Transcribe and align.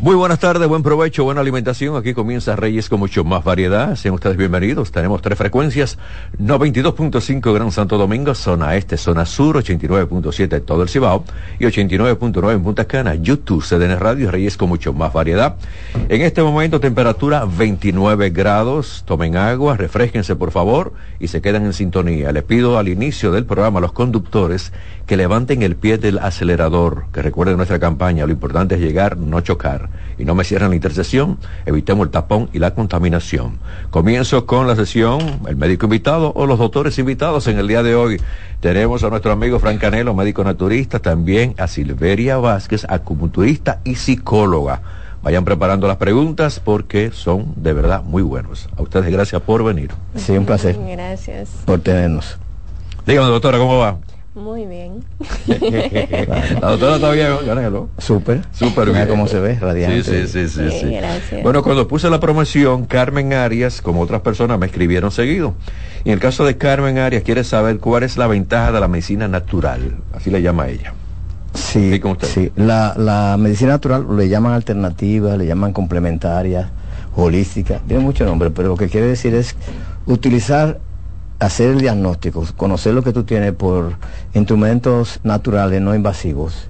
Muy 0.00 0.14
buenas 0.14 0.38
tardes, 0.38 0.68
buen 0.68 0.84
provecho, 0.84 1.24
buena 1.24 1.40
alimentación. 1.40 1.96
Aquí 1.96 2.14
comienza 2.14 2.54
Reyes 2.54 2.88
con 2.88 3.00
mucho 3.00 3.24
más 3.24 3.42
variedad. 3.42 3.96
Sean 3.96 4.14
ustedes 4.14 4.36
bienvenidos. 4.36 4.92
Tenemos 4.92 5.20
tres 5.22 5.36
frecuencias. 5.36 5.98
92.5 6.40 7.52
Gran 7.52 7.72
Santo 7.72 7.98
Domingo, 7.98 8.32
zona 8.36 8.76
este, 8.76 8.96
zona 8.96 9.26
sur, 9.26 9.56
89.7 9.56 10.64
todo 10.64 10.84
el 10.84 10.88
Cibao 10.88 11.24
y 11.58 11.64
89.9 11.64 12.52
en 12.52 12.62
Punta 12.62 12.84
Cana. 12.84 13.16
YouTube, 13.16 13.64
CDN 13.64 13.98
Radio, 13.98 14.30
Reyes 14.30 14.56
con 14.56 14.68
mucho 14.68 14.92
más 14.92 15.12
variedad. 15.12 15.56
En 16.08 16.22
este 16.22 16.44
momento 16.44 16.78
temperatura 16.78 17.44
29 17.44 18.30
grados. 18.30 19.02
Tomen 19.04 19.36
agua, 19.36 19.76
refresquense 19.76 20.36
por 20.36 20.52
favor 20.52 20.92
y 21.18 21.26
se 21.26 21.40
quedan 21.40 21.64
en 21.64 21.72
sintonía. 21.72 22.30
Le 22.30 22.42
pido 22.42 22.78
al 22.78 22.86
inicio 22.86 23.32
del 23.32 23.46
programa 23.46 23.78
a 23.78 23.82
los 23.82 23.92
conductores 23.92 24.72
que 25.06 25.16
levanten 25.16 25.62
el 25.62 25.74
pie 25.74 25.98
del 25.98 26.18
acelerador, 26.18 27.06
que 27.12 27.20
recuerden 27.20 27.56
nuestra 27.56 27.80
campaña. 27.80 28.26
Lo 28.26 28.32
importante 28.32 28.76
es 28.76 28.80
llegar, 28.80 29.16
no 29.16 29.40
chocar 29.40 29.87
y 30.18 30.24
no 30.24 30.34
me 30.34 30.44
cierren 30.44 30.70
la 30.70 30.76
intersección, 30.76 31.38
evitemos 31.66 32.06
el 32.06 32.10
tapón 32.10 32.48
y 32.52 32.58
la 32.58 32.74
contaminación. 32.74 33.58
Comienzo 33.90 34.46
con 34.46 34.66
la 34.66 34.76
sesión, 34.76 35.40
el 35.46 35.56
médico 35.56 35.86
invitado 35.86 36.32
o 36.34 36.46
los 36.46 36.58
doctores 36.58 36.98
invitados 36.98 37.46
en 37.46 37.58
el 37.58 37.68
día 37.68 37.82
de 37.82 37.94
hoy. 37.94 38.20
Tenemos 38.60 39.04
a 39.04 39.10
nuestro 39.10 39.32
amigo 39.32 39.58
Frank 39.58 39.80
Canelo, 39.80 40.14
médico 40.14 40.42
naturista, 40.42 40.98
también 40.98 41.54
a 41.58 41.68
Silveria 41.68 42.38
Vázquez, 42.38 42.84
acupunturista 42.88 43.80
y 43.84 43.94
psicóloga. 43.94 44.82
Vayan 45.22 45.44
preparando 45.44 45.88
las 45.88 45.96
preguntas 45.96 46.60
porque 46.60 47.10
son 47.12 47.52
de 47.56 47.72
verdad 47.72 48.02
muy 48.02 48.22
buenos. 48.22 48.68
A 48.76 48.82
ustedes 48.82 49.10
gracias 49.10 49.42
por 49.42 49.64
venir. 49.64 49.90
Sí, 50.16 50.32
un 50.32 50.46
placer. 50.46 50.76
Gracias. 50.78 51.50
Por 51.64 51.80
tenernos. 51.80 52.38
Dígame, 53.06 53.28
doctora, 53.28 53.58
¿cómo 53.58 53.78
va? 53.78 53.98
Muy 54.38 54.66
bien. 54.66 55.04
la 55.48 56.70
doctora 56.70 56.94
está 56.96 57.10
bien, 57.10 57.28
Canelo. 57.44 57.88
Súper. 57.98 58.42
Súper 58.52 58.90
bien. 58.92 59.08
cómo 59.08 59.26
se 59.26 59.40
ve, 59.40 59.58
radiante. 59.58 60.02
Sí, 60.04 60.26
sí, 60.26 60.26
sí, 60.26 60.48
sí, 60.48 60.70
Sí, 60.70 60.80
sí. 60.80 60.94
gracias. 60.94 61.42
Bueno, 61.42 61.62
cuando 61.62 61.88
puse 61.88 62.08
la 62.08 62.20
promoción, 62.20 62.86
Carmen 62.86 63.32
Arias, 63.32 63.82
como 63.82 64.00
otras 64.00 64.20
personas, 64.20 64.58
me 64.58 64.66
escribieron 64.66 65.10
seguido. 65.10 65.54
Y 66.04 66.10
en 66.10 66.14
el 66.14 66.20
caso 66.20 66.44
de 66.44 66.56
Carmen 66.56 66.98
Arias, 66.98 67.24
quiere 67.24 67.42
saber 67.42 67.78
cuál 67.78 68.04
es 68.04 68.16
la 68.16 68.28
ventaja 68.28 68.70
de 68.70 68.80
la 68.80 68.86
medicina 68.88 69.26
natural. 69.26 69.96
Así 70.14 70.30
le 70.30 70.40
llama 70.40 70.68
ella. 70.68 70.94
Sí, 71.54 72.00
Sí, 72.00 72.26
sí. 72.26 72.52
La, 72.54 72.94
la 72.96 73.36
medicina 73.38 73.72
natural 73.72 74.06
le 74.16 74.28
llaman 74.28 74.52
alternativa, 74.52 75.36
le 75.36 75.46
llaman 75.46 75.72
complementaria, 75.72 76.70
holística, 77.16 77.80
tiene 77.88 78.02
mucho 78.04 78.24
nombre, 78.24 78.50
pero 78.50 78.68
lo 78.68 78.76
que 78.76 78.88
quiere 78.88 79.08
decir 79.08 79.34
es 79.34 79.56
utilizar, 80.06 80.78
hacer 81.38 81.70
el 81.70 81.80
diagnóstico, 81.80 82.44
conocer 82.56 82.94
lo 82.94 83.02
que 83.02 83.12
tú 83.12 83.24
tienes 83.24 83.52
por 83.52 83.94
instrumentos 84.34 85.20
naturales 85.22 85.80
no 85.80 85.94
invasivos. 85.94 86.68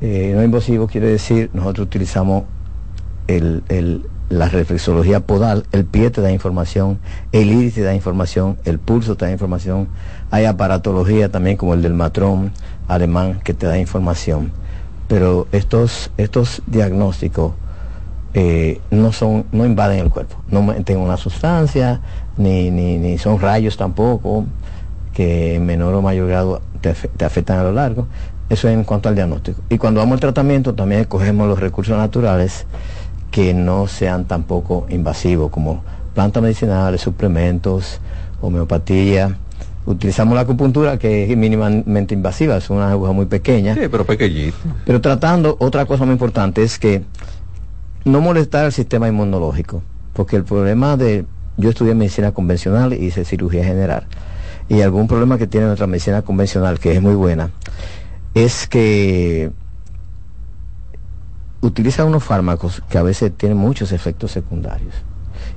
Eh, 0.00 0.32
no 0.34 0.42
invasivos 0.42 0.90
quiere 0.90 1.06
decir, 1.06 1.50
nosotros 1.54 1.86
utilizamos 1.86 2.44
el, 3.28 3.62
el- 3.68 4.06
la 4.28 4.48
reflexología 4.48 5.20
podal, 5.20 5.66
el 5.72 5.84
pie 5.84 6.10
te 6.10 6.22
da 6.22 6.32
información, 6.32 6.98
el 7.32 7.52
iris 7.52 7.74
te 7.74 7.82
da 7.82 7.94
información, 7.94 8.56
el 8.64 8.78
pulso 8.78 9.14
te 9.14 9.26
da 9.26 9.30
información, 9.30 9.88
hay 10.30 10.46
aparatología 10.46 11.30
también 11.30 11.58
como 11.58 11.74
el 11.74 11.82
del 11.82 11.92
matrón 11.92 12.50
alemán 12.88 13.40
que 13.44 13.52
te 13.52 13.66
da 13.66 13.76
información, 13.78 14.50
pero 15.06 15.46
estos, 15.52 16.10
estos 16.16 16.62
diagnósticos 16.66 17.52
eh, 18.34 18.80
no 18.90 19.12
son, 19.12 19.44
no 19.52 19.66
invaden 19.66 19.98
el 19.98 20.10
cuerpo, 20.10 20.36
no 20.48 20.62
meten 20.62 20.98
una 20.98 21.16
sustancia, 21.16 22.00
ni, 22.36 22.70
ni, 22.70 22.98
ni 22.98 23.18
son 23.18 23.38
rayos 23.38 23.76
tampoco, 23.76 24.46
que 25.12 25.56
en 25.56 25.66
menor 25.66 25.94
o 25.94 26.02
mayor 26.02 26.28
grado 26.28 26.62
te, 26.80 26.94
te 26.94 27.24
afectan 27.24 27.58
a 27.58 27.62
lo 27.64 27.72
largo. 27.72 28.06
Eso 28.48 28.68
en 28.68 28.84
cuanto 28.84 29.08
al 29.08 29.14
diagnóstico. 29.14 29.62
Y 29.70 29.78
cuando 29.78 30.00
vamos 30.00 30.14
al 30.14 30.20
tratamiento 30.20 30.74
también 30.74 31.02
escogemos 31.02 31.48
los 31.48 31.58
recursos 31.58 31.96
naturales 31.96 32.66
que 33.30 33.54
no 33.54 33.86
sean 33.86 34.26
tampoco 34.26 34.86
invasivos, 34.90 35.50
como 35.50 35.82
plantas 36.14 36.42
medicinales, 36.42 37.00
suplementos, 37.00 38.00
homeopatía. 38.42 39.38
Utilizamos 39.86 40.34
la 40.34 40.42
acupuntura 40.42 40.98
que 40.98 41.30
es 41.30 41.36
mínimamente 41.36 42.14
invasiva, 42.14 42.56
es 42.56 42.70
una 42.70 42.90
aguja 42.90 43.12
muy 43.12 43.26
pequeña. 43.26 43.74
Sí, 43.74 43.80
pero 43.90 44.04
pequeñito. 44.04 44.56
Pero 44.84 45.00
tratando, 45.00 45.56
otra 45.58 45.86
cosa 45.86 46.04
muy 46.04 46.12
importante 46.12 46.62
es 46.62 46.78
que 46.78 47.02
no 48.04 48.20
molestar 48.20 48.64
el 48.64 48.72
sistema 48.72 49.08
inmunológico, 49.08 49.82
porque 50.12 50.36
el 50.36 50.44
problema 50.44 50.96
de, 50.96 51.24
yo 51.56 51.70
estudié 51.70 51.94
medicina 51.94 52.32
convencional 52.32 52.92
y 52.92 52.96
hice 52.96 53.24
cirugía 53.24 53.64
general, 53.64 54.06
y 54.68 54.80
algún 54.80 55.08
problema 55.08 55.38
que 55.38 55.46
tiene 55.46 55.66
nuestra 55.66 55.86
medicina 55.86 56.22
convencional, 56.22 56.78
que 56.78 56.92
es 56.92 57.02
muy 57.02 57.14
buena, 57.14 57.50
es 58.34 58.66
que 58.66 59.52
utiliza 61.60 62.04
unos 62.04 62.24
fármacos 62.24 62.82
que 62.88 62.98
a 62.98 63.02
veces 63.02 63.32
tienen 63.36 63.58
muchos 63.58 63.92
efectos 63.92 64.32
secundarios, 64.32 64.94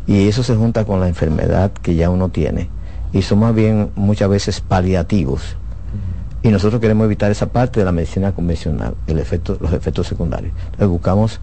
y 0.07 0.28
eso 0.28 0.44
se 0.44 0.55
junta 0.55 0.85
con 0.85 1.00
la 1.00 1.07
enfermedad 1.07 1.72
que 1.72 1.95
ya 1.95 2.09
uno 2.09 2.29
tiene, 2.29 2.69
y 3.13 3.22
son 3.22 3.39
más 3.39 3.55
bien 3.55 3.91
muchas 3.95 4.29
veces 4.29 4.61
paliativos. 4.61 5.57
Y 6.44 6.50
nosotros 6.50 6.79
queremos 6.79 7.05
evitar 7.05 7.31
esa 7.31 7.47
parte 7.47 7.79
de 7.79 7.85
la 7.85 7.91
medicina 7.91 8.34
convencional, 8.34 8.94
el 9.07 9.17
efecto, 9.17 9.57
los 9.59 9.73
efectos 9.73 10.05
secundarios. 10.05 10.53
Buscamos 10.78 11.39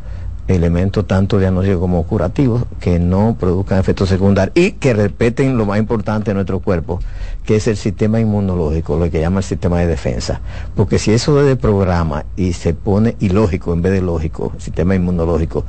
elementos 0.48 1.06
tanto 1.06 1.38
diagnósticos 1.38 1.80
como 1.80 2.02
curativos 2.04 2.64
que 2.80 2.98
no 2.98 3.36
produzcan 3.38 3.78
efectos 3.78 4.08
secundarios 4.08 4.52
y 4.56 4.72
que 4.72 4.92
respeten 4.92 5.56
lo 5.56 5.66
más 5.66 5.78
importante 5.78 6.30
de 6.30 6.34
nuestro 6.34 6.60
cuerpo, 6.60 7.00
que 7.44 7.56
es 7.56 7.66
el 7.68 7.76
sistema 7.76 8.20
inmunológico, 8.20 8.98
lo 8.98 9.10
que 9.10 9.20
llama 9.20 9.38
el 9.38 9.44
sistema 9.44 9.78
de 9.78 9.86
defensa. 9.86 10.40
Porque 10.74 10.98
si 10.98 11.12
eso 11.12 11.40
es 11.40 11.46
de 11.46 11.56
programa 11.56 12.24
y 12.36 12.52
se 12.54 12.74
pone 12.74 13.16
ilógico 13.20 13.72
en 13.72 13.82
vez 13.82 13.92
de 13.92 14.02
lógico, 14.02 14.52
sistema 14.58 14.94
inmunológico, 14.94 15.64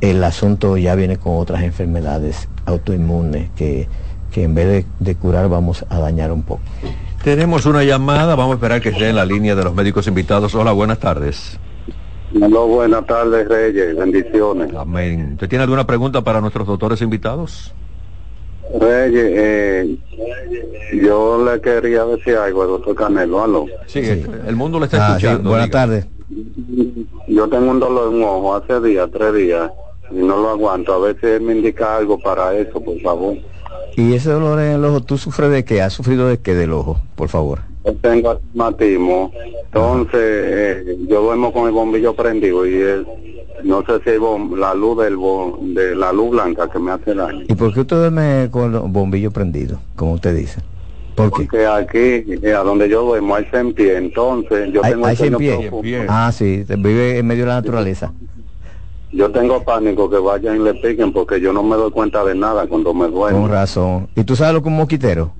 el 0.00 0.22
asunto 0.22 0.76
ya 0.76 0.94
viene 0.94 1.16
con 1.16 1.36
otras 1.36 1.62
enfermedades 1.62 2.48
autoinmunes 2.66 3.50
que, 3.56 3.88
que 4.32 4.44
en 4.44 4.54
vez 4.54 4.66
de, 4.66 4.86
de 5.00 5.14
curar 5.14 5.48
vamos 5.48 5.84
a 5.88 5.98
dañar 5.98 6.32
un 6.32 6.42
poco. 6.42 6.62
Tenemos 7.22 7.66
una 7.66 7.82
llamada, 7.82 8.36
vamos 8.36 8.52
a 8.52 8.54
esperar 8.56 8.80
que 8.80 8.90
esté 8.90 9.08
en 9.08 9.16
la 9.16 9.24
línea 9.24 9.54
de 9.54 9.64
los 9.64 9.74
médicos 9.74 10.06
invitados. 10.06 10.54
Hola, 10.54 10.72
buenas 10.72 10.98
tardes. 10.98 11.58
Hola, 12.34 12.60
buenas 12.60 13.06
tardes, 13.06 13.48
Reyes. 13.48 13.96
Bendiciones. 13.96 14.74
Amén. 14.74 15.30
¿Usted 15.34 15.48
tiene 15.48 15.64
alguna 15.64 15.86
pregunta 15.86 16.22
para 16.22 16.40
nuestros 16.40 16.66
doctores 16.66 17.00
invitados? 17.00 17.72
Reyes, 18.78 19.24
eh, 19.34 19.96
yo 21.02 21.42
le 21.44 21.60
quería 21.60 22.04
decir 22.04 22.36
algo 22.36 22.62
al 22.62 22.68
doctor 22.68 22.94
Canelo. 22.94 23.42
Aló. 23.42 23.66
Sí, 23.86 24.00
el 24.00 24.56
mundo 24.56 24.78
le 24.78 24.84
está 24.86 24.98
Ah, 25.14 25.18
sí, 25.18 25.26
escuchando. 25.26 25.50
buenas 25.50 25.70
tardes. 25.70 26.06
Yo 27.28 27.48
tengo 27.48 27.70
un 27.70 27.80
dolor 27.80 28.08
en 28.12 28.16
un 28.18 28.24
ojo 28.24 28.56
hace 28.56 28.78
días, 28.80 29.08
tres 29.10 29.34
días, 29.34 29.70
y 30.10 30.16
no 30.16 30.36
lo 30.36 30.50
aguanto. 30.50 30.92
A 30.92 30.98
veces 30.98 31.40
me 31.40 31.54
indica 31.54 31.96
algo 31.96 32.18
para 32.18 32.54
eso, 32.54 32.78
por 32.80 33.00
favor. 33.00 33.36
¿Y 33.96 34.12
ese 34.14 34.30
dolor 34.30 34.60
en 34.60 34.72
el 34.72 34.84
ojo, 34.84 35.00
tú 35.00 35.16
sufres 35.16 35.50
de 35.50 35.64
qué? 35.64 35.80
¿Has 35.80 35.94
sufrido 35.94 36.28
de 36.28 36.38
qué 36.38 36.54
del 36.54 36.72
ojo, 36.72 37.00
por 37.16 37.28
favor? 37.30 37.60
Tengo 37.94 38.30
astigmatismo, 38.30 39.32
entonces 39.64 40.20
eh, 40.22 40.96
yo 41.08 41.22
duermo 41.22 41.52
con 41.52 41.66
el 41.66 41.72
bombillo 41.72 42.14
prendido 42.14 42.66
y 42.66 42.74
el- 42.74 43.06
no 43.64 43.82
sé 43.84 43.94
si 44.04 44.10
bom- 44.18 44.56
la 44.56 44.72
luz 44.74 44.98
del 45.02 45.16
bo- 45.16 45.58
de 45.60 45.94
la 45.96 46.12
luz 46.12 46.30
blanca 46.30 46.68
que 46.68 46.78
me 46.78 46.92
hace 46.92 47.14
daño. 47.14 47.44
¿Y 47.48 47.54
por 47.54 47.72
qué 47.74 47.80
usted 47.80 47.96
duerme 47.96 48.48
con 48.50 48.72
el 48.74 48.80
bombillo 48.80 49.30
prendido, 49.30 49.80
como 49.96 50.12
usted 50.12 50.34
dice? 50.36 50.60
¿Por 51.16 51.30
qué? 51.32 51.42
Porque 51.44 51.66
aquí, 51.66 52.24
eh, 52.42 52.54
a 52.54 52.60
donde 52.62 52.88
yo 52.88 53.02
duermo, 53.02 53.34
hay 53.34 53.46
en 53.52 53.72
pie, 53.72 53.96
entonces 53.96 54.72
yo 54.72 54.80
¿Hay, 54.84 54.92
tengo 54.92 55.06
hay 55.06 55.16
cien 55.16 55.36
pie? 55.36 55.70
Ah, 56.08 56.30
sí, 56.32 56.64
vive 56.78 57.18
en 57.18 57.26
medio 57.26 57.42
de 57.44 57.48
la 57.48 57.54
naturaleza. 57.56 58.12
Yo 59.10 59.30
tengo 59.32 59.64
pánico 59.64 60.08
que 60.10 60.18
vayan 60.18 60.60
y 60.60 60.64
le 60.64 60.74
piquen 60.74 61.12
porque 61.12 61.40
yo 61.40 61.52
no 61.52 61.62
me 61.62 61.76
doy 61.76 61.90
cuenta 61.90 62.22
de 62.24 62.34
nada 62.34 62.66
cuando 62.66 62.92
me 62.92 63.08
duermo. 63.08 63.40
Con 63.42 63.50
razón. 63.50 64.08
¿Y 64.14 64.22
tú 64.22 64.36
sabes 64.36 64.54
lo 64.54 64.62
que 64.62 64.68
es 64.68 64.72
un 64.72 64.76
mosquitero? 64.78 65.32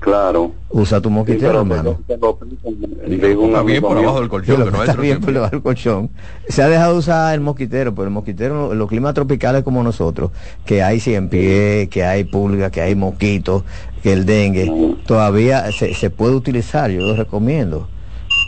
Claro. 0.00 0.52
Usa 0.70 1.00
tu 1.00 1.10
mosquitero, 1.10 1.58
hermano. 1.60 1.98
está 2.08 3.62
bien 3.62 3.82
por 3.82 3.98
abajo 3.98 4.20
del 4.20 4.28
colchón, 4.28 4.64
que 4.64 4.70
no 4.70 4.80
está 4.80 4.92
es 4.92 4.98
bien 4.98 5.20
por 5.20 5.32
debajo 5.32 5.50
del 5.50 5.62
colchón. 5.62 6.10
Se 6.48 6.62
ha 6.62 6.68
dejado 6.68 6.92
de 6.92 6.98
usar 7.00 7.34
el 7.34 7.40
mosquitero, 7.40 7.94
pero 7.94 8.04
el 8.04 8.10
mosquitero, 8.10 8.74
los 8.74 8.88
climas 8.88 9.14
tropicales 9.14 9.64
como 9.64 9.82
nosotros, 9.82 10.30
que 10.64 10.82
hay 10.82 11.00
cien 11.00 11.28
pie, 11.28 11.88
que 11.90 12.04
hay 12.04 12.24
pulga, 12.24 12.70
que 12.70 12.80
hay 12.80 12.94
mosquitos, 12.94 13.64
que 14.02 14.12
el 14.12 14.24
dengue, 14.24 14.96
todavía 15.06 15.70
se, 15.72 15.92
se 15.94 16.10
puede 16.10 16.34
utilizar, 16.34 16.90
yo 16.90 17.00
lo 17.00 17.16
recomiendo. 17.16 17.88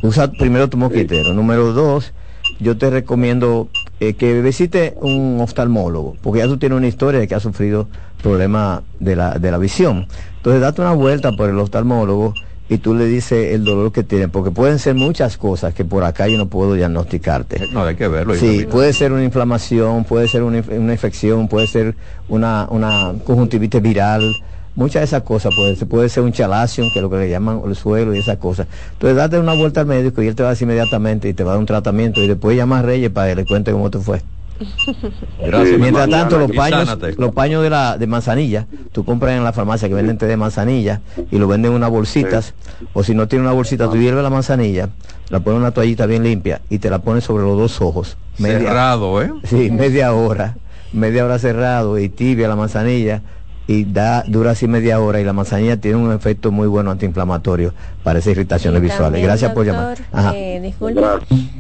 Usa 0.03 0.31
primero 0.31 0.69
tu 0.69 0.76
mosquitero. 0.76 1.35
Número 1.35 1.73
dos, 1.73 2.12
yo 2.61 2.79
te 2.79 2.91
recomiendo 2.91 3.69
eh, 4.03 4.14
que 4.14 4.41
visite 4.41 4.94
un 5.00 5.38
oftalmólogo, 5.41 6.17
porque 6.23 6.41
ya 6.41 6.46
tú 6.46 6.56
tienes 6.58 6.79
una 6.79 6.87
historia 6.87 7.20
de 7.20 7.29
que 7.29 7.35
has 7.35 7.43
sufrido 7.43 7.88
problemas 8.20 8.82
de 8.99 9.17
la, 9.17 9.38
de 9.38 9.50
la 9.50 9.58
visión. 9.58 10.06
Entonces 10.37 10.61
date 10.61 10.81
una 10.81 10.93
vuelta 10.93 11.32
por 11.32 11.50
el 11.50 11.58
oftalmólogo 11.58 12.34
y 12.69 12.78
tú 12.78 12.94
le 12.94 13.06
dices 13.06 13.52
el 13.52 13.64
dolor 13.64 13.90
que 13.90 14.05
tiene, 14.05 14.28
porque 14.28 14.52
pueden 14.52 14.78
ser 14.78 14.94
muchas 14.94 15.37
cosas 15.37 15.75
que 15.75 15.84
por 15.84 16.05
acá 16.05 16.28
yo 16.28 16.38
no 16.38 16.46
puedo 16.46 16.75
diagnosticarte. 16.75 17.69
No, 17.72 17.82
hay 17.82 17.96
que 17.96 18.06
verlo. 18.06 18.34
Sí, 18.37 18.64
puede 18.70 18.93
ser 18.93 19.12
una 19.12 19.25
inflamación, 19.25 20.05
puede 20.05 20.28
ser 20.28 20.44
una, 20.44 20.62
una 20.70 20.93
infección, 20.93 21.49
puede 21.49 21.67
ser 21.67 21.96
una, 22.28 22.69
una 22.70 23.14
conjuntivitis 23.26 23.82
viral, 23.82 24.37
muchas 24.76 25.00
de 25.00 25.05
esas 25.05 25.22
cosas, 25.22 25.52
puede 25.56 25.75
ser, 25.75 25.88
puede 25.88 26.08
ser 26.08 26.22
un 26.22 26.32
chalación, 26.32 26.90
que 26.93 27.00
es 27.00 27.02
lo 27.02 27.11
que 27.11 27.17
le 27.17 27.28
llaman 27.28 27.61
el 27.67 27.75
suelo 27.75 28.14
y 28.14 28.19
esas 28.19 28.38
cosas. 28.38 28.69
Entonces 28.93 29.17
date 29.17 29.38
una 29.40 29.55
vuelta 29.55 29.81
al 29.81 29.87
médico 29.87 30.22
y 30.22 30.28
él 30.28 30.37
te 30.37 30.44
va 30.44 30.50
a 30.50 30.52
decir 30.52 30.67
inmediatamente 30.67 31.28
y 31.28 31.34
te 31.34 31.43
va 31.43 31.50
a 31.50 31.55
dar 31.55 31.61
un 31.61 31.67
tratamiento 31.67 32.22
y 32.22 32.28
después 32.28 32.56
llama 32.56 32.78
a 32.78 32.82
Reyes 32.82 33.11
para 33.11 33.31
que 33.31 33.34
le 33.34 33.46
cuente 33.46 33.72
cómo 33.72 33.90
te 33.90 33.99
fue. 33.99 34.22
Gracias. 35.47 35.79
Mientras 35.79 36.07
mañana. 36.09 36.29
tanto, 36.29 36.39
los 36.39 36.53
paños, 36.53 36.89
sánate. 36.89 37.15
los 37.19 37.33
paños 37.33 37.62
de 37.62 37.71
la 37.71 37.97
de 37.99 38.07
manzanilla, 38.07 38.67
tú 38.93 39.05
compras 39.05 39.33
en 39.37 39.45
la 39.45 39.53
farmacia 39.53 39.89
que 39.89 39.95
venden 39.95 40.19
té 40.19 40.27
de 40.27 40.37
manzanilla 40.37 41.01
y 41.31 41.39
lo 41.39 41.49
venden 41.49 41.73
en 41.73 41.77
unas 41.77 41.91
bolsitas, 41.91 42.55
o 42.93 43.03
si 43.03 43.15
no 43.15 43.29
tiene 43.29 43.45
una 43.45 43.53
bolsita, 43.55 43.89
tú 43.91 43.97
hierves 43.97 44.23
la 44.23 44.31
manzanilla, 44.31 44.91
la 45.31 45.41
pones 45.41 45.57
en 45.57 45.62
una 45.62 45.71
toallita 45.73 46.07
bien 46.07 46.23
limpia 46.23 46.61
y 46.69 46.79
te 46.79 46.91
la 46.91 47.01
pones 47.01 47.25
sobre 47.25 47.45
los 47.45 47.57
dos 47.57 47.81
ojos. 47.81 48.17
Cerrado, 48.37 49.23
¿eh? 49.23 49.33
Sí, 49.45 49.71
media 49.71 50.12
hora, 50.12 50.57
media 50.93 51.25
hora 51.25 51.39
cerrado 51.39 51.99
y 51.99 52.09
tibia 52.09 52.49
la 52.49 52.56
manzanilla 52.56 53.23
y 53.67 53.85
da 53.85 54.25
dura 54.27 54.51
así 54.53 54.67
media 54.67 54.99
hora 55.01 55.21
y 55.21 55.25
la 55.25 55.33
manzanilla 55.33 55.77
tiene 55.77 55.97
un 55.99 56.13
efecto 56.13 56.51
muy 56.51 56.67
bueno 56.67 56.91
antiinflamatorio 56.91 57.73
para 58.03 58.19
esas 58.19 58.33
irritaciones 58.33 58.81
Y 58.81 58.83
visuales. 58.83 59.05
también, 59.06 59.27
Gracias 59.27 59.53
por 59.53 59.65
llamar. 59.65 59.99
Ajá. 60.13 60.33
eh, 60.35 60.61
disculpe. 60.61 61.01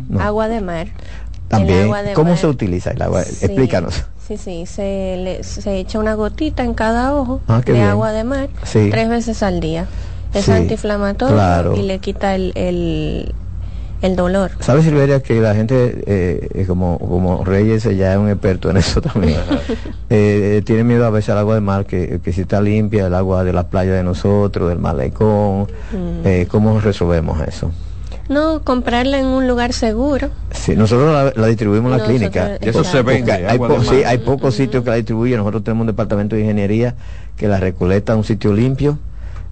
No. 0.08 0.20
agua 0.20 0.48
de 0.48 0.60
mar. 0.60 0.88
El 1.50 1.56
También, 1.58 1.82
agua 1.82 2.02
de 2.04 2.12
¿cómo 2.12 2.30
mar. 2.30 2.38
se 2.38 2.46
utiliza 2.46 2.90
el 2.92 3.02
agua? 3.02 3.24
Sí, 3.24 3.44
Explícanos. 3.46 4.04
Sí, 4.26 4.36
sí, 4.36 4.66
se, 4.66 5.16
le- 5.16 5.42
se 5.42 5.78
echa 5.78 5.98
una 5.98 6.14
gotita 6.14 6.62
en 6.62 6.74
cada 6.74 7.12
ojo 7.12 7.40
Ah, 7.48 7.60
de 7.64 7.72
bien. 7.72 7.84
agua 7.86 8.12
de 8.12 8.22
mar 8.22 8.48
Sí. 8.62 8.88
tres 8.90 9.08
veces 9.08 9.42
al 9.42 9.58
día. 9.58 9.86
Es 10.32 10.44
Sí, 10.44 10.52
antiinflamatorio 10.52 11.34
claro. 11.34 11.76
y 11.76 11.82
le 11.82 11.98
quita 11.98 12.36
el, 12.36 12.52
el, 12.54 13.34
el 14.00 14.14
dolor. 14.14 14.52
¿Sabes, 14.60 14.84
Silveria, 14.84 15.20
que 15.24 15.40
la 15.40 15.56
gente, 15.56 16.04
eh, 16.06 16.48
eh, 16.54 16.64
como, 16.68 17.00
como 17.00 17.44
Reyes 17.44 17.82
ya 17.96 18.12
es 18.12 18.18
un 18.18 18.28
experto 18.30 18.70
en 18.70 18.76
eso 18.76 19.00
también, 19.02 19.40
eh, 19.40 19.78
eh, 20.58 20.62
tiene 20.64 20.84
miedo 20.84 21.04
a 21.04 21.10
veces 21.10 21.30
al 21.30 21.38
agua 21.38 21.56
de 21.56 21.60
mar, 21.62 21.84
que, 21.84 22.20
que 22.22 22.32
si 22.32 22.42
está 22.42 22.60
limpia, 22.60 23.08
el 23.08 23.14
agua 23.14 23.42
de 23.42 23.52
la 23.52 23.64
playa 23.68 23.92
de 23.94 24.04
nosotros, 24.04 24.68
del 24.68 24.78
malecón, 24.78 25.62
Mm. 25.92 26.24
eh, 26.24 26.46
¿cómo 26.48 26.78
resolvemos 26.80 27.40
eso? 27.40 27.72
No, 28.30 28.62
comprarla 28.62 29.18
en 29.18 29.26
un 29.26 29.46
lugar 29.48 29.72
seguro. 29.74 30.30
Sí, 30.52 30.76
nosotros 30.76 31.12
la, 31.12 31.32
la 31.38 31.46
distribuimos 31.48 31.86
en 31.92 31.98
la 31.98 32.04
Nosotros- 32.06 32.18
clínica. 32.30 32.58
Y 32.62 32.68
eso 32.70 32.84
se 32.84 33.02
vende. 33.02 33.32
Hay, 33.32 33.58
po- 33.58 33.82
sí, 33.82 34.02
hay 34.06 34.18
pocos 34.18 34.54
sitios 34.54 34.82
que 34.84 34.90
la 34.90 34.96
distribuyen. 34.96 35.38
Nosotros 35.38 35.64
tenemos 35.64 35.82
un 35.82 35.88
departamento 35.88 36.36
de 36.36 36.42
ingeniería 36.42 36.94
que 37.36 37.48
la 37.48 37.58
recolecta 37.60 38.12
en 38.12 38.18
un 38.18 38.24
sitio 38.24 38.52
limpio 38.54 38.98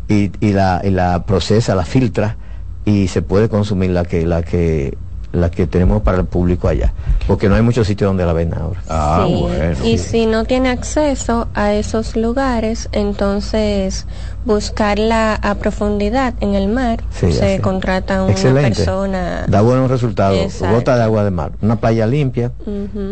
y, 0.09 0.31
y 0.41 0.53
la, 0.53 0.81
y 0.85 0.91
la 0.91 1.25
procesa, 1.27 1.75
la 1.75 1.85
filtra 1.85 2.37
y 2.85 3.09
se 3.09 3.21
puede 3.21 3.49
consumir 3.49 3.91
la 3.91 4.05
que, 4.05 4.25
la 4.25 4.43
que, 4.43 4.97
la 5.33 5.51
que 5.51 5.67
tenemos 5.67 6.03
para 6.03 6.19
el 6.19 6.25
público 6.25 6.69
allá. 6.69 6.93
Porque 7.27 7.49
no 7.49 7.55
hay 7.55 7.63
muchos 7.63 7.87
sitios 7.87 8.09
donde 8.09 8.25
la 8.25 8.33
ven 8.33 8.55
ahora. 8.55 8.81
Ah, 8.89 9.25
Sí, 9.27 9.35
bueno. 9.43 9.77
Y 9.85 9.99
si 9.99 10.25
no 10.27 10.45
tiene 10.45 10.71
acceso 10.71 11.49
a 11.55 11.75
esos 11.75 12.17
lugares, 12.17 12.89
entonces 12.93 14.07
buscarla 14.47 15.35
a 15.35 15.55
profundidad 15.57 16.33
en 16.41 16.55
el 16.55 16.69
mar. 16.69 17.03
Sí, 17.11 17.31
se 17.33 17.55
así. 17.55 17.63
contrata 17.63 18.23
una 18.23 18.33
Excelente. 18.33 18.77
persona. 18.77 19.45
Da 19.49 19.61
buenos 19.61 19.91
resultados. 19.91 20.39
Exacto. 20.39 20.75
Gota 20.77 20.97
de 20.97 21.03
agua 21.03 21.25
de 21.25 21.31
mar. 21.31 21.53
Una 21.61 21.77
playa 21.77 22.07
limpia 22.07 22.51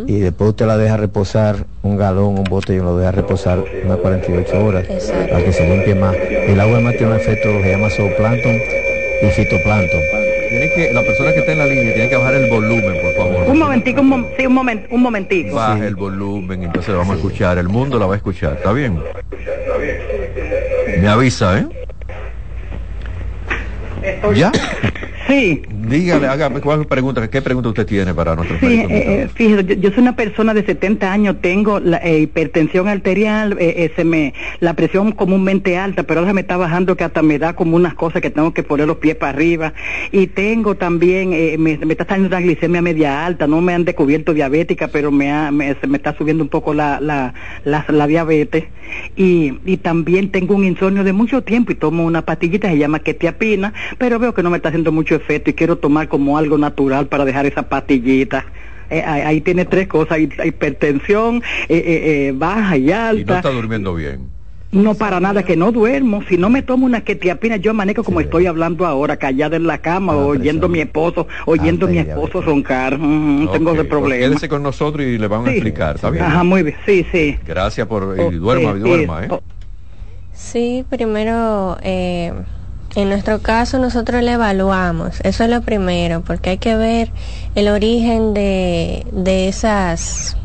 y 0.07 0.19
después 0.19 0.51
usted 0.51 0.67
la 0.67 0.79
deja 0.79 0.97
reposar, 0.97 1.67
un 1.83 1.97
galón, 1.99 2.39
un 2.39 2.45
bote 2.45 2.75
y 2.75 2.79
lo 2.79 2.97
deja 2.97 3.13
reposar 3.13 3.63
unas 3.85 3.99
48 3.99 4.65
horas 4.65 4.85
Exacto. 4.89 5.33
para 5.33 5.45
que 5.45 5.53
se 5.53 5.69
limpie 5.69 5.95
más. 5.95 6.15
El 6.17 6.59
agua 6.59 6.79
de 6.79 6.83
mar 6.85 6.95
tiene 6.97 7.13
un 7.13 7.19
efecto 7.21 7.49
que 7.51 7.63
se 7.63 7.71
llama 7.73 7.91
zooplancton 7.91 8.55
y 9.23 9.27
fitoplancton. 9.33 10.01
Tiene 10.48 10.70
que, 10.70 10.93
la 10.93 11.02
persona 11.02 11.32
que 11.32 11.40
está 11.40 11.52
en 11.52 11.58
la 11.58 11.66
línea 11.66 11.93
tiene 11.93 12.08
que 12.08 12.16
bajar 12.16 12.34
el 12.34 12.46
volumen, 12.48 12.94
por 13.00 13.12
favor. 13.14 13.44
Un 13.50 13.58
momentico, 13.58 14.00
un, 14.00 14.10
mom- 14.10 14.26
sí, 14.37 14.46
un, 14.46 14.54
moment, 14.54 14.87
un 14.90 15.02
momentico. 15.02 15.56
Baja 15.56 15.87
el 15.87 15.96
volumen, 15.96 16.62
entonces 16.62 16.94
vamos 16.94 17.14
a 17.14 17.16
escuchar. 17.16 17.58
El 17.58 17.69
mundo 17.69 17.98
la 17.98 18.06
va 18.06 18.14
a 18.14 18.16
escuchar, 18.16 18.54
¿está 18.54 18.72
bien? 18.72 19.02
Me 21.00 21.08
avisa, 21.08 21.58
¿eh? 21.58 21.66
¿Ya? 24.34 24.52
Sí, 25.28 25.62
Dígale, 25.88 26.26
haga, 26.28 26.50
¿cuál 26.61 26.87
pregunta, 26.87 27.28
¿qué 27.28 27.43
pregunta 27.43 27.69
usted 27.69 27.87
tiene 27.87 28.12
para 28.14 28.34
nuestros 28.37 28.61
sí, 28.61 28.67
eh, 28.67 28.87
eh, 28.90 29.28
fíjese, 29.34 29.64
yo, 29.64 29.75
yo 29.75 29.90
soy 29.90 30.00
una 30.02 30.14
persona 30.17 30.52
de 30.55 30.64
70 30.64 31.12
años, 31.12 31.37
tengo 31.40 31.81
la 31.81 31.99
eh, 31.99 32.20
hipertensión 32.20 32.88
arterial, 32.88 33.56
eh, 33.58 33.75
eh, 33.78 33.93
se 33.96 34.05
me, 34.05 34.34
la 34.61 34.75
presión 34.75 35.12
comúnmente 35.12 35.78
alta, 35.78 36.02
pero 36.05 36.20
ahora 36.20 36.31
se 36.31 36.34
me 36.34 36.40
está 36.43 36.56
bajando 36.56 36.96
que 36.96 37.05
hasta 37.05 37.23
me 37.23 37.38
da 37.38 37.55
como 37.55 37.76
unas 37.76 37.94
cosas 37.94 38.23
que 38.23 38.31
tengo 38.31 38.52
que 38.55 38.62
poner 38.62 38.87
los 38.87 38.99
pies 38.99 39.17
para 39.17 39.31
arriba. 39.31 39.75
Y 40.12 40.28
tengo 40.28 40.75
también, 40.76 41.32
eh, 41.32 41.56
me, 41.58 41.76
me 41.79 41.93
está 41.93 42.05
saliendo 42.05 42.29
una 42.37 42.44
glicemia 42.44 42.82
media 42.82 43.25
alta, 43.26 43.46
no 43.46 43.61
me 43.61 43.75
han 43.75 43.84
descubierto 43.84 44.32
diabética, 44.34 44.88
pero 44.88 45.11
me, 45.11 45.31
ha- 45.32 45.50
me, 45.50 45.75
se 45.75 45.87
me 45.87 45.96
está 45.96 46.17
subiendo 46.17 46.43
un 46.44 46.50
poco 46.50 46.75
la, 46.75 47.00
la, 47.00 47.34
la, 47.64 47.84
la 47.88 48.06
diabetes. 48.06 48.64
Y, 49.17 49.55
y 49.64 49.79
también 49.79 50.31
tengo 50.31 50.55
un 50.55 50.64
insomnio 50.64 51.02
de 51.02 51.12
mucho 51.12 51.43
tiempo 51.43 51.72
y 51.72 51.75
tomo 51.75 52.05
una 52.05 52.22
pastillita, 52.22 52.69
se 52.69 52.79
llama 52.79 53.00
quetiapina, 53.00 53.72
pero 53.99 54.19
veo 54.20 54.32
que 54.32 54.43
no 54.44 54.50
me 54.50 54.56
está 54.58 54.69
haciendo 54.69 54.93
mucho 54.93 55.16
efecto 55.17 55.51
y 55.51 55.55
quiero 55.55 55.77
tomar 55.77 56.09
como 56.09 56.39
algo 56.39 56.57
natural 56.59 57.07
para 57.09 57.25
dejar 57.25 57.47
esa 57.47 57.63
pastillita. 57.65 58.45
Eh, 58.89 59.03
ahí, 59.05 59.23
ahí 59.23 59.41
tiene 59.41 59.65
tres 59.65 59.89
cosas, 59.89 60.19
hi- 60.19 60.29
hipertensión, 60.45 61.43
eh, 61.69 61.77
eh, 61.77 62.29
eh, 62.29 62.33
baja 62.35 62.77
y 62.77 62.85
Y 62.85 62.87
no 62.87 62.95
alta. 62.95 63.37
está 63.37 63.51
durmiendo 63.51 63.95
bien. 63.95 64.31
No 64.73 64.95
para 64.95 65.21
nada, 65.21 65.43
que 65.45 65.57
no 65.57 65.73
duermo. 65.73 66.23
Si 66.29 66.37
no 66.37 66.51
me 66.51 66.61
tomo 66.61 66.87
una 66.87 67.01
quetiapina, 67.01 67.57
yo 67.57 67.71
amanezco 67.71 68.05
como 68.05 68.19
Sí. 68.21 68.25
estoy 68.25 68.47
hablando 68.47 68.85
ahora, 68.85 69.17
callada 69.17 69.57
en 69.57 69.67
la 69.67 69.79
cama, 69.79 70.13
Ah, 70.13 70.17
oyendo 70.17 70.67
a 70.67 70.69
mi 70.69 70.81
esposo, 70.81 71.27
oyendo 71.47 71.87
a 71.87 71.89
mi 71.89 71.99
Alta 71.99 72.13
esposo 72.13 72.43
roncar. 72.43 72.95
Ujú, 72.95 73.49
tengo 73.53 73.71
Ok, 73.71 73.77
ese 73.77 73.85
pues 73.85 73.89
problema. 73.89 74.21
Quédese 74.27 74.49
con 74.49 74.63
nosotros 74.63 75.07
y 75.07 75.19
le 75.19 75.29
vamos 75.29 75.49
a 75.49 75.53
explicar, 75.53 75.95
¿está 75.97 76.11
bien? 76.11 76.25
Ajá, 76.25 76.45
muy 76.45 76.63
bien. 76.63 76.77
Sí, 76.85 77.07
sí. 77.11 77.39
Gracias 77.47 77.87
por... 77.87 78.17
Y 78.21 78.37
duerma, 78.37 78.75
duerma, 78.75 79.21
sí. 79.21 79.27
¿eh? 79.27 79.29
Oh, 79.31 79.41
Sí, 80.33 80.85
primero, 80.91 81.79
eh, 81.83 82.33
en 82.96 83.10
nuestro 83.10 83.40
caso 83.40 83.78
nosotros 83.78 84.22
le 84.22 84.32
evaluamos, 84.32 85.20
eso 85.22 85.44
es 85.44 85.50
lo 85.50 85.60
primero, 85.60 86.22
porque 86.22 86.50
hay 86.50 86.58
que 86.58 86.76
ver 86.76 87.10
el 87.54 87.69
origen 87.69 88.32
de, 88.32 89.06
de 89.12 89.48
esas 89.48 90.37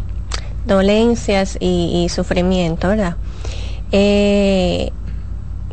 dolencias 0.66 1.58
y, 1.62 2.08
sufrimiento, 2.10 2.90
¿verdad? 2.90 3.16
Eh, 3.94 4.92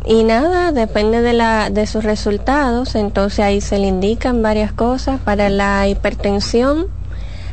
y 0.05 0.23
nada, 0.23 0.71
depende 0.71 1.21
de, 1.21 1.33
la, 1.33 1.69
de 1.69 1.85
sus 1.89 2.05
resultados, 2.05 2.95
entonces 2.95 3.41
ahí 3.41 3.61
se 3.61 3.79
le 3.81 3.89
indican 3.89 4.41
varias 4.41 4.73
cosas. 4.73 5.21
Para 5.21 5.51
la 5.51 5.89
hipertensión, 5.89 6.87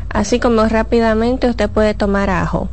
así 0.09 0.39
como 0.39 0.65
rápidamente 0.65 1.49
usted 1.49 1.67
puede 1.67 1.95
tomar 1.95 2.29
ajo, 2.29 2.69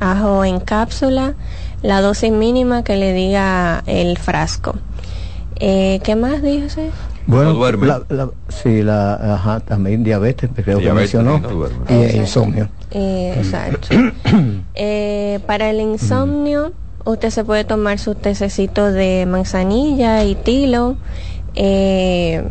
ajo 0.00 0.42
en 0.42 0.58
cápsula, 0.58 1.34
la 1.82 2.00
dosis 2.00 2.32
mínima 2.32 2.82
que 2.82 2.96
le 2.96 3.12
diga 3.12 3.82
el 3.86 4.16
frasco. 4.16 4.76
Eh, 5.58 6.00
¿Qué 6.04 6.16
más 6.16 6.42
dice? 6.42 6.90
Bueno, 7.26 7.50
No 7.52 7.58
duerme. 7.58 7.86
la, 7.86 8.02
la- 8.08 8.30
sí, 8.48 8.82
la, 8.82 9.14
ajá, 9.34 9.60
también 9.60 10.04
diabetes, 10.04 10.50
creo 10.54 10.76
que 10.78 10.84
Diabetes, 10.84 11.14
mencionó, 11.14 11.36
sí, 11.36 11.42
no 11.42 11.48
duerme. 11.50 11.78
y 11.88 11.94
Exacto. 11.94 12.16
insomnio. 12.20 12.68
Eh, 12.90 13.34
exacto. 13.38 13.88
Eh, 14.78 15.40
para 15.46 15.70
el 15.70 15.80
insomnio, 15.80 16.72
usted 17.06 17.30
se 17.30 17.44
puede 17.44 17.64
tomar 17.64 17.98
su 17.98 18.14
tececito 18.14 18.92
de 18.92 19.24
manzanilla 19.26 20.22
y 20.24 20.34
tilo. 20.34 20.96
eh, 21.54 22.46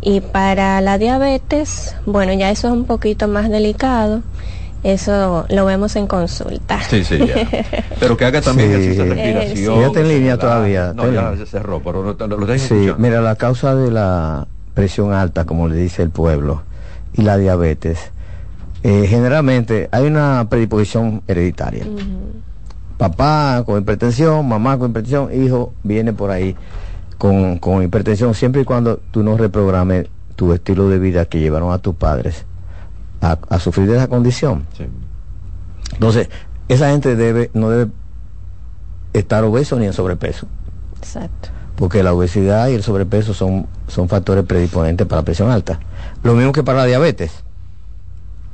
y 0.00 0.20
para 0.20 0.80
la 0.80 0.96
diabetes, 0.96 1.96
bueno, 2.06 2.32
ya 2.32 2.50
eso 2.50 2.68
es 2.68 2.72
un 2.72 2.84
poquito 2.84 3.26
más 3.26 3.50
delicado. 3.50 4.22
Eso 4.84 5.44
lo 5.48 5.64
vemos 5.66 5.96
en 5.96 6.06
consulta. 6.06 6.80
Sí, 6.82 7.02
sí, 7.02 7.18
ya. 7.18 7.34
Pero 8.00 8.16
que 8.16 8.24
haga 8.24 8.40
también 8.40 8.68
Sí. 8.70 8.74
ejercicio 8.76 9.04
de 9.04 9.10
respiración. 9.14 9.56
sí. 9.56 9.64
Ella 9.64 9.86
está 9.88 10.00
en 10.00 10.08
línea 10.08 10.38
todavía, 10.38 10.92
No, 10.94 11.10
ya 11.12 11.36
se 11.36 11.46
cerró, 11.46 11.82
pero 11.82 12.02
lo, 12.02 12.26
lo, 12.26 12.36
lo 12.38 12.58
Sí, 12.58 12.88
mira, 12.96 13.20
la 13.20 13.34
causa 13.34 13.74
de 13.74 13.90
la 13.90 14.46
presión 14.74 15.12
alta, 15.12 15.44
como 15.44 15.66
le 15.68 15.74
dice 15.76 16.02
el 16.02 16.10
pueblo, 16.10 16.62
y 17.12 17.22
la 17.22 17.36
diabetes, 17.36 17.98
eh, 18.84 19.06
generalmente 19.08 19.88
hay 19.90 20.06
una 20.06 20.46
predisposición 20.48 21.22
hereditaria. 21.26 21.84
Papá 22.96 23.62
con 23.66 23.80
hipertensión, 23.80 24.46
mamá 24.48 24.78
con 24.78 24.90
hipertensión, 24.90 25.28
hijo 25.44 25.72
viene 25.82 26.12
por 26.12 26.30
ahí 26.30 26.54
con, 27.16 27.58
con 27.58 27.82
hipertensión, 27.82 28.34
siempre 28.34 28.62
y 28.62 28.64
cuando 28.64 28.98
tú 29.10 29.22
no 29.24 29.36
reprogrames 29.36 30.06
tu 30.36 30.52
estilo 30.52 30.88
de 30.88 30.98
vida 31.00 31.24
que 31.24 31.40
llevaron 31.40 31.72
a 31.72 31.78
tus 31.78 31.94
padres 31.96 32.44
a, 33.20 33.38
a 33.48 33.58
sufrir 33.58 33.88
de 33.88 33.96
esa 33.96 34.08
condición. 34.08 34.66
Sí. 34.76 34.86
Entonces, 35.92 36.28
esa 36.68 36.90
gente 36.90 37.16
debe, 37.16 37.50
no 37.54 37.70
debe 37.70 37.90
estar 39.12 39.42
obeso 39.44 39.76
ni 39.78 39.86
en 39.86 39.92
sobrepeso 39.92 40.46
Exacto. 40.98 41.48
porque 41.76 42.02
la 42.02 42.12
obesidad 42.12 42.68
y 42.68 42.74
el 42.74 42.82
sobrepeso 42.82 43.34
son, 43.34 43.66
son 43.86 44.08
factores 44.08 44.44
predisponentes 44.44 45.06
para 45.06 45.22
la 45.22 45.24
presión 45.24 45.50
alta. 45.50 45.80
Lo 46.22 46.34
mismo 46.34 46.52
que 46.52 46.62
para 46.62 46.78
la 46.78 46.84
diabetes. 46.84 47.32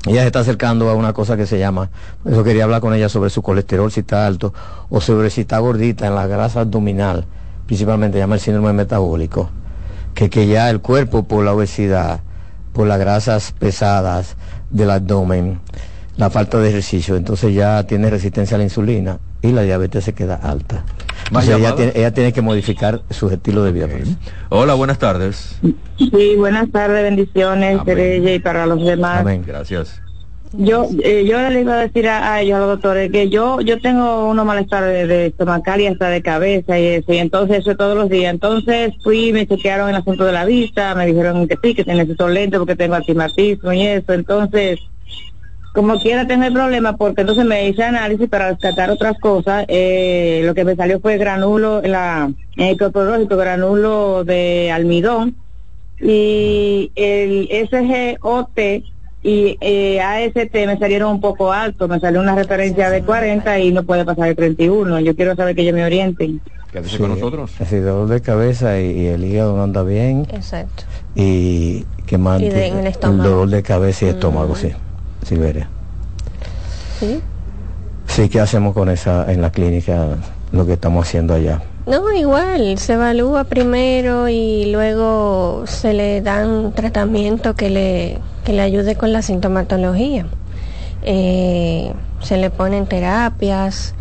Ella 0.07 0.21
se 0.21 0.27
está 0.27 0.41
acercando 0.41 0.91
a 0.91 0.95
una 0.95 1.15
cosa 1.15 1.35
que 1.35 1.47
se 1.47 1.59
llama, 1.59 1.89
por 2.23 2.33
eso 2.33 2.45
quería 2.45 2.65
hablar 2.65 2.83
con 2.83 2.93
ella 2.93 3.09
sobre 3.09 3.31
su 3.31 3.41
colesterol 3.41 3.91
si 3.91 4.01
está 4.01 4.27
alto 4.27 4.53
o 4.91 5.01
sobre 5.01 5.31
si 5.31 5.41
está 5.43 5.59
gordita 5.61 6.07
en 6.07 6.15
la 6.15 6.27
grasa 6.27 6.61
abdominal, 6.61 7.25
principalmente 7.67 8.19
se 8.19 8.21
llama 8.21 8.35
el 8.35 8.41
síndrome 8.43 8.75
metabólico, 8.75 9.49
que, 10.13 10.29
que 10.29 10.47
ya 10.47 10.69
el 10.69 10.83
cuerpo 10.83 11.25
por 11.25 11.43
la 11.43 11.55
obesidad, 11.55 12.21
por 12.75 12.87
las 12.87 12.99
grasas 12.99 13.53
pesadas 13.59 14.37
del 14.75 14.91
abdomen, 14.91 15.61
la 16.17 16.29
falta 16.31 16.59
de 16.59 16.69
ejercicio, 16.69 17.17
entonces 17.17 17.55
ya 17.55 17.83
tiene 17.85 18.11
resistencia 18.11 18.57
a 18.57 18.59
la 18.59 18.65
insulina 18.65 19.19
y 19.41 19.53
la 19.53 19.63
diabetes 19.63 20.05
se 20.05 20.13
queda 20.13 20.35
alta. 20.35 20.85
Más 21.31 21.45
Entonces 21.47 21.57
ella 21.57 21.75
tiene, 21.77 21.93
ella 21.95 22.13
tiene 22.13 22.33
que 22.33 22.43
modificar 22.43 23.03
su 23.09 23.31
estilo 23.31 23.65
de 23.65 23.73
vida. 23.73 23.89
por 23.89 24.01
eso. 24.01 24.15
Hola, 24.51 24.75
buenas 24.75 24.99
tardes. 24.99 25.57
Sí, 25.97 26.35
buenas 26.37 26.71
tardes, 26.71 27.03
bendiciones, 27.03 27.81
Amén. 27.81 27.85
Terella, 27.87 28.35
y 28.35 28.39
para 28.41 28.67
los 28.67 28.85
demás. 28.85 29.21
Amén. 29.21 29.43
Gracias. 29.47 30.01
Yo 30.53 30.89
eh, 31.03 31.25
yo 31.27 31.39
le 31.51 31.63
iba 31.63 31.75
a 31.75 31.83
decir 31.83 32.09
a, 32.09 32.41
ellos, 32.41 32.57
a 32.57 32.61
los 32.61 32.69
doctores, 32.69 33.11
que 33.11 33.29
yo 33.29 33.61
yo 33.61 33.81
tengo 33.81 34.29
unos 34.29 34.47
malestar 34.47 34.85
de, 34.85 35.27
estomacal 35.27 35.81
y 35.81 35.87
hasta 35.87 36.09
de 36.09 36.23
cabeza 36.23 36.79
y 36.79 36.87
eso, 36.87 37.13
y 37.13 37.19
entonces 37.19 37.59
eso 37.59 37.77
todos 37.77 37.97
los 37.97 38.09
días. 38.09 38.33
Entonces 38.33 38.93
fui, 39.03 39.33
me 39.33 39.47
chequearon 39.47 39.89
el 39.89 39.97
asunto 39.97 40.25
de 40.25 40.33
la 40.33 40.45
vista, 40.45 40.95
me 40.95 41.07
dijeron 41.07 41.49
que 41.49 41.59
sí, 41.63 41.75
que 41.75 41.85
necesito 41.85 42.29
lente 42.29 42.59
porque 42.59 42.77
tengo 42.77 42.95
astigmatismo 42.95 43.73
y 43.73 43.83
eso. 43.83 44.13
Entonces, 44.13 44.79
como 45.73 45.99
quiera 45.99 46.27
tengo 46.27 46.45
el 46.45 46.53
problema 46.53 46.97
porque 46.97 47.23
entonces 47.23 47.45
me 47.45 47.69
hice 47.69 47.83
análisis 47.83 48.29
para 48.29 48.51
descartar 48.51 48.91
otras 48.91 49.19
cosas. 49.19 49.65
Eh, 49.67 50.43
lo 50.45 50.55
que 50.55 50.65
me 50.65 50.77
salió 50.77 51.01
fue 51.01 51.19
granulo, 51.19 51.83
la, 51.83 52.31
el 52.57 52.79
corporológico, 52.79 53.37
granulo 53.37 54.23
de 54.23 54.71
almidón 54.71 55.35
y 56.01 56.93
el 56.95 57.49
SGOT 57.69 58.85
y 59.25 59.57
eh, 59.61 60.01
AST 60.03 60.53
me 60.67 60.79
salieron 60.79 61.11
un 61.13 61.21
poco 61.21 61.51
altos, 61.51 61.89
me 61.89 61.99
salió 61.99 62.21
una 62.21 62.35
referencia 62.37 62.91
de 62.91 63.03
40 63.03 63.59
y 63.59 63.73
no 63.73 63.83
puede 63.83 64.05
pasar 64.05 64.27
de 64.29 64.35
31. 64.35 65.01
Yo 65.01 65.17
quiero 65.17 65.35
saber 65.35 65.57
que 65.57 65.63
ellos 65.63 65.75
me 65.75 65.83
orienten. 65.85 66.41
Quédese 66.71 66.97
Sí, 66.97 66.99
con 67.03 67.09
nosotros. 67.11 67.53
así, 67.59 67.77
dolor 67.79 68.09
de 68.09 68.21
cabeza 68.21 68.79
y, 68.79 68.91
y 68.91 69.07
el 69.07 69.25
hígado 69.25 69.57
no 69.57 69.63
anda 69.63 69.83
bien 69.83 70.27
Exacto. 70.31 70.85
y 71.15 71.85
que 72.07 72.19
más 72.19 72.41
Y 72.43 72.51
de- 72.51 72.67
en 72.67 72.87
el 72.87 72.93
dolor 73.01 73.49
de 73.49 73.63
cabeza 73.63 74.05
y 74.05 74.09
estómago, 74.11 74.53
Mm. 74.53 74.57
sí, 74.57 74.73
Silveria. 75.25 75.69
¿Sí? 77.01 77.21
Sí, 78.07 78.29
¿qué 78.29 78.41
hacemos 78.41 78.75
con 78.75 78.89
esa 78.91 79.33
en 79.33 79.41
la 79.41 79.51
clínica? 79.51 80.19
Lo 80.53 80.67
que 80.67 80.75
estamos 80.75 81.07
haciendo 81.07 81.33
allá. 81.35 81.63
No, 81.87 82.11
igual, 82.13 82.79
se 82.79 82.95
evalúa 82.95 83.45
primero 83.45 84.27
y 84.29 84.73
luego 84.73 85.65
se 85.67 85.93
le 85.93 86.23
dan 86.23 86.73
tratamiento 86.73 87.55
que 87.55 87.69
le, 87.69 88.19
que 88.43 88.55
le 88.55 88.63
ayude 88.63 88.97
con 88.97 89.13
la 89.13 89.21
sintomatología. 89.21 90.25
Eh, 91.03 91.93
se 92.21 92.39
le 92.39 92.49
ponen 92.49 92.87
terapias 92.87 93.95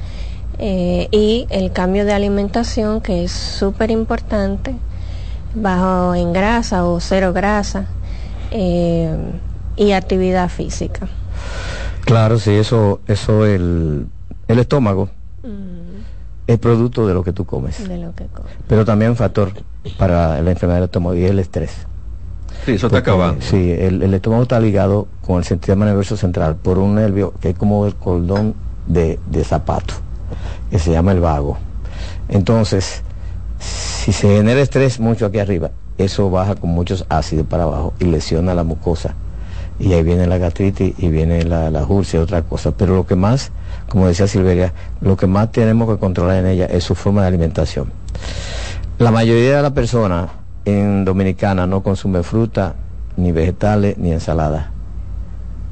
eh, 0.60 1.10
y 1.12 1.46
el 1.50 1.74
cambio 1.74 2.06
de 2.06 2.14
alimentación 2.14 3.02
que 3.02 3.26
es 3.26 3.34
súper 3.34 3.92
importante, 3.92 4.76
bajo 5.54 6.16
en 6.16 6.32
grasa 6.32 6.86
o 6.86 7.02
cero 7.02 7.34
grasa 7.34 7.88
eh, 8.52 9.14
y 9.76 9.92
actividad 9.92 10.48
física. 10.48 11.10
Claro, 12.06 12.40
sí, 12.40 12.52
eso, 12.52 13.02
eso 13.08 13.46
el, 13.46 14.08
el 14.48 14.60
estómago 14.60 15.10
es 16.48 16.60
producto 16.60 17.08
de 17.08 17.14
lo 17.14 17.24
que 17.24 17.32
tú 17.34 17.46
comes, 17.46 17.88
De 17.88 17.98
lo 17.98 18.14
que 18.14 18.26
come. 18.26 18.50
pero 18.68 18.84
también 18.86 19.12
un 19.12 19.18
factor 19.18 19.52
para 19.98 20.42
la 20.42 20.52
enfermedad 20.52 20.78
del 20.80 20.86
estómago 20.86 21.16
y 21.16 21.24
es 21.24 21.32
el 21.32 21.40
estrés. 21.40 21.72
Sí, 22.66 22.74
eso 22.74 22.88
está 22.88 22.98
Porque, 23.00 23.10
acabando. 23.12 23.42
Sí, 23.42 23.72
el, 23.72 24.04
el 24.04 24.14
estómago 24.14 24.44
está 24.44 24.60
ligado 24.60 25.08
con 25.26 25.38
el 25.38 25.44
sistema 25.44 25.86
nervioso 25.86 26.16
central 26.18 26.56
por 26.56 26.78
un 26.80 26.96
nervio 26.96 27.34
que 27.42 27.50
es 27.52 27.58
como 27.58 27.86
el 27.86 27.96
cordón 27.96 28.56
de, 28.88 29.20
de 29.30 29.44
zapato, 29.44 29.94
que 30.70 30.80
se 30.80 30.92
llama 30.92 31.12
el 31.12 31.20
vago. 31.20 31.58
Entonces, 32.30 33.04
si 33.60 34.12
se 34.12 34.28
genera 34.38 34.62
estrés 34.62 35.00
mucho 35.00 35.26
aquí 35.26 35.40
arriba, 35.40 35.72
eso 35.98 36.30
baja 36.30 36.56
con 36.56 36.70
muchos 36.72 37.06
ácidos 37.10 37.48
para 37.48 37.64
abajo 37.64 37.94
y 38.00 38.06
lesiona 38.06 38.54
la 38.54 38.64
mucosa. 38.64 39.14
Y 39.80 39.94
ahí 39.94 40.04
viene 40.04 40.28
la 40.28 40.38
gastritis 40.38 40.94
y 40.98 41.08
viene 41.10 41.44
la, 41.44 41.70
la 41.72 41.84
úlcera 41.86 42.22
y 42.22 42.24
otra 42.24 42.42
cosa. 42.44 42.72
Pero 42.72 42.96
lo 42.96 43.06
que 43.08 43.16
más, 43.16 43.52
como 43.90 44.08
decía 44.08 44.28
Silveria, 44.28 44.74
lo 45.02 45.16
que 45.16 45.28
más 45.28 45.52
tenemos 45.52 45.90
que 45.90 46.00
controlar 46.00 46.38
en 46.38 46.48
ella 46.48 46.66
es 46.66 46.84
su 46.84 46.96
forma 46.96 47.22
de 47.22 47.28
alimentación. 47.28 47.92
La 49.00 49.12
mayoría 49.12 49.58
de 49.58 49.62
las 49.62 49.72
personas 49.72 50.30
en 50.66 51.06
Dominicana 51.06 51.68
no 51.68 51.82
consume 51.84 52.24
fruta, 52.24 52.76
ni 53.18 53.32
vegetales, 53.32 53.98
ni 53.98 54.12
ensalada. 54.12 54.73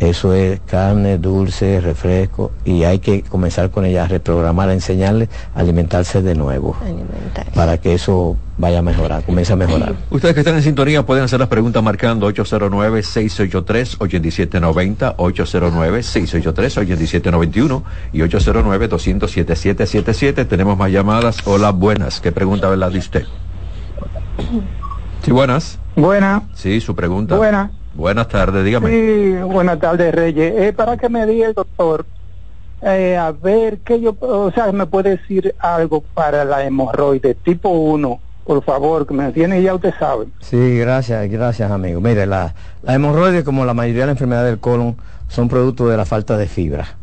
Eso 0.01 0.33
es 0.33 0.59
carne, 0.61 1.19
dulce, 1.19 1.79
refresco, 1.79 2.51
y 2.65 2.85
hay 2.85 2.97
que 2.97 3.21
comenzar 3.21 3.69
con 3.69 3.85
ella 3.85 4.05
a 4.05 4.07
reprogramar, 4.07 4.67
a 4.69 4.73
enseñarle 4.73 5.29
a 5.55 5.59
alimentarse 5.59 6.23
de 6.23 6.33
nuevo, 6.33 6.75
Alimentarse. 6.81 7.51
para 7.51 7.77
que 7.77 7.93
eso 7.93 8.35
vaya 8.57 8.79
a 8.79 8.81
mejorar, 8.81 9.23
comience 9.23 9.53
a 9.53 9.55
mejorar. 9.55 9.93
Ustedes 10.09 10.33
que 10.33 10.39
están 10.41 10.55
en 10.55 10.63
sintonía 10.63 11.05
pueden 11.05 11.23
hacer 11.23 11.39
las 11.39 11.49
preguntas 11.49 11.83
marcando 11.83 12.27
809-683-8790, 12.33 15.15
809-683-8791 15.17 17.83
y 18.13 18.19
809-207-777. 18.21 20.47
Tenemos 20.47 20.77
más 20.77 20.91
llamadas. 20.91 21.37
Hola, 21.45 21.71
buenas. 21.71 22.21
¿Qué 22.21 22.31
pregunta 22.31 22.69
verdad 22.69 22.91
de 22.91 22.99
usted? 22.99 23.25
Sí, 25.23 25.31
buenas. 25.31 25.77
Buena, 25.95 26.43
Sí, 26.55 26.79
su 26.81 26.95
pregunta. 26.95 27.35
buena. 27.37 27.71
Buenas 27.93 28.27
tardes, 28.27 28.63
dígame. 28.63 28.89
Sí, 28.89 29.33
buenas 29.43 29.79
tardes, 29.79 30.13
Reyes. 30.13 30.53
Eh, 30.57 30.73
para 30.73 30.97
que 30.97 31.09
me 31.09 31.25
diga 31.25 31.47
el 31.47 31.53
doctor, 31.53 32.05
eh, 32.81 33.17
a 33.17 33.31
ver, 33.31 33.79
que 33.79 33.99
yo, 33.99 34.15
o 34.21 34.51
sea, 34.51 34.71
me 34.71 34.85
puede 34.85 35.17
decir 35.17 35.53
algo 35.59 36.01
para 36.13 36.45
la 36.45 36.65
hemorroide 36.65 37.35
tipo 37.35 37.69
1, 37.69 38.19
por 38.45 38.63
favor, 38.63 39.05
que 39.05 39.13
me 39.13 39.31
tiene 39.31 39.61
ya 39.61 39.75
usted 39.75 39.93
sabe. 39.99 40.27
Sí, 40.39 40.77
gracias, 40.77 41.29
gracias 41.29 41.69
amigo. 41.69 42.01
Mire, 42.01 42.25
la, 42.25 42.55
la 42.81 42.93
hemorroides, 42.95 43.43
como 43.43 43.65
la 43.65 43.73
mayoría 43.73 44.01
de 44.01 44.07
las 44.07 44.15
enfermedades 44.15 44.51
del 44.51 44.59
colon, 44.59 44.95
son 45.27 45.47
producto 45.47 45.87
de 45.87 45.97
la 45.97 46.05
falta 46.05 46.37
de 46.37 46.47
fibra. 46.47 46.95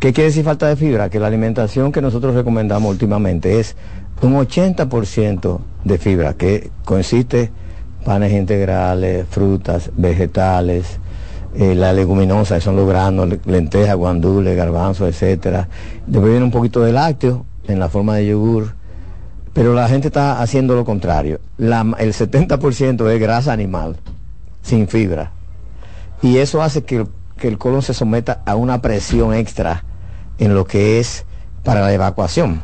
¿Qué 0.00 0.12
quiere 0.12 0.28
decir 0.28 0.44
falta 0.44 0.68
de 0.68 0.76
fibra? 0.76 1.10
Que 1.10 1.18
la 1.18 1.26
alimentación 1.26 1.92
que 1.92 2.00
nosotros 2.00 2.34
recomendamos 2.34 2.90
últimamente 2.90 3.58
es 3.58 3.76
un 4.22 4.34
80% 4.34 5.58
de 5.84 5.98
fibra, 5.98 6.34
que 6.34 6.70
consiste 6.84 7.50
panes 8.04 8.32
integrales, 8.32 9.26
frutas, 9.28 9.90
vegetales, 9.96 10.98
eh, 11.54 11.74
la 11.74 11.92
leguminosa, 11.92 12.56
que 12.56 12.60
son 12.60 12.76
los 12.76 12.88
granos, 12.88 13.28
le- 13.28 13.40
lentejas, 13.46 13.96
guandules, 13.96 14.56
garbanzos, 14.56 15.08
etcétera. 15.08 15.68
Después 16.06 16.30
viene 16.30 16.44
un 16.44 16.50
poquito 16.50 16.80
de 16.82 16.92
lácteo 16.92 17.44
en 17.66 17.78
la 17.78 17.88
forma 17.88 18.16
de 18.16 18.26
yogur, 18.26 18.74
pero 19.52 19.74
la 19.74 19.88
gente 19.88 20.08
está 20.08 20.40
haciendo 20.40 20.74
lo 20.74 20.84
contrario. 20.84 21.40
La- 21.56 21.86
el 21.98 22.12
70% 22.14 23.10
es 23.10 23.20
grasa 23.20 23.52
animal, 23.52 23.96
sin 24.62 24.88
fibra. 24.88 25.32
Y 26.22 26.38
eso 26.38 26.62
hace 26.62 26.84
que, 26.84 27.06
que 27.38 27.48
el 27.48 27.58
colon 27.58 27.82
se 27.82 27.94
someta 27.94 28.42
a 28.46 28.54
una 28.56 28.80
presión 28.82 29.34
extra 29.34 29.84
en 30.38 30.54
lo 30.54 30.64
que 30.66 30.98
es 31.00 31.24
para 31.64 31.80
la 31.80 31.92
evacuación. 31.92 32.62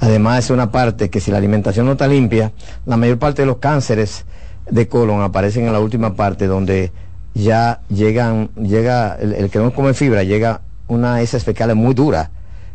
Además 0.00 0.44
es 0.44 0.50
una 0.50 0.70
parte 0.70 1.10
que 1.10 1.20
si 1.20 1.30
la 1.30 1.38
alimentación 1.38 1.86
no 1.86 1.92
está 1.92 2.06
limpia, 2.06 2.52
la 2.84 2.96
mayor 2.96 3.18
parte 3.18 3.42
de 3.42 3.46
los 3.46 3.58
cánceres 3.58 4.26
de 4.70 4.88
colon 4.88 5.22
aparecen 5.22 5.66
en 5.66 5.72
la 5.72 5.80
última 5.80 6.14
parte 6.14 6.46
donde 6.46 6.92
ya 7.34 7.80
llegan, 7.88 8.50
llega, 8.56 9.16
el, 9.16 9.50
que 9.50 9.58
no 9.58 9.72
come 9.72 9.94
fibra, 9.94 10.22
llega 10.22 10.62
una 10.88 11.20
heces 11.20 11.44
fecales 11.44 11.76
muy 11.76 11.94
dura. 11.94 12.30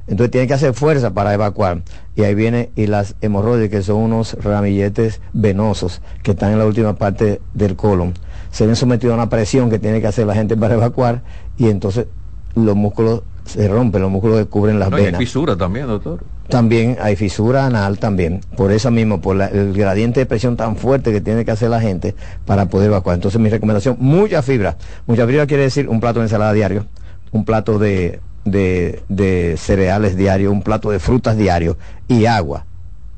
Entonces 0.08 0.32
tiene 0.32 0.48
que 0.48 0.56
hacer 0.56 0.74
fuerza 0.74 1.12
para 1.12 1.34
evacuar. 1.34 1.84
Y 2.16 2.24
ahí 2.24 2.36
viene, 2.36 2.72
y 2.76 2.88
las 2.88 3.16
hemorroides, 3.22 3.70
que 3.70 3.82
son 3.82 3.98
unos 3.98 4.34
ramilletes 4.44 5.22
venosos 5.32 6.02
que 6.24 6.32
están 6.32 6.52
en 6.52 6.60
la 6.60 6.66
última 6.66 6.96
parte 6.96 7.40
del 7.54 7.76
colon, 7.76 8.14
se 8.52 8.66
ven 8.66 8.76
sometidos 8.76 9.14
a 9.14 9.16
una 9.16 9.30
presión 9.30 9.70
que 9.70 9.80
tiene 9.80 10.02
que 10.02 10.08
hacer 10.08 10.26
la 10.26 10.34
gente 10.34 10.58
para 10.58 10.74
evacuar, 10.74 11.22
y 11.58 11.70
entonces 11.70 12.08
los 12.56 12.76
músculos 12.76 13.24
se 13.46 13.68
rompen, 13.68 14.02
los 14.02 14.12
músculos 14.12 14.38
que 14.40 14.46
cubren 14.46 14.80
las 14.80 14.90
No, 14.90 14.98
y 14.98 15.02
hay 15.02 15.06
venas. 15.08 15.20
fisura 15.20 15.56
también, 15.56 15.88
doctor. 15.88 16.24
También 16.48 16.98
hay 17.02 17.16
fisura 17.16 17.66
anal 17.66 17.98
también, 17.98 18.42
por 18.58 18.72
eso 18.72 18.92
mismo, 18.92 19.22
por 19.22 19.36
la- 19.36 19.48
el 19.48 19.74
gradiente 19.74 20.20
de 20.20 20.26
presión 20.26 20.58
tan 20.58 20.76
fuerte 20.76 21.12
que 21.12 21.22
tiene 21.22 21.46
que 21.46 21.52
hacer 21.52 21.70
la 21.70 21.80
gente 21.82 22.16
para 22.46 22.66
poder 22.68 22.88
evacuar. 22.88 23.16
Entonces 23.16 23.40
mi 23.42 23.50
recomendación, 23.50 23.98
mucha 24.00 24.42
fibra. 24.42 24.78
Mucha 25.08 25.26
fibra 25.28 25.48
quiere 25.48 25.64
decir 25.64 25.88
un 25.90 26.00
plato 26.00 26.20
de 26.20 26.26
ensalada 26.26 26.54
diario, 26.54 26.86
un 27.32 27.46
plato 27.46 27.80
de, 27.80 28.20
de, 28.46 29.02
de 29.10 29.56
cereales 29.58 30.16
diario, 30.18 30.52
un 30.52 30.62
plato 30.62 30.92
de 30.92 31.00
frutas 31.00 31.38
diario 31.38 31.78
y 32.08 32.26
agua, 32.26 32.66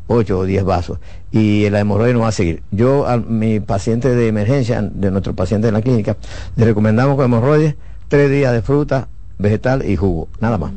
8 0.08 0.40
o 0.40 0.46
10 0.46 0.64
vasos. 0.64 1.00
Y 1.32 1.68
la 1.72 1.80
hemorroide 1.80 2.14
no 2.14 2.20
va 2.22 2.28
a 2.28 2.32
seguir. 2.34 2.62
Yo 2.72 3.08
a 3.08 3.18
mi 3.18 3.60
paciente 3.60 4.10
de 4.16 4.28
emergencia, 4.28 4.82
de 4.84 5.10
nuestro 5.12 5.34
paciente 5.36 5.68
en 5.70 5.74
la 5.74 5.82
clínica, 5.82 6.18
le 6.56 6.66
recomendamos 6.66 7.16
con 7.16 7.26
hemorroides 7.26 7.76
tres 8.10 8.30
días 8.30 8.54
de 8.54 8.62
fruta, 8.62 9.08
vegetal 9.38 9.84
y 9.88 9.96
jugo, 9.96 10.28
nada 10.40 10.58
más. 10.58 10.72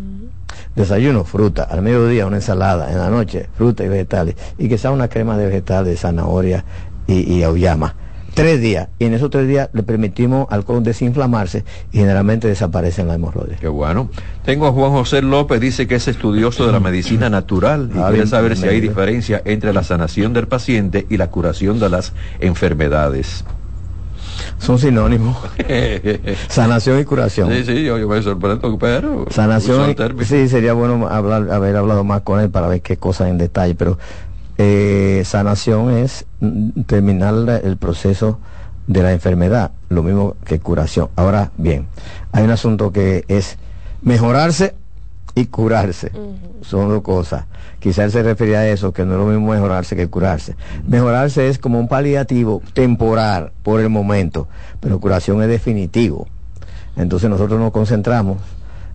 Desayuno, 0.75 1.25
fruta, 1.25 1.65
al 1.65 1.83
mediodía 1.83 2.27
una 2.27 2.37
ensalada, 2.37 2.93
en 2.93 2.99
la 2.99 3.09
noche 3.11 3.49
fruta 3.57 3.85
y 3.85 3.89
vegetales, 3.89 4.37
y 4.59 4.69
sea 4.77 4.91
una 4.91 5.09
crema 5.09 5.37
de 5.39 5.47
vegetales, 5.47 5.91
de 5.93 5.97
zanahoria 5.97 6.65
y, 7.07 7.33
y 7.33 7.43
auyama. 7.43 7.95
tres 8.35 8.61
días. 8.61 8.89
Y 8.99 9.07
en 9.07 9.15
esos 9.15 9.31
tres 9.31 9.49
días 9.49 9.71
le 9.73 9.83
permitimos 9.83 10.47
al 10.51 10.67
colon 10.67 10.85
desinflamarse 10.85 11.65
y 11.93 11.99
generalmente 11.99 12.47
desaparecen 12.49 13.07
las 13.07 13.17
hemorroides. 13.17 13.59
Qué 13.59 13.69
bueno. 13.69 14.11
Tengo 14.45 14.67
a 14.67 14.73
Juan 14.73 14.91
José 14.93 15.23
López, 15.23 15.59
dice 15.61 15.87
que 15.87 15.95
es 15.95 16.07
estudioso 16.09 16.67
de 16.67 16.73
la 16.73 16.81
medicina 16.81 17.31
natural 17.31 17.89
y 17.95 17.99
Ah, 17.99 18.03
quiere 18.03 18.13
bien, 18.17 18.27
saber 18.29 18.57
si 18.59 18.69
hay 18.69 18.83
diferencia 18.83 19.41
entre 19.47 19.73
la 19.73 19.83
sanación 19.83 20.35
del 20.35 20.49
paciente 20.49 21.07
y 21.09 21.17
la 21.17 21.29
curación 21.31 21.81
de 21.81 21.89
las 21.89 22.13
enfermedades. 22.41 23.45
Son 24.59 24.79
sinónimos. 24.79 25.37
Sanación 26.49 27.01
y 27.01 27.05
curación. 27.05 27.53
Sí, 27.53 27.65
sí, 27.65 27.85
yo, 27.85 27.99
yo 27.99 28.09
me 28.09 28.23
sorprendo, 28.23 28.79
pero... 28.79 29.27
Sanación, 29.31 29.95
término. 29.95 30.25
sí, 30.25 30.49
sería 30.49 30.73
bueno 30.73 31.09
hablar, 31.09 31.51
haber 31.51 31.77
hablado 31.77 32.05
más 32.05 32.23
con 32.23 32.41
él 32.41 32.51
para 32.51 32.67
ver 32.69 32.81
qué 32.81 32.97
cosas 32.97 33.29
en 33.29 33.39
detalle, 33.39 33.75
pero 33.75 33.99
eh, 34.59 35.23
sanación 35.25 35.91
es 35.91 36.25
terminar 36.87 37.61
el 37.63 37.77
proceso 37.77 38.39
de 38.87 39.03
la 39.03 39.13
enfermedad, 39.13 39.73
lo 39.89 40.03
mismo 40.03 40.37
que 40.45 40.61
curación. 40.61 41.09
Ahora 41.17 41.51
bien, 41.57 41.87
hay 42.33 42.45
un 42.45 42.51
asunto 42.51 42.93
que 42.93 43.25
es 43.29 43.59
mejorarse 44.03 44.75
y 45.37 45.47
curarse. 45.47 46.11
Son 46.63 46.89
dos 46.89 47.03
cosas. 47.03 47.45
Quizás 47.79 48.11
se 48.11 48.23
refería 48.23 48.61
a 48.61 48.69
eso, 48.69 48.93
que 48.93 49.05
no 49.05 49.13
es 49.13 49.19
lo 49.19 49.27
mismo 49.27 49.53
mejorarse 49.53 49.95
que 49.95 50.09
curarse. 50.09 50.57
Mejorarse 50.89 51.49
es 51.49 51.59
como 51.59 51.79
un 51.79 51.89
paliativo 51.89 52.63
temporal 52.73 53.53
por 53.63 53.81
el 53.81 53.91
momento, 53.91 54.49
pero 54.81 54.99
curación 54.99 55.43
es 55.43 55.49
definitivo. 55.49 56.27
Entonces 56.97 57.29
nosotros 57.29 57.61
nos 57.61 57.71
concentramos 57.71 58.39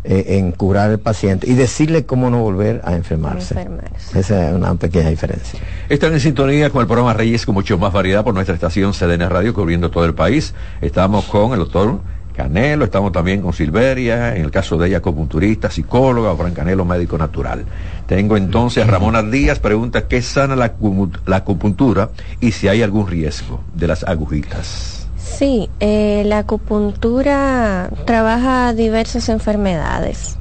eh, 0.04 0.40
en 0.40 0.52
curar 0.52 0.90
al 0.90 1.00
paciente 1.00 1.48
y 1.48 1.54
decirle 1.54 2.08
cómo 2.08 2.32
no 2.32 2.40
volver 2.40 2.82
a 2.84 2.96
enfermarse. 2.96 3.54
Enfermarse. 3.54 4.20
Esa 4.20 4.50
es 4.50 4.56
una 4.56 4.74
pequeña 4.74 5.12
diferencia. 5.12 5.60
Están 5.90 6.12
en 6.14 6.20
sintonía 6.20 6.72
con 6.72 6.82
el 6.82 6.88
programa 6.88 7.14
Reyes 7.14 7.46
con 7.46 7.54
mucho 7.54 7.78
más 7.78 7.94
variedad 7.94 8.24
por 8.24 8.34
nuestra 8.34 8.56
estación 8.56 8.94
CDN 8.94 9.30
Radio 9.30 9.54
cubriendo 9.54 9.92
todo 9.92 10.06
el 10.06 10.16
país. 10.16 10.56
Estamos 10.82 11.26
con 11.26 11.54
el 11.54 11.60
doctor 11.60 12.02
Canelo, 12.32 12.86
estamos 12.86 13.12
también 13.12 13.42
con 13.42 13.54
Silveria, 13.54 14.36
en 14.36 14.44
el 14.44 14.52
caso 14.52 14.78
de 14.78 14.88
ella 14.88 14.98
acupunturista, 14.98 15.70
psicóloga, 15.70 16.32
o 16.32 16.38
Fran 16.38 16.54
Canelo, 16.54 16.86
médico 16.86 17.18
natural. 17.18 17.66
Tengo 18.08 18.38
entonces 18.38 18.84
a 18.84 18.88
Ramona 18.88 19.22
Díaz, 19.24 19.60
pregunta 19.60 20.08
qué 20.08 20.22
sana 20.22 20.56
la 20.56 21.36
acupuntura 21.36 22.10
y 22.40 22.52
si 22.52 22.68
hay 22.68 22.82
algún 22.82 23.08
riesgo 23.08 23.62
de 23.74 23.88
las 23.88 24.04
agujitas. 24.04 25.08
Sí, 25.18 25.70
eh, 25.80 26.24
la 26.26 26.40
acupuntura 26.40 27.90
trabaja 28.06 28.74
diversas 28.74 29.30
enfermedades. 29.30 30.38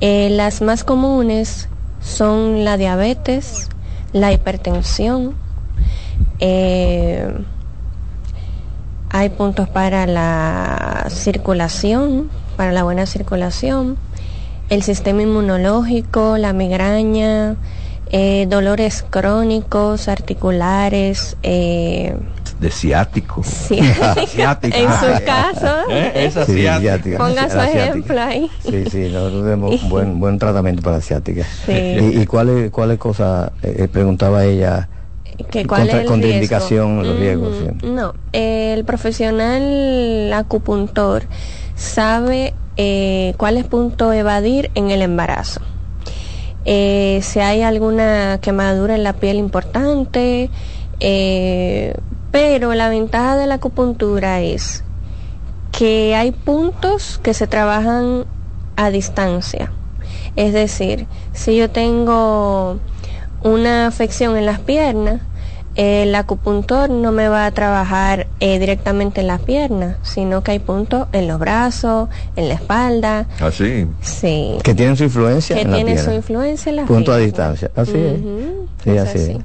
Eh, 0.00 0.28
las 0.30 0.62
más 0.62 0.84
comunes 0.84 1.68
son 2.00 2.64
la 2.64 2.76
diabetes, 2.76 3.68
la 4.12 4.32
hipertensión, 4.32 5.34
eh, 6.38 7.28
hay 9.14 9.28
puntos 9.28 9.68
para 9.68 10.08
la 10.08 11.06
circulación, 11.08 12.28
para 12.56 12.72
la 12.72 12.82
buena 12.82 13.06
circulación, 13.06 13.96
el 14.70 14.82
sistema 14.82 15.22
inmunológico, 15.22 16.36
la 16.36 16.52
migraña, 16.52 17.54
eh, 18.10 18.46
dolores 18.48 19.04
crónicos, 19.08 20.08
articulares, 20.08 21.36
eh, 21.44 22.16
De 22.58 22.70
ciático. 22.70 23.42
Sí. 23.44 23.78
Ciática. 24.28 24.76
en 24.78 24.88
su 24.88 25.24
caso, 25.24 25.76
¿Eh? 25.90 26.12
Esa 26.26 26.44
Sí, 26.44 26.54
ciática. 26.54 26.80
ciática. 26.80 27.18
ponga 27.18 27.48
su 27.50 27.58
ejemplo 27.60 28.20
ahí. 28.20 28.50
Sí, 28.68 28.84
sí, 28.90 29.08
nosotros 29.12 29.44
tenemos 29.44 29.88
buen, 29.88 30.18
buen 30.18 30.40
tratamiento 30.40 30.82
para 30.82 30.96
la 30.96 31.02
ciática. 31.02 31.44
Sí. 31.66 31.72
¿Y, 31.72 32.20
y 32.22 32.26
cuáles 32.26 32.72
cuáles 32.72 32.98
cosas 32.98 33.52
eh, 33.62 33.86
preguntaba 33.90 34.44
ella? 34.44 34.88
Que 35.50 35.66
cuál 35.66 35.82
Contra- 35.82 35.96
es 35.98 36.02
el 36.02 36.06
contraindicación, 36.08 36.96
riesgo? 36.96 37.02
los 37.04 37.18
riesgos, 37.18 37.56
sí. 37.80 37.86
No, 37.88 38.14
el 38.32 38.84
profesional 38.84 40.32
acupuntor 40.32 41.24
sabe 41.74 42.54
eh, 42.76 43.34
cuáles 43.36 43.64
puntos 43.64 44.14
evadir 44.14 44.70
en 44.74 44.90
el 44.90 45.02
embarazo. 45.02 45.60
Eh, 46.64 47.20
si 47.22 47.40
hay 47.40 47.62
alguna 47.62 48.38
quemadura 48.40 48.94
en 48.94 49.04
la 49.04 49.12
piel 49.12 49.36
importante, 49.36 50.50
eh, 51.00 51.94
pero 52.30 52.74
la 52.74 52.88
ventaja 52.88 53.36
de 53.36 53.46
la 53.46 53.56
acupuntura 53.56 54.40
es 54.40 54.84
que 55.70 56.14
hay 56.14 56.30
puntos 56.32 57.18
que 57.22 57.34
se 57.34 57.46
trabajan 57.46 58.26
a 58.76 58.90
distancia. 58.90 59.72
Es 60.36 60.52
decir, 60.52 61.06
si 61.32 61.56
yo 61.56 61.70
tengo 61.70 62.80
una 63.44 63.86
afección 63.86 64.36
en 64.36 64.46
las 64.46 64.58
piernas, 64.58 65.20
el 65.76 66.14
acupuntor 66.14 66.88
no 66.88 67.10
me 67.12 67.28
va 67.28 67.46
a 67.46 67.50
trabajar 67.50 68.28
eh, 68.40 68.58
directamente 68.60 69.20
en 69.20 69.26
las 69.26 69.40
piernas, 69.40 69.96
sino 70.02 70.42
que 70.42 70.52
hay 70.52 70.58
puntos 70.60 71.08
en 71.12 71.26
los 71.28 71.38
brazos, 71.40 72.08
en 72.36 72.48
la 72.48 72.54
espalda, 72.54 73.26
Así. 73.40 73.86
sí, 74.00 74.56
Que 74.62 74.74
tienen 74.74 74.96
su 74.96 75.04
influencia 75.04 75.56
que 75.56 75.62
en 75.62 75.70
la 75.72 75.76
tiene 75.76 75.98
su 75.98 76.12
influencia 76.12 76.70
en 76.70 76.76
las 76.76 76.86
Punto 76.86 77.12
a 77.12 77.18
distancia. 77.18 77.70
Así 77.76 77.96
es. 77.96 78.20
Sí, 78.84 78.90
es 78.90 79.00
así 79.02 79.18
es. 79.18 79.36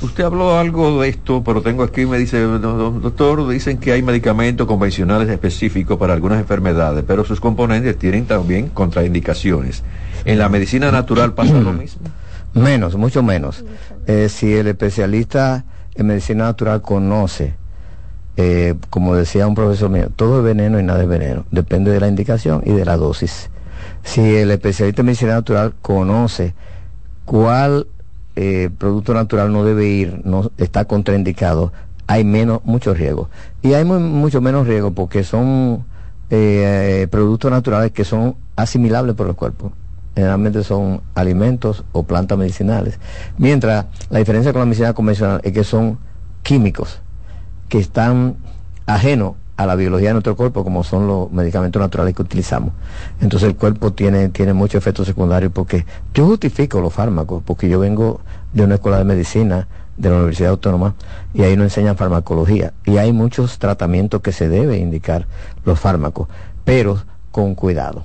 Usted 0.00 0.22
habló 0.24 0.56
algo 0.58 1.00
de 1.00 1.08
esto, 1.08 1.42
pero 1.44 1.60
tengo 1.62 1.82
aquí, 1.82 2.06
me 2.06 2.18
dice, 2.18 2.40
"Do- 2.40 2.58
do- 2.58 2.90
doctor, 2.92 3.48
dicen 3.48 3.78
que 3.78 3.90
hay 3.92 4.02
medicamentos 4.02 4.66
convencionales 4.66 5.28
específicos 5.28 5.96
para 5.98 6.12
algunas 6.14 6.38
enfermedades, 6.38 7.02
pero 7.06 7.24
sus 7.24 7.40
componentes 7.40 7.98
tienen 7.98 8.26
también 8.26 8.68
contraindicaciones. 8.68 9.82
¿En 10.24 10.38
la 10.38 10.48
medicina 10.48 10.90
natural 10.92 11.32
pasa 11.34 11.54
lo 11.54 11.72
mismo? 11.72 12.02
Menos, 12.54 12.96
mucho 12.96 13.22
menos. 13.22 13.64
Eh, 14.06 14.28
si 14.28 14.54
el 14.54 14.66
especialista 14.68 15.64
en 15.94 16.06
medicina 16.06 16.44
natural 16.44 16.82
conoce, 16.82 17.54
eh, 18.36 18.74
como 18.90 19.14
decía 19.14 19.46
un 19.46 19.54
profesor 19.54 19.90
mío, 19.90 20.08
todo 20.14 20.38
es 20.38 20.44
veneno 20.44 20.78
y 20.80 20.82
nada 20.82 21.02
es 21.02 21.08
veneno. 21.08 21.44
Depende 21.50 21.90
de 21.90 22.00
la 22.00 22.08
indicación 22.08 22.62
y 22.64 22.72
de 22.72 22.84
la 22.84 22.96
dosis. 22.96 23.50
Si 24.02 24.20
el 24.36 24.50
especialista 24.50 25.02
en 25.02 25.06
medicina 25.06 25.34
natural 25.34 25.74
conoce 25.82 26.54
cuál 27.24 27.86
eh, 28.36 28.70
producto 28.78 29.12
natural 29.14 29.52
no 29.52 29.64
debe 29.64 29.86
ir, 29.86 30.20
no 30.24 30.50
está 30.56 30.84
contraindicado, 30.86 31.72
hay 32.06 32.24
menos, 32.24 32.60
mucho 32.64 32.94
riesgo. 32.94 33.28
Y 33.62 33.74
hay 33.74 33.84
mu- 33.84 33.98
mucho 34.00 34.40
menos 34.40 34.66
riesgo 34.66 34.92
porque 34.92 35.24
son 35.24 35.84
productos 37.10 37.50
naturales 37.50 37.90
que 37.92 38.04
son 38.04 38.36
asimilables 38.54 39.14
por 39.14 39.28
el 39.28 39.34
cuerpo. 39.34 39.72
Generalmente 40.18 40.64
son 40.64 41.00
alimentos 41.14 41.84
o 41.92 42.02
plantas 42.02 42.36
medicinales. 42.36 42.98
Mientras 43.36 43.86
la 44.10 44.18
diferencia 44.18 44.52
con 44.52 44.58
la 44.58 44.66
medicina 44.66 44.92
convencional 44.92 45.40
es 45.44 45.52
que 45.52 45.62
son 45.62 46.00
químicos 46.42 47.00
que 47.68 47.78
están 47.78 48.34
ajenos 48.86 49.34
a 49.56 49.64
la 49.64 49.76
biología 49.76 50.08
de 50.08 50.14
nuestro 50.14 50.34
cuerpo, 50.34 50.64
como 50.64 50.82
son 50.82 51.06
los 51.06 51.30
medicamentos 51.30 51.78
naturales 51.78 52.16
que 52.16 52.22
utilizamos. 52.22 52.72
Entonces 53.20 53.48
el 53.48 53.54
cuerpo 53.54 53.92
tiene, 53.92 54.28
tiene 54.30 54.54
muchos 54.54 54.82
efectos 54.82 55.06
secundarios 55.06 55.52
porque 55.52 55.86
yo 56.12 56.26
justifico 56.26 56.80
los 56.80 56.92
fármacos, 56.92 57.44
porque 57.46 57.68
yo 57.68 57.78
vengo 57.78 58.20
de 58.52 58.64
una 58.64 58.74
escuela 58.74 58.98
de 58.98 59.04
medicina 59.04 59.68
de 59.96 60.10
la 60.10 60.16
Universidad 60.16 60.50
Autónoma 60.50 60.96
y 61.32 61.44
ahí 61.44 61.56
nos 61.56 61.66
enseñan 61.66 61.96
farmacología 61.96 62.72
y 62.84 62.96
hay 62.96 63.12
muchos 63.12 63.60
tratamientos 63.60 64.20
que 64.20 64.32
se 64.32 64.48
debe 64.48 64.78
indicar 64.78 65.28
los 65.64 65.78
fármacos, 65.78 66.26
pero 66.64 66.98
con 67.30 67.54
cuidado. 67.54 68.02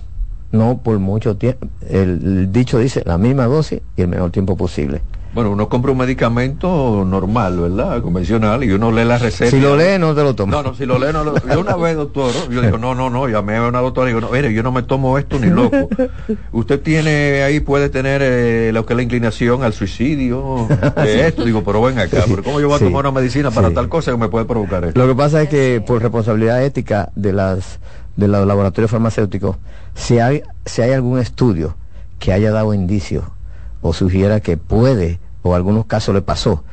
No 0.54 0.80
por 0.82 0.98
mucho 1.00 1.36
tiempo. 1.36 1.68
El, 1.90 2.22
el 2.24 2.52
dicho 2.54 2.78
dice 2.80 3.04
la 3.06 3.18
misma 3.18 3.46
dosis 3.48 3.82
y 3.98 4.02
el 4.04 4.08
menor 4.08 4.32
tiempo 4.32 4.56
posible. 4.56 5.02
Bueno, 5.34 5.50
uno 5.50 5.68
compra 5.68 5.92
un 5.92 5.98
medicamento 5.98 7.04
normal, 7.08 7.60
¿verdad? 7.60 8.04
Convencional, 8.04 8.64
y 8.64 8.72
uno 8.72 8.92
lee 8.92 9.04
la 9.04 9.18
receta. 9.18 9.50
Si 9.50 9.60
lo 9.60 9.76
lee, 9.76 9.98
no 9.98 10.14
te 10.14 10.22
lo 10.22 10.36
tomas. 10.36 10.56
No, 10.58 10.70
no, 10.70 10.76
si 10.76 10.86
lo 10.86 11.00
lee, 11.00 11.08
no 11.12 11.24
lo... 11.24 11.34
Yo 11.52 11.60
una 11.60 11.76
vez, 11.76 11.96
doctor, 11.96 12.32
yo 12.52 12.62
digo, 12.62 12.78
no, 12.78 12.94
no, 12.94 13.10
no, 13.10 13.28
llamé 13.28 13.56
a 13.58 13.64
una 13.68 13.80
doctora 13.80 14.12
y 14.12 14.14
digo, 14.14 14.22
no, 14.22 14.30
mire, 14.32 14.54
yo 14.54 14.62
no 14.62 14.72
me 14.72 14.84
tomo 14.84 15.18
esto 15.18 15.40
ni 15.40 15.48
loco. 15.48 15.90
Usted 16.52 16.80
tiene 16.82 17.42
ahí, 17.42 17.62
puede 17.62 17.90
tener 17.90 18.22
eh, 18.24 18.70
lo 18.74 18.86
que 18.86 18.94
es 18.94 18.98
la 18.98 19.02
inclinación 19.02 19.64
al 19.64 19.74
suicidio, 19.74 20.68
esto, 21.04 21.46
digo, 21.46 21.64
pero 21.64 21.82
ven 21.82 21.98
acá, 21.98 22.26
pero 22.30 22.44
¿cómo 22.44 22.60
yo 22.62 22.68
voy 22.68 22.76
a 22.76 22.80
Sí, 22.80 22.86
tomar 22.86 23.04
una 23.08 23.20
medicina 23.20 23.50
para 23.50 23.70
sí. 23.70 23.74
tal 23.74 23.90
cosa 23.90 24.12
que 24.12 24.18
me 24.18 24.30
puede 24.30 24.46
provocar 24.46 24.86
esto? 24.86 25.00
Lo 25.00 25.08
que 25.08 25.16
pasa 25.16 25.42
es 25.42 25.50
que 25.50 25.82
por 25.84 26.00
responsabilidad 26.00 26.64
ética 26.64 27.10
de 27.16 27.34
las 27.34 27.80
de 28.16 28.28
los 28.28 28.46
laboratorios 28.48 28.92
farmacéuticos, 28.92 29.58
si 29.96 30.20
hay 30.20 30.44
si 30.66 30.82
hay 30.82 30.92
algún 30.92 31.20
estudio 31.20 31.76
que 32.20 32.32
haya 32.34 32.52
dado 32.52 32.74
indicios 32.74 33.26
o 33.82 33.94
sugiera 33.94 34.40
que 34.40 34.58
puede 34.58 35.20
o 35.42 35.56
algunos 35.56 35.86
casos 35.86 36.16
le 36.16 36.22
pasó, 36.22 36.64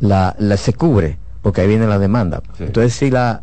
la, 0.00 0.36
la 0.38 0.56
se 0.56 0.72
cubre 0.72 1.18
porque 1.42 1.62
ahí 1.62 1.68
viene 1.68 1.86
la 1.86 1.98
demanda. 1.98 2.42
Sí. 2.56 2.64
Entonces 2.64 2.94
si 2.94 3.10
la 3.10 3.42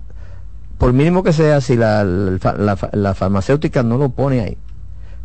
por 0.77 0.93
mínimo 0.93 1.23
que 1.23 1.33
sea 1.33 1.59
si 1.61 1.75
la, 1.75 2.03
la, 2.03 3.13
farmacéutica 3.15 3.81
no 3.81 3.97
lo 3.97 4.09
pone 4.09 4.41
ahí, 4.41 4.57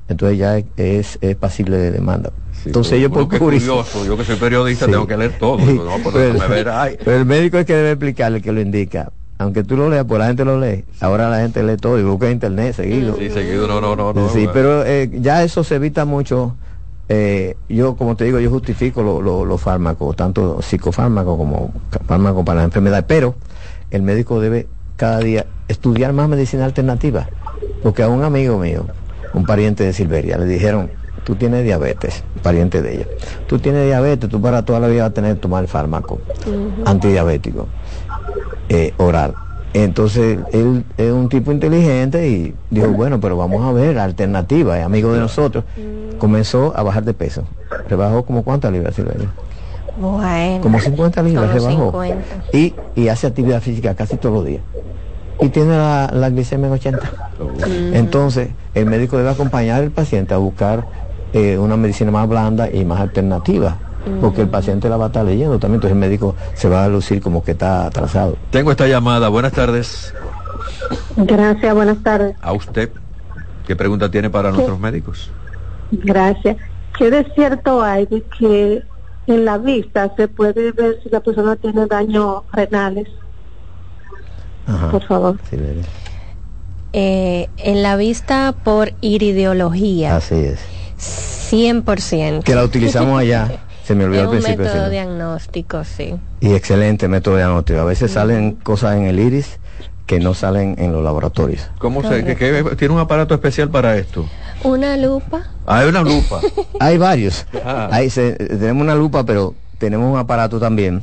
entonces 0.09 0.39
ya 0.39 0.57
es, 0.77 1.19
es 1.21 1.37
pasible 1.37 1.77
de 1.77 1.91
demanda. 1.91 2.31
Sí, 2.53 2.69
entonces 2.69 2.99
uno 3.07 3.29
por 3.29 3.39
curioso, 3.39 4.05
yo 4.07 4.17
que 4.17 4.25
soy 4.25 4.37
periodista 4.37 4.87
Sí. 4.87 4.93
tengo 4.93 5.07
que 5.07 5.17
leer 5.17 5.39
todo, 5.39 5.59
no, 5.59 5.97
pero 6.03 6.49
ver, 6.49 6.69
ay. 6.71 6.97
pero 7.05 7.19
el 7.19 7.27
médico 7.27 7.59
es 7.59 7.67
que 7.67 7.75
debe 7.75 7.91
explicarle 7.91 8.41
que 8.41 8.53
lo 8.53 8.61
indica. 8.61 9.13
Aunque 9.43 9.65
tú 9.65 9.77
lo 9.77 9.89
leas, 9.91 10.05
pues 10.05 10.19
la 10.21 10.27
gente 10.27 10.45
lo 10.45 10.59
lee. 10.61 10.85
Ahora 11.01 11.29
la 11.29 11.41
gente 11.41 11.63
lee 11.63 11.77
todo 11.77 11.99
y 11.99 12.03
busca 12.03 12.31
internet 12.31 12.75
seguido. 12.75 13.17
Sí, 13.17 13.29
seguido, 13.31 13.67
no, 13.67 13.81
no, 13.81 13.97
no, 13.97 14.13
no. 14.13 14.29
Sí, 14.31 14.47
pero 14.53 14.85
eh, 14.87 15.11
ya 15.21 15.43
eso 15.43 15.65
se 15.65 15.75
evita 15.77 16.05
mucho. 16.05 16.57
Eh, 17.09 17.57
yo, 17.69 17.97
como 17.97 18.17
te 18.17 18.25
digo, 18.25 18.39
yo 18.39 18.49
justifico 18.51 19.03
lo- 19.03 19.21
lo- 19.21 19.45
los 19.45 19.61
fármacos, 19.61 20.15
tanto 20.17 20.63
psicofármacos 20.63 21.37
como 21.37 21.73
fármacos 22.07 22.45
para 22.45 22.61
la 22.61 22.65
enfermedad. 22.65 23.05
Pero 23.07 23.35
el 23.91 24.03
médico 24.03 24.41
debe 24.41 24.69
cada 24.97 25.19
día 25.19 25.47
estudiar 25.69 26.13
más 26.13 26.29
medicina 26.29 26.65
alternativa. 26.65 27.29
Porque 27.83 28.03
a 28.03 28.09
un 28.09 28.23
amigo 28.23 28.59
mío, 28.59 28.87
un 29.35 29.45
pariente 29.45 29.83
de 29.85 29.93
Silveria, 29.93 30.39
le 30.39 30.47
dijeron, 30.47 30.91
tú 31.25 31.35
tienes 31.35 31.65
diabetes, 31.65 32.23
pariente 32.43 32.81
de 32.81 32.95
ella, 32.95 33.07
tú 33.49 33.59
tienes 33.59 33.87
diabetes, 33.87 34.31
tú 34.31 34.41
para 34.41 34.65
toda 34.65 34.79
la 34.81 34.87
vida 34.89 35.03
vas 35.03 35.11
a 35.11 35.15
tener 35.15 35.35
que 35.35 35.41
tomar 35.41 35.63
el 35.65 35.69
fármaco 35.69 36.21
antidiabético 36.85 37.69
eh, 38.73 38.95
oral. 38.97 39.35
Entonces 39.75 40.39
él 40.53 40.85
es 40.97 41.13
un 41.13 41.29
tipo 41.29 41.53
inteligente 41.53 42.29
y 42.29 42.55
dijo, 42.71 42.89
bueno, 42.89 43.21
pero 43.21 43.37
vamos 43.37 43.65
a 43.65 43.73
ver, 43.73 43.99
alternativa, 43.99 44.79
es 44.79 44.85
amigo 44.85 45.13
de 45.13 45.21
nosotros. 45.21 45.65
Comenzó 46.19 46.73
a 46.77 46.83
bajar 46.83 47.05
de 47.05 47.15
peso. 47.15 47.45
Rebajó 47.89 48.25
como 48.25 48.43
cuántas 48.43 48.73
libras, 48.73 48.95
Silveria. 48.95 49.29
Bueno. 49.99 50.61
Como 50.63 50.79
50 50.79 51.23
libras 51.23 51.53
rebajó. 51.53 52.03
50. 52.03 52.25
Y, 52.53 52.75
y 52.97 53.09
hace 53.09 53.27
actividad 53.27 53.61
física 53.61 53.95
casi 53.95 54.17
todos 54.17 54.37
los 54.37 54.47
días. 54.47 54.63
Y 55.41 55.49
tiene 55.49 55.77
la, 55.77 56.11
la 56.13 56.31
glicemia 56.31 56.69
en 56.69 56.73
80. 56.75 57.13
Entonces, 57.95 58.49
el 58.75 58.87
médico 58.87 59.17
debe 59.17 59.31
acompañar 59.31 59.83
al 59.83 59.91
paciente 59.91 60.35
a 60.35 60.39
buscar 60.39 60.87
eh, 61.33 61.59
una 61.59 61.77
medicina 61.77 62.11
más 62.11 62.29
blanda 62.29 62.71
y 62.71 62.85
más 62.85 63.01
alternativa. 63.01 63.79
Porque 64.21 64.43
el 64.43 64.49
paciente 64.49 64.89
la 64.89 64.97
va 64.97 65.05
a 65.05 65.09
estar 65.09 65.25
leyendo 65.25 65.59
también, 65.59 65.77
entonces 65.77 65.95
el 65.95 66.01
médico 66.01 66.35
se 66.55 66.69
va 66.69 66.85
a 66.85 66.89
lucir 66.89 67.21
como 67.21 67.45
que 67.45 67.53
está 67.53 67.87
atrasado. 67.87 68.37
Tengo 68.51 68.71
esta 68.71 68.87
llamada. 68.87 69.29
Buenas 69.29 69.53
tardes. 69.53 70.13
Gracias, 71.17 71.75
buenas 71.75 72.03
tardes. 72.03 72.37
A 72.41 72.53
usted. 72.53 72.91
¿Qué 73.67 73.77
pregunta 73.77 74.11
tiene 74.11 74.29
para 74.29 74.51
nuestros 74.51 74.79
médicos? 74.79 75.31
Gracias. 75.93 76.57
¿Qué 76.99 77.11
de 77.11 77.25
cierto 77.35 77.83
hay 77.83 78.07
de 78.07 78.23
que 78.39 78.83
en 79.27 79.45
la 79.45 79.59
vista 79.59 80.13
se 80.17 80.27
puede 80.29 80.73
ver 80.73 80.99
si 81.03 81.09
la 81.09 81.21
persona 81.21 81.57
tiene 81.57 81.87
daños 81.87 82.43
renales? 82.53 83.09
Ajá. 84.67 84.91
Por 84.91 85.07
favor. 85.07 85.39
Silveria. 85.49 85.85
Eh, 86.93 87.49
en 87.57 87.83
la 87.83 87.97
vista 87.97 88.55
por 88.65 88.93
irideología, 89.01 90.17
Así 90.17 90.35
es. 90.35 90.61
100%. 90.99 92.43
Que 92.43 92.55
la 92.55 92.65
utilizamos 92.65 93.19
allá. 93.21 93.61
Se 93.85 93.95
me 93.95 94.05
olvidó 94.05 94.23
es 94.23 94.29
al 94.29 94.35
un 94.35 94.43
principio. 94.43 94.65
método 94.65 94.89
decirlo. 94.89 94.91
diagnóstico, 94.91 95.85
sí. 95.85 96.15
Y 96.41 96.53
excelente 96.55 97.09
método 97.09 97.37
diagnóstico. 97.37 97.81
A 97.81 97.85
veces 97.85 98.13
salen 98.13 98.53
cosas 98.53 98.97
en 98.97 99.05
el 99.05 99.19
iris 99.19 99.59
que 100.07 100.21
no 100.21 100.35
salen 100.35 100.77
en 100.79 100.93
los 100.93 101.03
laboratorios. 101.03 101.71
¿Cómo 101.79 102.03
se, 102.03 102.25
que, 102.25 102.37
que- 102.37 102.77
tiene 102.77 102.95
un 102.95 103.01
aparato 103.01 103.35
especial 103.35 103.71
para 103.71 103.97
esto? 103.97 104.27
Una 104.65 104.97
lupa. 104.97 105.45
Ah, 105.67 105.79
hay 105.79 105.89
una 105.89 106.03
lupa. 106.03 106.41
Hay 106.81 106.99
varios. 106.99 107.47
Ah. 107.65 107.89
Hay, 107.91 108.11
se- 108.11 108.33
tenemos 108.35 108.83
una 108.83 108.95
lupa, 108.95 109.25
pero 109.25 109.55
tenemos 109.79 110.13
un 110.13 110.19
aparato 110.19 110.59
también 110.61 111.03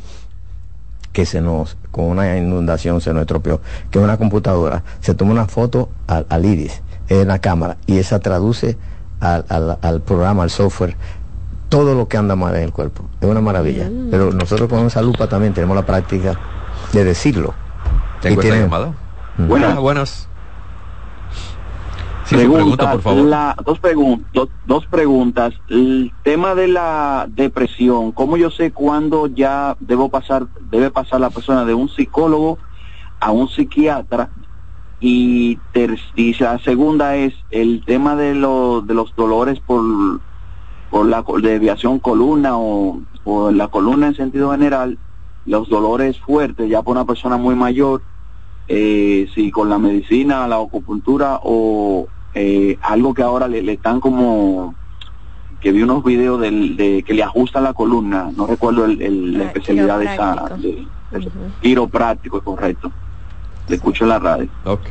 que 1.11 1.25
se 1.25 1.41
nos, 1.41 1.75
con 1.91 2.05
una 2.05 2.37
inundación 2.37 3.01
se 3.01 3.11
nos 3.13 3.21
estropeó, 3.21 3.61
que 3.89 3.97
es 3.99 4.03
una 4.03 4.17
computadora. 4.17 4.83
Se 5.01 5.15
toma 5.15 5.31
una 5.31 5.47
foto 5.47 5.89
al, 6.07 6.25
al 6.29 6.45
iris 6.45 6.81
en 7.09 7.27
la 7.29 7.39
cámara 7.39 7.77
y 7.87 7.97
esa 7.97 8.19
traduce 8.19 8.77
al, 9.19 9.43
al- 9.49 9.77
al 9.81 10.01
programa, 10.01 10.43
al 10.43 10.49
software, 10.51 10.95
todo 11.69 11.95
lo 11.95 12.07
que 12.07 12.17
anda 12.17 12.35
mal 12.35 12.55
en 12.55 12.63
el 12.63 12.71
cuerpo. 12.71 13.05
Es 13.21 13.27
una 13.29 13.41
maravilla. 13.41 13.89
Pero 14.11 14.31
nosotros 14.31 14.67
con 14.67 14.85
esa 14.87 15.01
lupa 15.01 15.27
también 15.27 15.53
tenemos 15.53 15.75
la 15.75 15.85
práctica 15.85 16.37
de 16.93 17.03
decirlo. 17.03 17.53
Tengo 18.21 18.33
Y 18.35 18.39
esta 18.39 18.41
tiene- 18.41 18.59
llamada. 18.65 18.93
Mm. 19.37 19.47
Buenas, 19.47 19.77
buenas. 19.79 20.25
Sí, 22.25 22.35
su 22.35 22.41
pregunta, 22.53 22.91
por 22.91 23.01
favor. 23.01 23.25
la- 23.25 23.55
dos, 23.65 23.81
pregun- 23.81 24.23
dos, 24.33 24.49
dos 24.65 24.85
preguntas. 24.85 25.53
El 25.67 26.11
tema 26.23 26.53
de 26.53 26.67
la 26.67 27.25
depresión, 27.27 28.11
¿cómo 28.11 28.37
yo 28.37 28.51
sé 28.51 28.71
cuándo 28.71 29.25
ya 29.27 29.75
debo 29.79 30.09
pasar, 30.09 30.45
debe 30.69 30.91
pasar 30.91 31.21
la 31.21 31.31
persona 31.31 31.65
de 31.65 31.73
un 31.73 31.89
psicólogo 31.89 32.59
a 33.19 33.31
un 33.31 33.47
psiquiatra? 33.49 34.29
Y, 34.99 35.55
ter- 35.71 35.97
y 36.15 36.33
la 36.43 36.59
segunda 36.59 37.15
es 37.15 37.33
el 37.49 37.83
tema 37.85 38.15
de, 38.15 38.35
lo- 38.35 38.81
de 38.81 38.93
los 38.93 39.15
dolores 39.15 39.59
por, 39.59 39.81
por 40.89 41.05
la 41.07 41.23
desviación 41.41 41.99
columna 41.99 42.57
o 42.57 43.01
por 43.23 43.53
la 43.53 43.67
columna 43.67 44.07
en 44.07 44.15
sentido 44.15 44.51
general, 44.51 44.97
los 45.45 45.69
dolores 45.69 46.19
fuertes 46.19 46.69
ya 46.69 46.81
por 46.81 46.95
una 46.95 47.05
persona 47.05 47.37
muy 47.37 47.55
mayor, 47.55 48.03
eh, 48.67 49.27
si 49.33 49.51
con 49.51 49.69
la 49.69 49.77
medicina, 49.79 50.47
la 50.47 50.57
acupuntura 50.57 51.39
o 51.43 52.07
eh, 52.33 52.77
algo 52.81 53.13
que 53.13 53.23
ahora 53.23 53.47
le, 53.47 53.61
le 53.61 53.73
están 53.73 53.99
como 53.99 54.75
que 55.59 55.71
vi 55.71 55.81
unos 55.81 56.03
videos 56.03 56.39
del, 56.39 56.77
de 56.77 57.03
que 57.03 57.13
le 57.13 57.23
ajustan 57.23 57.63
la 57.63 57.73
columna, 57.73 58.31
no 58.35 58.47
recuerdo 58.47 58.85
el, 58.85 59.01
el- 59.01 59.33
la 59.37 59.43
Ah, 59.45 59.47
especialidad 59.47 59.99
de 59.99 60.05
esa 60.05 60.35
de, 60.57 60.87
de 61.11 61.19
eso. 61.19 61.29
quiropráctico, 61.61 62.41
correcto. 62.41 62.91
Le 63.67 63.75
escucho 63.75 64.05
en 64.05 64.09
la 64.09 64.19
radio. 64.19 64.49
Ok. 64.65 64.89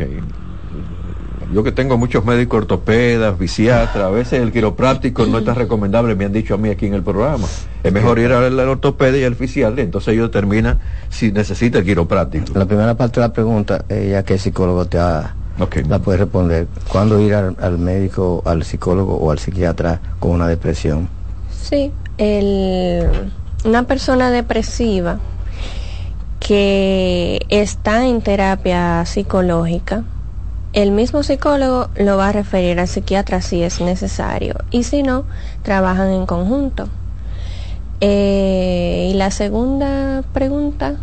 Yo 1.53 1.65
que 1.65 1.73
tengo 1.73 1.97
muchos 1.97 2.25
médicos 2.27 2.59
ortopedas, 2.63 3.37
fisiatras, 3.39 4.05
a 4.05 4.11
veces 4.11 4.43
el 4.43 4.53
quiropráctico 4.53 5.25
no 5.27 5.39
es 5.39 5.45
tan 5.47 5.55
recomendable, 5.55 6.15
me 6.15 6.27
han 6.27 6.33
dicho 6.33 6.55
a 6.55 6.59
mí 6.59 6.69
aquí 6.69 6.87
en 6.87 6.95
el 6.95 7.03
programa. 7.03 7.47
Es 7.83 7.91
mejor 7.93 8.19
ir 8.19 8.33
al 8.33 8.59
ortopeda 8.61 9.17
y 9.17 9.25
al 9.25 9.35
fisiatra, 9.35 9.81
y 9.81 9.85
entonces 9.85 10.13
ellos 10.13 10.29
determinan 10.29 10.79
si 11.09 11.33
necesita 11.33 11.79
el 11.79 11.85
quiropráctico. 11.85 12.53
La 12.59 12.67
primera 12.67 12.95
parte 12.97 13.21
de 13.21 13.27
la 13.27 13.33
pregunta, 13.33 13.85
eh, 13.89 14.09
ya 14.13 14.23
que 14.25 14.35
el 14.35 14.41
psicólogo 14.41 14.85
te 14.85 14.99
ha, 14.99 15.35
Ok. 15.59 15.77
la 15.89 15.99
puede 16.01 16.19
responder. 16.19 16.67
¿Cuándo 16.87 17.19
ir 17.19 17.35
al, 17.35 17.57
al 17.61 17.79
médico, 17.79 18.43
al 18.45 18.63
psicólogo 18.63 19.15
o 19.17 19.31
al 19.31 19.39
psiquiatra 19.39 20.01
con 20.21 20.33
una 20.33 20.47
depresión? 20.49 21.09
Sí, 21.51 21.91
el, 22.19 23.07
una 23.65 23.85
persona 23.85 24.31
depresiva 24.31 25.19
que 26.41 27.45
está 27.49 28.07
en 28.07 28.21
terapia 28.21 29.05
psicológica, 29.07 30.05
el 30.83 30.93
mismo 30.93 31.25
psicólogo 31.25 31.89
lo 31.97 32.17
va 32.17 32.29
a 32.29 32.33
referir 32.33 32.79
al 32.79 32.87
psiquiatra 32.87 33.41
si 33.41 33.65
es 33.65 33.81
necesario 33.81 34.55
y 34.71 34.85
si 34.85 35.03
no, 35.03 35.25
trabajan 35.63 36.13
en 36.13 36.25
conjunto. 36.25 36.89
Eh, 38.01 39.11
y 39.11 39.15
la 39.15 39.33
segunda 39.33 40.23
pregunta 40.33 40.95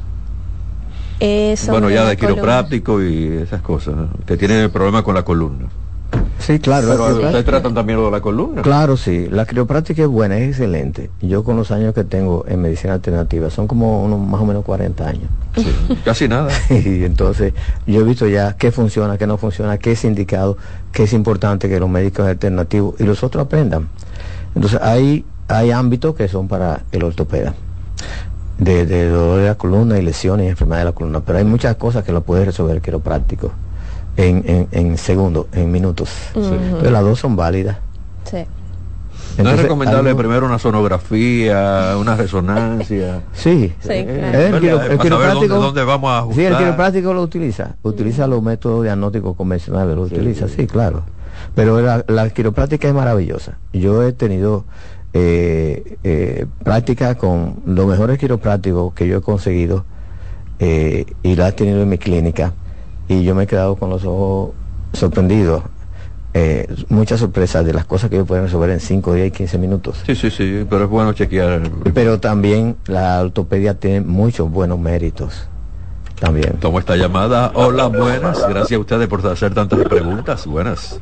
es 1.19 1.67
Bueno, 1.67 1.89
ya 1.89 2.05
de 2.05 2.15
columna. 2.15 2.35
quiropráctico 2.35 3.03
y 3.03 3.27
esas 3.27 3.61
cosas. 3.61 3.97
¿no? 3.97 4.09
Que 4.25 4.37
tiene 4.37 4.69
problema 4.69 5.03
con 5.03 5.13
la 5.13 5.23
columna. 5.23 5.67
Sí, 6.45 6.59
claro. 6.59 6.87
la 6.87 6.95
Pero 6.95 7.15
ustedes 7.15 7.45
tratan 7.45 7.73
también 7.73 7.97
lo 7.97 8.05
de 8.05 8.11
la 8.11 8.21
columna. 8.21 8.61
Claro, 8.61 8.97
sí. 8.97 9.27
La 9.31 9.45
criopráctica 9.45 10.03
es 10.03 10.07
buena, 10.07 10.37
es 10.37 10.49
excelente. 10.49 11.09
Yo 11.19 11.43
con 11.43 11.57
los 11.57 11.71
años 11.71 11.95
que 11.95 12.03
tengo 12.03 12.45
en 12.47 12.61
medicina 12.61 12.93
alternativa, 12.93 13.49
son 13.49 13.67
como 13.67 14.03
unos 14.03 14.19
más 14.19 14.41
o 14.41 14.45
menos 14.45 14.63
40 14.63 15.07
años. 15.07 15.29
Sí, 15.55 15.97
casi 16.05 16.27
nada. 16.27 16.51
y 16.69 17.03
entonces 17.03 17.53
yo 17.87 18.01
he 18.01 18.03
visto 18.03 18.27
ya 18.27 18.55
qué 18.57 18.71
funciona, 18.71 19.17
qué 19.17 19.25
no 19.25 19.37
funciona, 19.37 19.79
qué 19.79 19.93
es 19.93 20.03
indicado, 20.03 20.57
qué 20.91 21.03
es 21.03 21.13
importante 21.13 21.67
que 21.67 21.79
los 21.79 21.89
médicos 21.89 22.27
alternativos 22.27 22.93
y 22.99 23.05
los 23.05 23.23
otros 23.23 23.45
aprendan. 23.45 23.89
Entonces 24.53 24.79
hay, 24.83 25.25
hay 25.47 25.71
ámbitos 25.71 26.13
que 26.15 26.27
son 26.27 26.47
para 26.47 26.81
el 26.91 27.03
ortopeda. 27.03 27.55
De, 28.59 28.85
de 28.85 29.09
dolor 29.09 29.39
de 29.39 29.47
la 29.47 29.55
columna 29.55 29.97
y 29.97 30.01
lesiones 30.01 30.45
y 30.45 30.49
enfermedades 30.49 30.85
de 30.85 30.91
la 30.91 30.95
columna. 30.95 31.21
Pero 31.25 31.39
hay 31.39 31.43
muchas 31.43 31.75
cosas 31.75 32.05
que 32.05 32.13
lo 32.13 32.21
puede 32.21 32.45
resolver 32.45 32.75
el 32.75 32.81
quiropráctico 32.81 33.51
en, 34.17 34.43
en, 34.47 34.67
en 34.71 34.97
segundos, 34.97 35.47
en 35.53 35.71
minutos. 35.71 36.09
Entonces 36.35 36.91
las 36.91 37.03
dos 37.03 37.19
son 37.19 37.35
válidas. 37.35 37.77
Sí. 38.29 38.45
No 39.41 39.49
es 39.49 39.61
recomendable 39.61 40.11
algo- 40.11 40.17
primero 40.19 40.45
una 40.45 40.59
sonografía, 40.59 41.95
una 41.99 42.15
resonancia. 42.15 43.21
Sí, 43.33 43.73
Sí, 43.79 43.89
eh, 43.91 44.47
claro. 44.59 44.81
el, 44.85 44.91
el 44.93 44.99
quiropráctico. 44.99 45.47
dónde- 45.55 45.65
dónde 45.65 45.83
vamos 45.83 46.11
a 46.31 46.33
Sí, 46.33 46.43
el 46.45 46.55
quiropráctico 46.57 47.13
lo 47.13 47.21
utiliza. 47.21 47.75
Utiliza 47.83 48.27
los 48.27 48.41
métodos 48.41 48.83
diagnósticos 48.83 49.35
convencionales, 49.35 49.95
lo 49.95 50.03
utiliza, 50.03 50.47
sí, 50.47 50.67
claro. 50.67 51.03
Pero 51.53 51.81
la, 51.81 52.03
la 52.07 52.29
quiropráctica 52.29 52.87
es 52.87 52.93
maravillosa. 52.93 53.57
Yo 53.73 54.03
he 54.03 54.13
tenido 54.13 54.63
eh, 55.13 55.97
eh, 56.03 56.45
práctica 56.63 57.15
con 57.15 57.57
los 57.65 57.85
mejores 57.87 58.17
quiroprácticos 58.17 58.93
que 58.93 59.07
yo 59.07 59.17
he 59.17 59.21
conseguido 59.21 59.85
eh, 60.59 61.05
y 61.23 61.35
la 61.35 61.49
he 61.49 61.51
tenido 61.51 61.81
en 61.81 61.89
mi 61.89 61.97
clínica 61.97 62.53
y 63.07 63.23
yo 63.23 63.35
me 63.35 63.43
he 63.43 63.47
quedado 63.47 63.75
con 63.75 63.89
los 63.89 64.03
ojos 64.05 64.51
sorprendidos. 64.93 65.63
Eh, 66.33 66.67
muchas 66.89 67.21
sorpresas 67.21 67.65
de 67.65 67.71
las 67.71 67.85
cosas 67.85 68.09
que 68.09 68.17
ellos 68.17 68.27
pueden 68.27 68.43
resolver 68.43 68.69
en 68.69 68.81
5, 68.81 69.13
10 69.13 69.27
y 69.27 69.31
15 69.31 69.57
minutos. 69.57 70.03
Sí, 70.05 70.15
sí, 70.15 70.29
sí, 70.29 70.65
pero 70.69 70.83
es 70.83 70.89
bueno 70.89 71.13
chequear. 71.13 71.61
Pero 71.93 72.19
también 72.19 72.75
la 72.87 73.21
ortopedia 73.21 73.79
tiene 73.79 74.01
muchos 74.01 74.51
buenos 74.51 74.77
méritos. 74.77 75.47
También. 76.19 76.57
Tomo 76.59 76.79
esta 76.79 76.97
llamada. 76.97 77.51
Hola, 77.53 77.87
buenas. 77.87 78.45
Gracias 78.47 78.77
a 78.77 78.79
ustedes 78.79 79.07
por 79.07 79.25
hacer 79.25 79.53
tantas 79.53 79.79
preguntas. 79.79 80.45
Buenas. 80.45 80.99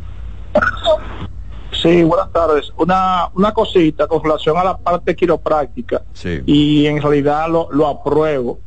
Sí, 1.71 2.03
buenas 2.03 2.31
tardes. 2.31 2.71
Una, 2.77 3.29
una 3.33 3.51
cosita 3.53 4.07
con 4.07 4.23
relación 4.23 4.55
a 4.57 4.63
la 4.63 4.77
parte 4.77 5.15
quiropráctica. 5.15 6.03
Sí. 6.13 6.41
Y 6.45 6.85
en 6.85 7.01
realidad 7.01 7.49
lo, 7.49 7.69
lo 7.71 7.87
apruebo, 7.87 8.59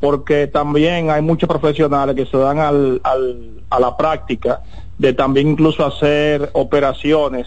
porque 0.00 0.46
también 0.46 1.10
hay 1.10 1.22
muchos 1.22 1.48
profesionales 1.48 2.16
que 2.16 2.26
se 2.26 2.36
dan 2.36 2.58
al, 2.58 3.00
al- 3.04 3.62
a 3.70 3.78
la 3.78 3.96
práctica 3.96 4.60
de 4.98 5.12
también 5.12 5.48
incluso 5.48 5.84
hacer 5.86 6.50
operaciones 6.54 7.46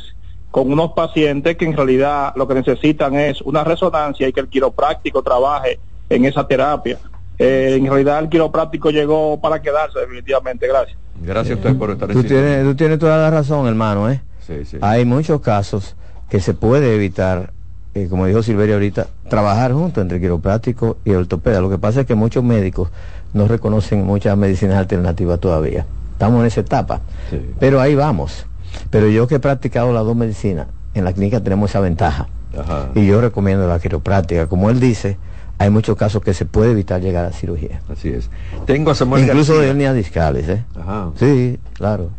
con 0.52 0.72
unos 0.72 0.94
pacientes 0.94 1.58
que 1.58 1.66
en 1.66 1.76
realidad 1.76 2.32
lo 2.36 2.48
que 2.48 2.54
necesitan 2.54 3.16
es 3.16 3.42
una 3.42 3.64
resonancia 3.64 4.28
y 4.28 4.34
que 4.34 4.40
el 4.40 4.48
quiropráctico 4.48 5.24
trabaje 5.24 5.80
en 6.10 6.26
esa 6.26 6.48
terapia. 6.48 7.00
Eh, 7.40 7.76
en 7.80 7.88
realidad 7.88 8.20
el 8.20 8.30
quiropráctico 8.30 8.92
llegó 8.92 9.42
para 9.42 9.62
quedarse 9.62 10.00
definitivamente. 10.00 10.68
Gracias. 10.68 10.98
Gracias 11.20 11.56
a 11.58 11.60
usted 11.60 11.78
por 11.78 11.90
estar 11.92 12.10
Tú 12.12 12.24
tienes, 12.24 12.64
tú 12.64 12.76
tienes 12.76 13.00
toda 13.00 13.18
la 13.18 13.32
razón, 13.32 13.68
hermano, 13.68 14.10
¿eh? 14.12 14.22
Sí, 14.46 14.64
sí. 14.66 14.78
Hay 14.82 15.06
muchos 15.06 15.42
casos 15.42 15.96
que 16.30 16.40
se 16.40 16.54
puede 16.54 16.94
evitar, 16.96 17.53
eh, 17.96 18.08
como 18.10 18.26
dijo 18.26 18.42
Silveria 18.42 18.76
ahorita, 18.76 19.08
trabajar 19.30 19.74
juntos 19.74 20.02
entre 20.02 20.20
quiropráctico 20.20 20.98
y 21.06 21.12
ortopeda. 21.12 21.62
Lo 21.62 21.70
que 21.70 21.78
pasa 21.78 22.02
es 22.02 22.08
que 22.08 22.16
muchos 22.16 22.44
médicos 22.44 22.90
no 23.34 23.48
reconocen 23.48 24.04
muchas 24.06 24.38
medicinas 24.38 24.78
alternativas 24.78 25.40
todavía. 25.40 25.86
Estamos 26.14 26.42
en 26.42 26.48
esa 26.48 26.62
etapa. 26.62 27.02
Sí. 27.30 27.40
Pero 27.60 27.82
ahí 27.82 27.96
vamos. 27.96 28.46
Pero 28.90 29.08
yo 29.10 29.28
que 29.28 29.36
he 29.36 29.40
practicado 29.40 29.94
las 29.94 30.06
dos 30.06 30.16
medicinas, 30.16 30.68
en 30.94 31.06
la 31.06 31.14
clínica 31.14 31.42
tenemos 31.42 31.70
esa 31.70 31.80
ventaja. 31.80 32.28
Ajá. 32.58 32.90
Y 32.96 33.06
yo 33.06 33.22
recomiendo 33.22 33.68
la 33.68 33.80
quiropráctica. 33.80 34.48
Como 34.48 34.70
él 34.70 34.80
dice, 34.80 35.18
hay 35.58 35.70
muchos 35.70 35.96
casos 35.98 36.22
que 36.22 36.34
se 36.34 36.46
puede 36.46 36.72
evitar 36.72 37.02
llegar 37.02 37.26
a 37.26 37.32
cirugía. 37.32 37.82
Así 37.92 38.10
es. 38.10 38.30
Tengo 38.66 38.92
a 38.92 38.96
Samuel 38.96 39.24
Incluso 39.24 39.60
de 39.60 39.70
hernias 39.70 39.96
discales, 39.96 40.48
¿eh? 40.50 40.64
Ajá. 40.80 41.12
Sí, 41.18 41.60
claro. 41.74 42.10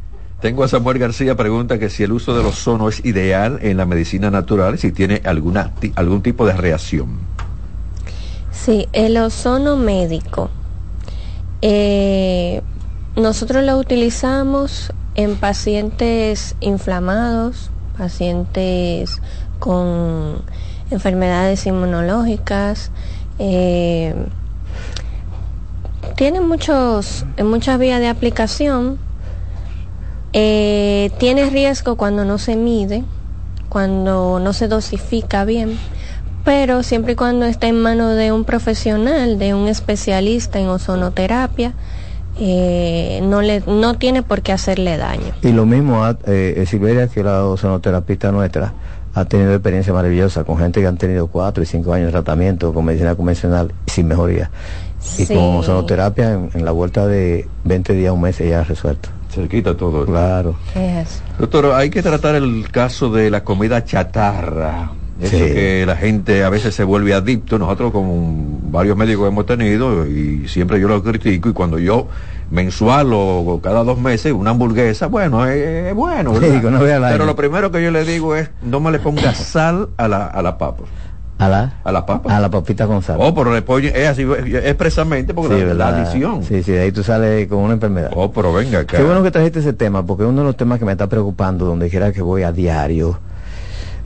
Tengo 0.44 0.62
a 0.62 0.68
Samuel 0.68 0.98
García, 0.98 1.37
pregunta 1.37 1.78
que 1.78 1.88
si 1.88 2.02
el 2.02 2.12
uso 2.12 2.37
del 2.37 2.44
ozono 2.44 2.90
es 2.90 3.02
ideal 3.02 3.61
en 3.62 3.78
la 3.78 3.87
medicina 3.87 4.30
natural, 4.30 4.78
si 4.78 4.92
tiene 4.92 5.22
alguna, 5.24 5.72
algún 5.94 6.20
tipo 6.20 6.44
de 6.44 6.52
reacción. 6.52 7.20
Sí, 8.52 8.87
el 8.92 9.16
ozono 9.16 9.78
médico. 9.78 10.50
Eh, 11.62 12.61
nosotros 13.16 13.64
lo 13.64 13.78
utilizamos 13.78 14.92
en 15.14 15.37
pacientes 15.37 16.57
inflamados, 16.61 17.70
pacientes 17.96 19.22
con 19.61 20.42
enfermedades 20.90 21.64
inmunológicas. 21.64 22.90
eh, 23.38 24.14
tiene 26.16 26.42
muchos, 26.42 27.24
muchas 27.42 27.78
vías 27.78 27.98
de 27.98 28.09
aplicación. 28.09 28.98
Eh, 30.37 31.11
tiene 31.18 31.49
riesgo 31.49 31.94
cuando 31.97 32.25
no 32.25 32.38
se 32.38 32.57
mide, 32.57 33.05
cuando 33.68 34.40
no 34.40 34.53
se 34.53 34.66
dosifica 34.68 35.44
bien, 35.44 35.79
pero 36.44 36.83
siempre 36.83 37.12
y 37.12 37.16
cuando 37.16 37.47
está 37.47 37.68
en 37.68 37.81
manos 37.81 38.16
de 38.16 38.33
un 38.33 38.44
profesional, 38.44 39.38
de 39.38 39.55
un 39.55 39.68
especialista 39.68 40.59
en 40.59 40.66
ozonoterapia, 40.68 41.75
eh, 42.40 43.20
no, 43.23 43.42
le, 43.42 43.62
no 43.66 43.94
tiene 43.94 44.23
por 44.23 44.42
qué 44.42 44.51
hacerle 44.53 44.97
daño. 44.97 45.33
Y 45.42 45.53
lo 45.53 45.66
mismo, 45.66 46.05
ha- 46.05 46.18
eh, 46.27 46.64
Silveria, 46.68 47.07
que 47.07 47.23
la 47.23 47.44
ozonoterapista 47.47 48.33
nuestra, 48.33 48.75
ha 49.14 49.25
tenido 49.27 49.53
experiencia 49.55 49.92
maravillosa 49.92 50.42
con 50.42 50.59
gente 50.59 50.81
que 50.81 50.88
han 50.88 50.97
tenido 50.99 51.29
cuatro 51.29 51.62
y 51.62 51.66
cinco 51.66 51.92
años 51.92 52.07
de 52.07 52.12
tratamiento 52.12 52.75
con 52.75 52.85
medicina 52.85 53.14
convencional 53.14 53.73
sin 53.87 54.09
mejoría. 54.09 54.51
Y 55.16 55.27
con 55.27 55.38
ozonoterapia, 55.59 56.33
en, 56.33 56.51
en 56.55 56.64
la 56.64 56.73
vuelta 56.73 57.07
de 57.07 57.47
20 57.62 57.92
días, 57.92 58.12
un 58.12 58.23
mes, 58.23 58.37
ya 58.38 58.64
resuelto. 58.64 59.11
Se 59.35 59.49
quita 59.49 59.77
todo. 59.77 60.05
Claro. 60.07 60.55
Es- 60.75 61.23
Doctor, 61.38 61.73
hay 61.75 61.90
que 61.90 62.03
tratar 62.03 62.35
el 62.37 62.68
caso 62.70 63.11
de 63.11 63.31
la 63.31 63.42
comida 63.44 63.85
chatarra. 63.85 64.90
Eso 65.20 65.37
Sí. 65.38 65.44
que 65.44 65.85
la 65.87 65.97
gente 65.97 66.42
a 66.44 66.51
veces 66.51 66.75
se 66.75 66.83
vuelve 66.85 67.14
adicto. 67.14 67.59
Nosotros 67.59 67.92
con 67.92 68.70
varios 68.73 68.97
médicos 68.97 69.29
hemos 69.29 69.47
tenido 69.47 70.07
y 70.07 70.49
siempre 70.49 70.81
yo 70.81 70.88
lo 70.88 71.03
critico 71.03 71.49
y 71.49 71.53
cuando 71.53 71.79
yo 71.79 72.09
mensual 72.51 73.11
o 73.12 73.61
cada 73.62 73.85
dos 73.85 73.99
meses 73.99 74.33
una 74.33 74.51
hamburguesa, 74.51 75.07
bueno, 75.07 75.47
es, 75.47 75.94
bueno. 75.94 76.35
Pero 76.40 77.25
lo 77.27 77.37
primero 77.37 77.70
que 77.70 77.83
yo 77.83 77.90
le 77.90 78.05
digo 78.05 78.35
es 78.37 78.51
no 78.62 78.81
me 78.81 78.90
le 78.90 78.99
ponga 78.99 79.35
sal 79.35 79.88
a 79.97 80.09
la, 80.09 80.27
a 80.27 80.42
la 80.42 80.59
papa. 80.59 80.83
A 81.44 81.48
la, 81.48 81.74
A 81.85 81.92
la 81.92 82.07
papa. 82.07 82.37
a 82.37 82.40
la 82.40 82.50
papita 82.50 82.87
sal. 83.02 83.16
Oh, 83.20 83.35
pero 83.35 83.52
le 83.52 83.62
pone- 83.62 83.88
es 83.94 84.09
así, 84.09 84.22
expresamente 84.22 85.35
porque 85.35 85.54
sí, 85.54 85.61
la, 85.61 85.66
la 85.74 85.85
¿verdad? 85.87 86.00
adicción. 86.00 86.42
Sí, 86.44 86.62
sí, 86.62 86.72
de 86.72 86.80
ahí 86.80 86.92
tú 86.92 87.02
sales 87.02 87.46
con 87.48 87.59
una 87.59 87.74
enfermedad. 87.74 88.11
Oh, 88.14 88.30
pero 88.30 88.52
venga 88.52 88.80
acá. 88.80 88.96
Qué 88.96 89.02
bueno 89.04 89.22
que 89.22 89.30
trajiste 89.30 89.59
ese 89.61 89.72
tema, 89.72 90.04
porque 90.04 90.24
uno 90.24 90.40
de 90.40 90.46
los 90.46 90.57
temas 90.57 90.78
que 90.78 90.85
me 90.85 90.92
está 90.92 91.07
preocupando, 91.09 91.64
donde 91.66 91.90
quiera 91.90 92.12
que 92.12 92.22
voy 92.22 92.42
a 92.42 92.52
diario, 92.52 93.18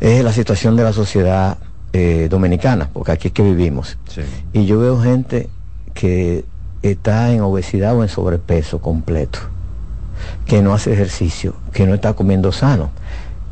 es 0.01 0.23
la 0.25 0.33
situación 0.33 0.77
de 0.77 0.85
la 0.85 0.93
sociedad 0.93 1.59
eh, 1.93 2.29
dominicana, 2.31 2.89
porque 2.93 3.13
aquí 3.13 3.29
es 3.29 3.35
que 3.35 3.43
vivimos. 3.43 3.97
Sí. 4.09 4.23
Y 4.53 4.67
yo 4.67 4.79
veo 4.79 5.01
gente 5.01 5.49
que 5.95 6.45
está 6.83 7.33
en 7.33 7.41
obesidad 7.41 7.97
o 7.97 8.03
en 8.03 8.09
sobrepeso 8.09 8.81
completo, 8.81 9.39
que 10.47 10.63
no 10.63 10.73
hace 10.75 10.93
ejercicio, 10.93 11.55
que 11.73 11.87
no 11.87 11.95
está 11.95 12.13
comiendo 12.15 12.53
sano. 12.53 12.91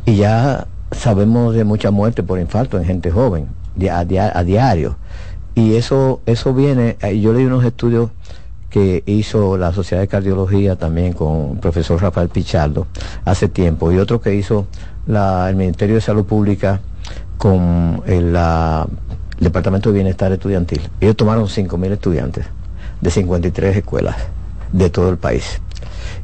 Y 0.05 0.17
ya 0.17 0.67
sabemos 0.93 1.55
de 1.55 1.65
mucha 1.65 1.91
muerte 1.91 2.23
por 2.23 2.39
infarto 2.39 2.79
en 2.79 2.85
gente 2.85 3.11
joven, 3.11 3.49
a, 3.91 4.05
dia- 4.05 4.33
a 4.35 4.45
diario. 4.45 4.97
Y 5.55 5.75
eso, 5.77 6.21
eso 6.27 6.53
viene, 6.55 6.97
eh, 7.01 7.19
yo 7.21 7.33
leí 7.33 7.45
unos 7.45 7.65
estudios 7.65 8.11
que 8.71 9.03
hizo 9.07 9.57
la 9.57 9.73
Sociedad 9.73 10.03
de 10.03 10.09
Cardiología 10.09 10.77
también 10.77 11.13
con 11.15 11.53
el 11.53 11.59
profesor 11.59 12.01
Rafael 12.03 12.29
Pichardo 12.29 12.87
hace 13.25 13.49
tiempo, 13.49 13.91
y 13.93 13.99
otro 13.99 14.21
que 14.21 14.35
hizo 14.35 14.67
la- 15.07 15.49
el 15.49 15.57
Ministerio 15.57 15.95
de 15.95 16.01
Salud 16.03 16.25
Pública 16.27 16.81
con 17.39 18.03
el, 18.07 18.33
la- 18.33 18.87
el 19.39 19.45
Departamento 19.45 19.91
de 19.91 19.95
Bienestar 19.95 20.33
Estudiantil. 20.33 20.81
Ellos 21.01 21.17
tomaron 21.17 21.49
5.000 21.49 21.93
estudiantes 21.93 22.47
de 23.01 23.11
53 23.11 23.77
escuelas 23.77 24.17
de 24.73 24.91
todo 24.91 25.11
el 25.11 25.17
país 25.19 25.61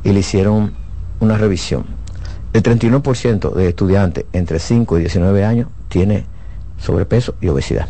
y 0.04 0.12
le 0.12 0.20
hicieron 0.20 0.72
una 1.20 1.38
revisión. 1.38 1.84
El 2.52 2.62
31% 2.62 3.50
de 3.54 3.68
estudiantes 3.68 4.24
entre 4.32 4.58
5 4.58 4.96
y 4.98 5.00
19 5.00 5.44
años 5.44 5.68
tiene 5.88 6.24
sobrepeso 6.82 7.34
y 7.40 7.48
obesidad. 7.48 7.86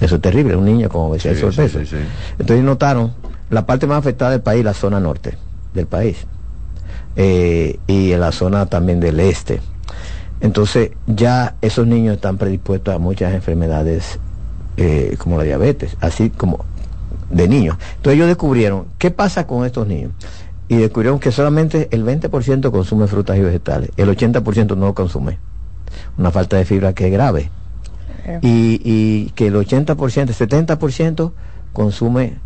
Eso 0.00 0.16
es 0.16 0.20
terrible, 0.20 0.56
un 0.56 0.64
niño 0.64 0.88
con 0.88 1.02
obesidad 1.02 1.34
Sí, 1.34 1.38
y 1.38 1.40
sobrepeso. 1.42 1.78
sí, 1.80 1.86
sí, 1.86 1.96
sí. 1.96 2.02
Entonces 2.38 2.64
notaron 2.64 3.12
la 3.50 3.66
parte 3.66 3.86
más 3.86 3.98
afectada 3.98 4.32
del 4.32 4.40
país, 4.40 4.64
la 4.64 4.74
zona 4.74 4.98
norte 4.98 5.36
del 5.74 5.86
país, 5.86 6.26
eh, 7.16 7.78
y 7.86 8.12
en 8.12 8.20
la 8.20 8.32
zona 8.32 8.66
también 8.66 8.98
del 9.00 9.20
este. 9.20 9.60
Entonces 10.40 10.90
ya 11.06 11.54
esos 11.62 11.86
niños 11.86 12.16
están 12.16 12.36
predispuestos 12.38 12.94
a 12.94 12.98
muchas 12.98 13.32
enfermedades 13.32 14.18
eh, 14.76 15.14
como 15.18 15.38
la 15.38 15.44
diabetes, 15.44 15.96
así 16.00 16.30
como 16.30 16.64
de 17.30 17.46
niños. 17.46 17.76
Entonces 17.96 18.14
ellos 18.14 18.26
descubrieron 18.26 18.86
qué 18.98 19.10
pasa 19.10 19.46
con 19.46 19.64
estos 19.64 19.86
niños. 19.86 20.10
Y 20.68 20.76
descubrieron 20.76 21.20
que 21.20 21.30
solamente 21.32 21.88
el 21.92 22.04
20% 22.04 22.70
consume 22.70 23.06
frutas 23.06 23.36
y 23.36 23.40
vegetales, 23.42 23.90
el 23.98 24.08
80% 24.08 24.74
no 24.76 24.86
lo 24.86 24.94
consume. 24.94 25.38
Una 26.18 26.30
falta 26.30 26.56
de 26.56 26.64
fibra 26.64 26.92
que 26.92 27.06
es 27.06 27.12
grave 27.12 27.50
y, 28.42 28.80
y 28.84 29.30
que 29.30 29.48
el 29.48 29.54
80%, 29.54 30.20
el 30.28 30.34
70% 30.34 31.32
consume 31.72 32.38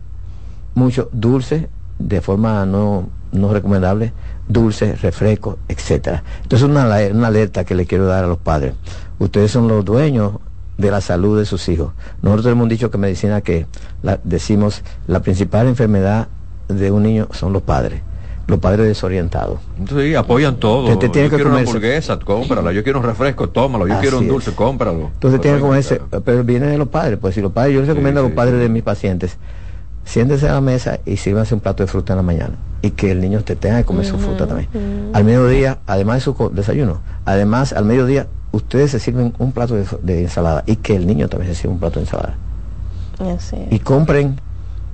mucho 0.74 1.08
dulce 1.12 1.68
de 1.98 2.20
forma 2.20 2.64
no, 2.66 3.08
no 3.32 3.52
recomendable, 3.52 4.12
dulce, 4.48 4.94
refresco, 4.96 5.58
etcétera. 5.68 6.22
Entonces 6.42 6.68
una, 6.68 6.86
una 7.12 7.26
alerta 7.28 7.64
que 7.64 7.74
le 7.74 7.86
quiero 7.86 8.06
dar 8.06 8.24
a 8.24 8.26
los 8.28 8.38
padres. 8.38 8.74
Ustedes 9.18 9.50
son 9.50 9.68
los 9.68 9.84
dueños 9.84 10.32
de 10.78 10.90
la 10.90 11.00
salud 11.00 11.38
de 11.38 11.46
sus 11.46 11.68
hijos. 11.70 11.92
Nosotros 12.22 12.52
hemos 12.52 12.68
dicho 12.68 12.90
que 12.90 12.98
medicina 12.98 13.40
que 13.40 13.66
la- 14.02 14.20
decimos 14.24 14.82
la 15.06 15.20
principal 15.20 15.66
enfermedad 15.66 16.28
de 16.68 16.90
un 16.90 17.02
niño 17.04 17.28
son 17.32 17.52
los 17.54 17.62
padres, 17.62 18.02
los 18.46 18.58
padres 18.60 18.86
desorientados. 18.86 19.58
Sí, 19.88 20.14
apoyan 20.14 20.56
todo. 20.56 20.92
Usted 20.92 21.10
tiene 21.10 21.26
yo 21.28 21.30
que 21.30 21.36
quiero 21.36 21.50
una 21.50 21.58
comerse- 21.60 21.68
hamburguesa, 21.70 22.18
cómprala. 22.20 22.72
Yo 22.72 22.82
quiero 22.84 23.00
un 23.00 23.04
refresco, 23.04 23.48
tómalo. 23.48 23.86
Yo 23.88 23.94
Así 23.94 24.02
quiero 24.02 24.18
un 24.18 24.24
es. 24.24 24.30
dulce, 24.30 24.52
cómpralo. 24.52 25.10
Entonces 25.14 25.40
tiene 25.40 25.56
Pero 25.56 25.60
como 25.62 25.72
venga 25.72 25.80
ese, 25.80 25.94
acá. 25.96 26.20
pero 26.24 26.44
viene 26.44 26.66
de 26.68 26.78
los 26.78 26.88
padres, 26.88 27.18
pues 27.20 27.34
si 27.34 27.40
los 27.40 27.50
padres, 27.52 27.74
yo 27.74 27.80
les 27.80 27.86
Sí, 27.88 27.92
recomiendo 27.94 28.20
a 28.20 28.22
los 28.24 28.32
padres 28.32 28.54
sí. 28.54 28.60
de 28.60 28.68
mis 28.68 28.82
pacientes, 28.84 29.36
siéntese 30.04 30.48
a 30.48 30.52
la 30.52 30.60
mesa 30.60 31.00
y 31.04 31.16
sírvanse 31.16 31.54
un 31.54 31.60
plato 31.60 31.82
de 31.82 31.88
fruta 31.88 32.12
en 32.12 32.18
la 32.18 32.22
mañana 32.22 32.54
y 32.82 32.90
que 32.92 33.10
el 33.10 33.20
niño 33.20 33.40
te 33.42 33.56
tenga 33.56 33.78
que 33.78 33.84
comer 33.84 34.04
su 34.06 34.16
fruta 34.18 34.46
también. 34.46 34.68
Al 35.12 35.24
mediodía, 35.24 35.78
además 35.86 36.16
de 36.16 36.20
su 36.20 36.50
desayuno, 36.54 37.00
además 37.24 37.72
al 37.72 37.84
mediodía 37.84 38.28
ustedes 38.52 38.92
se 38.92 39.00
sirven 39.00 39.34
un 39.38 39.50
plato 39.50 39.74
de, 39.74 39.84
de 40.02 40.22
ensalada 40.22 40.62
y 40.66 40.76
que 40.76 40.94
el 40.94 41.06
niño 41.06 41.28
también 41.28 41.52
se 41.52 41.60
sirva 41.60 41.74
un 41.74 41.80
plato 41.80 41.98
de 41.98 42.04
ensalada. 42.06 42.34
así 43.36 43.56
es. 43.56 43.72
Y 43.72 43.80
compren 43.80 44.40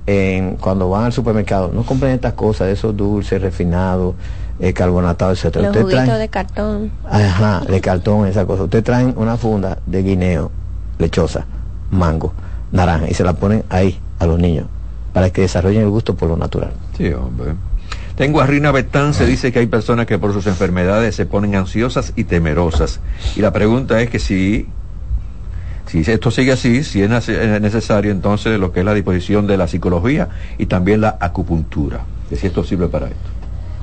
en, 0.05 0.55
cuando 0.57 0.89
van 0.89 1.05
al 1.05 1.13
supermercado, 1.13 1.71
no 1.73 1.83
compren 1.83 2.11
estas 2.13 2.33
cosas, 2.33 2.67
esos 2.69 2.95
dulces 2.95 3.41
refinados, 3.41 4.15
eh, 4.59 4.73
carbonatados, 4.73 5.39
etcétera. 5.39 5.71
Los 5.73 5.91
traen- 5.91 6.17
de 6.17 6.29
cartón. 6.29 6.91
Ajá, 7.09 7.61
de 7.67 7.81
cartón, 7.81 8.27
esa 8.27 8.45
cosa. 8.45 8.63
Ustedes 8.63 8.83
traen 8.83 9.13
una 9.17 9.37
funda 9.37 9.77
de 9.85 10.03
guineo, 10.03 10.51
lechosa, 10.99 11.45
mango, 11.91 12.33
naranja 12.71 13.07
y 13.09 13.13
se 13.13 13.23
la 13.23 13.33
ponen 13.33 13.63
ahí 13.69 13.99
a 14.19 14.25
los 14.25 14.39
niños 14.39 14.67
para 15.13 15.29
que 15.29 15.41
desarrollen 15.41 15.81
el 15.83 15.89
gusto 15.89 16.15
por 16.15 16.29
lo 16.29 16.37
natural. 16.37 16.71
Sí, 16.97 17.11
hombre. 17.13 17.53
Tengo 18.15 18.41
a 18.41 18.45
Rina 18.45 18.71
Betán, 18.71 19.13
se 19.15 19.25
dice 19.25 19.51
que 19.51 19.59
hay 19.59 19.65
personas 19.67 20.05
que 20.05 20.19
por 20.19 20.33
sus 20.33 20.45
enfermedades 20.47 21.15
se 21.15 21.25
ponen 21.25 21.55
ansiosas 21.55 22.13
y 22.15 22.25
temerosas. 22.25 22.99
Y 23.35 23.41
la 23.41 23.51
pregunta 23.51 23.99
es 24.01 24.09
que 24.09 24.19
si, 24.19 24.67
si 25.87 25.99
esto 25.99 26.31
sigue 26.31 26.53
así, 26.53 26.83
si 26.83 27.01
es 27.03 27.09
nece- 27.09 27.37
es 27.55 27.61
necesario 27.61 28.11
entonces 28.11 28.59
lo 28.59 28.71
que 28.71 28.79
es 28.79 28.85
la 28.85 28.93
disposición 28.93 29.47
de 29.47 29.57
la 29.57 29.67
psicología 29.67 30.29
y 30.57 30.65
también 30.65 31.01
la 31.01 31.17
acupuntura, 31.19 32.05
que 32.29 32.35
si 32.35 32.47
esto 32.47 32.63
sirve 32.63 32.87
para 32.87 33.07
esto. 33.07 33.29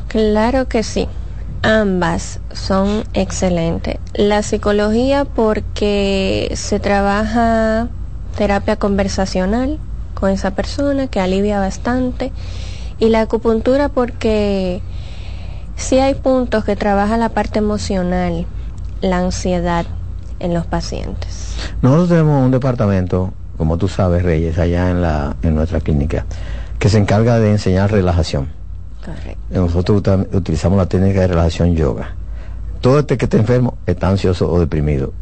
Claro 0.08 0.66
que 0.66 0.82
sí. 0.82 1.08
Ambas 1.62 2.40
son 2.52 3.04
excelentes. 3.12 3.96
La 4.14 4.42
psicología 4.42 5.24
porque 5.26 6.50
se 6.54 6.80
trabaja 6.80 7.88
terapia 8.36 8.76
conversacional 8.76 9.78
con 10.14 10.30
esa 10.30 10.52
persona, 10.52 11.06
que 11.06 11.20
alivia 11.20 11.60
bastante. 11.60 12.32
Y 12.98 13.10
la 13.10 13.22
acupuntura 13.22 13.88
porque 13.90 14.80
sí 15.76 15.98
hay 15.98 16.14
puntos 16.14 16.64
que 16.64 16.76
trabaja 16.76 17.16
la 17.16 17.28
parte 17.30 17.58
emocional, 17.58 18.46
la 19.00 19.18
ansiedad 19.18 19.86
en 20.40 20.54
los 20.54 20.66
pacientes. 20.66 21.56
Nosotros 21.82 22.08
tenemos 22.08 22.44
un 22.44 22.50
departamento, 22.50 23.32
como 23.56 23.76
tú 23.78 23.88
sabes, 23.88 24.22
Reyes, 24.22 24.58
allá 24.58 24.90
en, 24.90 25.02
la, 25.02 25.36
en 25.42 25.54
nuestra 25.54 25.80
clínica, 25.80 26.24
que 26.78 26.88
se 26.88 26.98
encarga 26.98 27.38
de 27.38 27.50
enseñar 27.50 27.90
relajación. 27.92 28.48
Correcto. 29.04 29.38
Nosotros 29.50 29.98
uta- 29.98 30.26
utilizamos 30.32 30.76
la 30.78 30.86
técnica 30.86 31.20
de 31.20 31.28
relajación 31.28 31.74
yoga. 31.74 32.14
Todo 32.80 32.98
este 33.00 33.18
que 33.18 33.26
está 33.26 33.36
enfermo 33.36 33.76
está 33.86 34.08
ansioso 34.08 34.50
o 34.50 34.58
deprimido. 34.58 35.12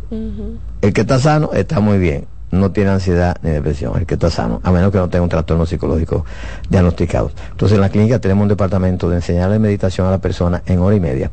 El 0.81 0.92
que 0.92 1.00
está 1.00 1.18
sano 1.18 1.50
está 1.52 1.81
muy 1.81 1.98
bien. 1.98 2.26
No 2.50 2.70
tiene 2.70 2.90
ansiedad 2.90 3.37
ni 3.42 3.50
depresión. 3.50 3.98
El 3.98 4.07
que 4.07 4.14
está 4.14 4.31
sano, 4.31 4.61
a 4.62 4.70
menos 4.70 4.90
que 4.92 4.98
no 4.98 5.09
tenga 5.11 5.22
un 5.24 5.28
trastorno 5.28 5.66
psicológico 5.66 6.24
diagnosticado. 6.70 7.31
Entonces 7.50 7.74
en 7.74 7.81
la 7.83 7.88
clínica 7.90 8.20
tenemos 8.20 8.42
un 8.42 8.48
departamento 8.48 9.11
de 9.11 9.16
enseñarle 9.16 9.59
meditación 9.59 10.07
a 10.07 10.11
la 10.12 10.18
persona 10.18 10.62
en 10.66 10.78
hora 10.78 10.94
y 10.96 11.00
media. 11.00 11.31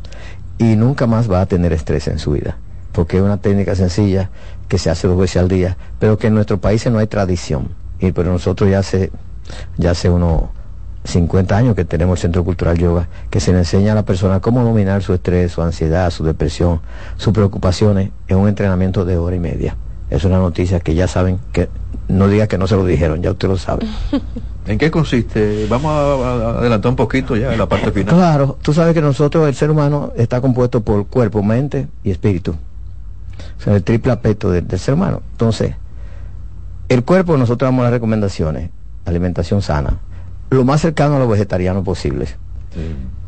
Y 0.58 0.76
nunca 0.76 1.06
más 1.08 1.32
va 1.32 1.42
a 1.42 1.46
tener 1.46 1.72
estrés 1.74 2.08
en 2.08 2.18
su 2.20 2.32
vida. 2.32 2.58
Porque 2.96 3.18
es 3.18 3.24
una 3.24 3.38
técnica 3.38 3.76
sencilla 3.76 4.30
que 4.68 4.78
se 4.78 4.90
hace 4.90 5.08
dos 5.08 5.18
veces 5.18 5.38
al 5.38 5.50
día, 5.50 5.78
pero 6.00 6.18
que 6.18 6.28
en 6.28 6.36
nuestros 6.36 6.60
países 6.60 6.92
no 6.92 7.00
hay 7.00 7.08
tradición. 7.08 7.70
Y 8.00 8.12
pero 8.12 8.32
nosotros 8.32 8.70
ya 8.70 8.80
hace, 8.80 9.12
ya 9.78 9.92
hace 9.92 10.10
unos 10.10 10.44
50 11.06 11.56
años 11.56 11.76
que 11.76 11.86
tenemos 11.86 12.20
el 12.20 12.22
Centro 12.24 12.44
Cultural 12.44 12.78
Yoga, 12.78 13.08
que 13.30 13.40
se 13.40 13.52
le 13.52 13.60
enseña 13.60 13.92
a 13.92 13.96
la 13.96 14.04
persona 14.04 14.40
cómo 14.40 14.64
dominar 14.64 15.04
su 15.04 15.14
estrés, 15.14 15.52
su 15.52 15.62
ansiedad, 15.62 16.10
su 16.10 16.24
depresión, 16.24 16.82
sus 17.18 17.34
preocupaciones 17.34 18.10
en 18.28 18.38
un 18.38 18.48
entrenamiento 18.48 19.06
de 19.06 19.18
hora 19.18 19.36
y 19.36 19.40
media. 19.40 19.76
Es 20.10 20.24
una 20.24 20.38
noticia 20.38 20.80
que 20.80 20.94
ya 20.96 21.08
saben, 21.08 21.40
que 21.52 21.70
no 22.08 22.28
diga 22.28 22.48
que 22.48 22.58
no 22.58 22.68
se 22.68 22.76
lo 22.76 22.86
dijeron, 22.86 23.22
ya 23.22 23.32
usted 23.32 23.48
lo 23.48 23.58
sabe. 23.58 23.86
¿En 24.68 24.78
qué 24.78 24.90
consiste? 24.90 25.68
Vamos 25.70 25.92
a, 25.92 26.48
a 26.48 26.60
adelantar 26.60 26.90
un 26.90 26.96
poquito 26.96 27.36
ya 27.36 27.52
en 27.54 27.60
la 27.60 27.68
parte 27.68 27.92
final. 27.92 28.16
Claro, 28.16 28.58
tú 28.62 28.74
sabes 28.74 28.94
que 28.96 29.02
nosotros, 29.02 29.48
el 29.48 29.54
ser 29.54 29.70
humano, 29.70 30.12
está 30.16 30.42
compuesto 30.42 30.82
por 30.82 31.06
cuerpo, 31.06 31.44
mente 31.44 31.88
y 32.04 32.10
espíritu. 32.12 32.56
O 33.58 33.62
sea, 33.62 33.76
el 33.76 33.84
triple 33.84 34.12
aspecto 34.12 34.52
del, 34.52 34.68
del 34.68 34.80
ser 34.80 34.94
humano. 34.94 35.22
Entonces, 35.32 35.76
el 36.90 37.04
cuerpo, 37.04 37.38
nosotros 37.38 37.68
damos 37.68 37.84
las 37.84 37.92
recomendaciones, 37.92 38.70
alimentación 39.06 39.62
sana, 39.62 40.00
lo 40.50 40.64
más 40.64 40.82
cercano 40.82 41.16
a 41.16 41.20
lo 41.20 41.28
vegetariano 41.28 41.84
posible. 41.84 42.28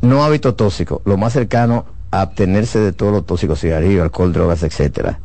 No 0.02 0.24
hábito 0.24 0.56
tóxico, 0.56 1.02
lo 1.06 1.18
más 1.18 1.34
cercano 1.34 1.86
a 2.12 2.22
abstenerse 2.22 2.80
de 2.80 2.94
todo 2.94 3.12
lo 3.12 3.22
tóxico, 3.24 3.56
cigarrillo, 3.56 4.04
alcohol, 4.04 4.34
drogas, 4.34 4.62
etcétera. 4.64 5.20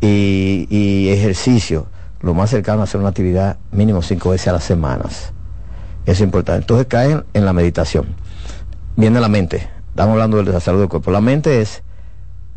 Y, 0.00 0.66
y 0.70 1.10
ejercicio, 1.10 1.86
lo 2.20 2.32
más 2.32 2.50
cercano 2.50 2.80
a 2.80 2.84
hacer 2.84 3.00
una 3.00 3.10
actividad 3.10 3.58
mínimo 3.72 4.02
cinco 4.02 4.30
veces 4.30 4.48
a 4.48 4.52
las 4.52 4.64
semanas. 4.64 5.32
Eso 6.04 6.12
es 6.12 6.20
importante. 6.20 6.62
Entonces 6.62 6.86
caen 6.86 7.24
en 7.34 7.44
la 7.44 7.52
meditación. 7.52 8.06
Viene 8.96 9.20
la 9.20 9.28
mente. 9.28 9.68
Estamos 9.90 10.12
hablando 10.12 10.42
de 10.42 10.52
la 10.52 10.60
salud 10.60 10.80
del 10.80 10.88
cuerpo. 10.88 11.10
La 11.10 11.20
mente 11.20 11.60
es 11.60 11.82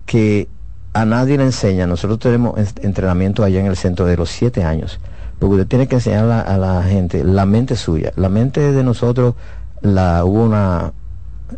que 0.05 0.47
a 0.93 1.05
nadie 1.05 1.37
le 1.37 1.43
enseña. 1.45 1.87
Nosotros 1.87 2.19
tenemos 2.19 2.57
en- 2.57 2.85
entrenamiento 2.85 3.43
allá 3.43 3.59
en 3.59 3.65
el 3.67 3.75
centro 3.75 4.05
de 4.05 4.17
los 4.17 4.29
siete 4.29 4.63
años. 4.63 4.99
Porque 5.39 5.55
usted 5.55 5.67
tiene 5.67 5.87
que 5.87 5.95
enseñar 5.95 6.29
a 6.29 6.57
la, 6.57 6.83
gente 6.83 7.23
la 7.23 7.45
mente 7.45 7.75
suya. 7.75 8.13
La 8.15 8.29
mente 8.29 8.71
de 8.71 8.83
nosotros, 8.83 9.33
la 9.81 10.23
hubo 10.23 10.43
una 10.43 10.93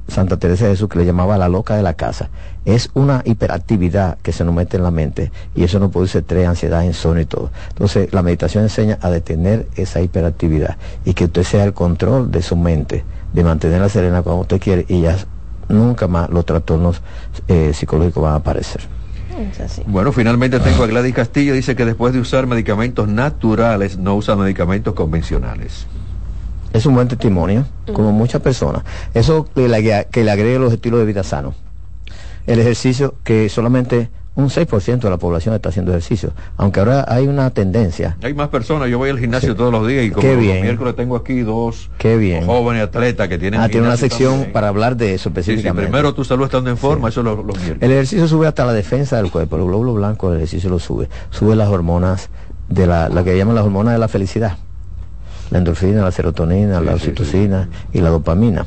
Santa 0.07 0.37
Teresa 0.37 0.65
de 0.65 0.71
Jesús 0.71 0.89
que 0.89 0.97
le 0.99 1.05
llamaba 1.05 1.37
la 1.37 1.47
loca 1.47 1.75
de 1.77 1.83
la 1.83 1.93
casa. 1.93 2.29
Es 2.65 2.89
una 2.95 3.21
hiperactividad 3.23 4.17
que 4.23 4.31
se 4.33 4.43
nos 4.43 4.53
mete 4.55 4.77
en 4.77 4.83
la 4.83 4.91
mente 4.91 5.31
y 5.55 5.63
eso 5.63 5.79
nos 5.79 5.91
produce 5.91 6.19
estrés, 6.19 6.47
ansiedad, 6.47 6.81
insomnio 6.83 7.21
y 7.21 7.25
todo. 7.25 7.51
Entonces 7.69 8.11
la 8.11 8.21
meditación 8.23 8.63
enseña 8.63 8.97
a 9.01 9.09
detener 9.09 9.67
esa 9.75 10.01
hiperactividad 10.01 10.77
y 11.05 11.13
que 11.13 11.25
usted 11.25 11.43
sea 11.43 11.63
el 11.63 11.73
control 11.73 12.31
de 12.31 12.41
su 12.41 12.55
mente, 12.57 13.05
de 13.33 13.43
mantenerla 13.43 13.87
serena 13.87 14.21
cuando 14.21 14.41
usted 14.41 14.59
quiere 14.59 14.85
y 14.89 15.01
ya 15.01 15.15
nunca 15.69 16.07
más 16.07 16.29
los 16.29 16.45
trastornos 16.45 17.01
eh, 17.47 17.71
psicológicos 17.73 18.21
van 18.23 18.33
a 18.33 18.37
aparecer. 18.37 18.81
Es 19.37 19.59
así. 19.59 19.83
Bueno, 19.85 20.11
finalmente 20.11 20.59
tengo 20.59 20.83
a 20.83 20.87
Gladys 20.87 21.13
Castillo, 21.13 21.53
dice 21.53 21.75
que 21.75 21.85
después 21.85 22.13
de 22.13 22.19
usar 22.19 22.47
medicamentos 22.47 23.07
naturales, 23.07 23.97
no 23.97 24.15
usa 24.15 24.35
medicamentos 24.35 24.93
convencionales. 24.93 25.87
Es 26.73 26.85
un 26.85 26.95
buen 26.95 27.07
testimonio, 27.07 27.65
como 27.93 28.11
muchas 28.11 28.41
personas. 28.41 28.83
Eso 29.13 29.45
que 29.53 29.67
le, 29.67 30.07
que 30.11 30.23
le 30.23 30.31
agregue 30.31 30.59
los 30.59 30.73
estilos 30.73 30.99
de 30.99 31.05
vida 31.05 31.23
sanos. 31.23 31.55
El 32.47 32.59
ejercicio, 32.59 33.15
que 33.23 33.49
solamente 33.49 34.09
un 34.35 34.49
6% 34.49 34.99
de 34.99 35.09
la 35.09 35.17
población 35.17 35.55
está 35.55 35.69
haciendo 35.69 35.91
ejercicio, 35.91 36.31
aunque 36.57 36.79
ahora 36.81 37.05
hay 37.07 37.25
una 37.27 37.49
tendencia. 37.51 38.17
Hay 38.21 38.33
más 38.33 38.49
personas, 38.49 38.89
yo 38.89 38.97
voy 38.97 39.09
al 39.09 39.17
gimnasio 39.19 39.51
Sí. 39.53 39.57
todos 39.57 39.71
los 39.71 39.87
días 39.87 40.03
y 40.05 40.09
como 40.11 40.21
Qué 40.21 40.33
los 40.35 40.43
miércoles 40.43 40.95
tengo 40.95 41.15
aquí 41.15 41.39
dos 41.41 41.89
Qué 41.97 42.17
bien. 42.17 42.45
jóvenes 42.45 42.83
atletas 42.83 43.27
que 43.29 43.37
tienen 43.37 43.61
Ah, 43.61 43.69
tiene 43.69 43.87
una 43.87 43.95
sección 43.97 44.31
también. 44.33 44.51
para 44.53 44.67
hablar 44.67 44.97
de 44.97 45.13
eso 45.13 45.29
Sí, 45.29 45.35
sí, 45.35 45.39
específicamente. 45.39 45.89
primero 45.89 46.13
tu 46.13 46.25
salud 46.25 46.43
estando 46.45 46.69
en 46.69 46.77
forma, 46.77 47.07
eso 47.09 47.23
los, 47.23 47.37
los 47.37 47.55
miércoles. 47.57 47.77
El 47.81 47.91
ejercicio 47.91 48.27
sube 48.27 48.47
hasta 48.47 48.65
la 48.65 48.73
defensa 48.73 49.15
del 49.17 49.31
cuerpo, 49.31 49.57
los 49.57 49.67
glóbulos 49.67 49.95
blancos 49.95 50.31
del 50.31 50.39
ejercicio 50.41 50.69
lo 50.69 50.79
sube. 50.79 51.07
Sube 51.29 51.55
las 51.55 51.69
hormonas 51.69 52.29
de 52.67 52.87
la, 52.87 53.07
la 53.09 53.23
que 53.23 53.37
llaman 53.37 53.55
las 53.55 53.63
hormonas 53.63 53.93
de 53.93 53.99
la 53.99 54.07
felicidad. 54.09 54.57
La 55.51 55.59
endorfina, 55.59 56.01
la 56.01 56.11
serotonina, 56.11 56.81
la 56.81 56.95
oxitocina 56.95 57.69
y 57.93 58.01
la 58.01 58.09
dopamina. 58.09 58.65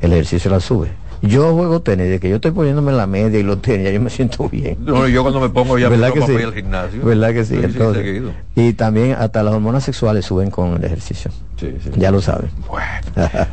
El 0.00 0.12
ejercicio 0.12 0.50
la 0.50 0.60
sube. 0.60 0.88
Yo 1.22 1.54
juego 1.54 1.80
tenis, 1.80 2.08
de 2.08 2.18
que 2.18 2.28
yo 2.28 2.36
estoy 2.36 2.50
poniéndome 2.50 2.90
la 2.92 3.06
media 3.06 3.38
y 3.38 3.44
los 3.44 3.62
tenis, 3.62 3.84
ya 3.86 3.92
yo 3.92 4.00
me 4.00 4.10
siento 4.10 4.48
bien. 4.48 4.76
No, 4.80 5.06
yo 5.06 5.22
cuando 5.22 5.40
me 5.40 5.48
pongo 5.50 5.78
ya 5.78 5.88
me 5.88 5.96
¿Verdad 5.96 6.14
tomo 6.14 6.26
que 6.26 6.38
sí? 6.38 6.42
al 6.42 6.52
gimnasio. 6.52 7.04
¿Verdad 7.04 7.32
que 7.32 7.44
sí? 7.44 7.60
Entonces, 7.62 8.22
y 8.56 8.72
también 8.72 9.12
hasta 9.18 9.42
las 9.44 9.54
hormonas 9.54 9.84
sexuales 9.84 10.24
suben 10.24 10.50
con 10.50 10.76
el 10.76 10.84
ejercicio. 10.84 11.30
Sí, 11.58 11.72
sí. 11.82 11.90
Ya 11.96 12.10
lo 12.10 12.20
saben. 12.20 12.50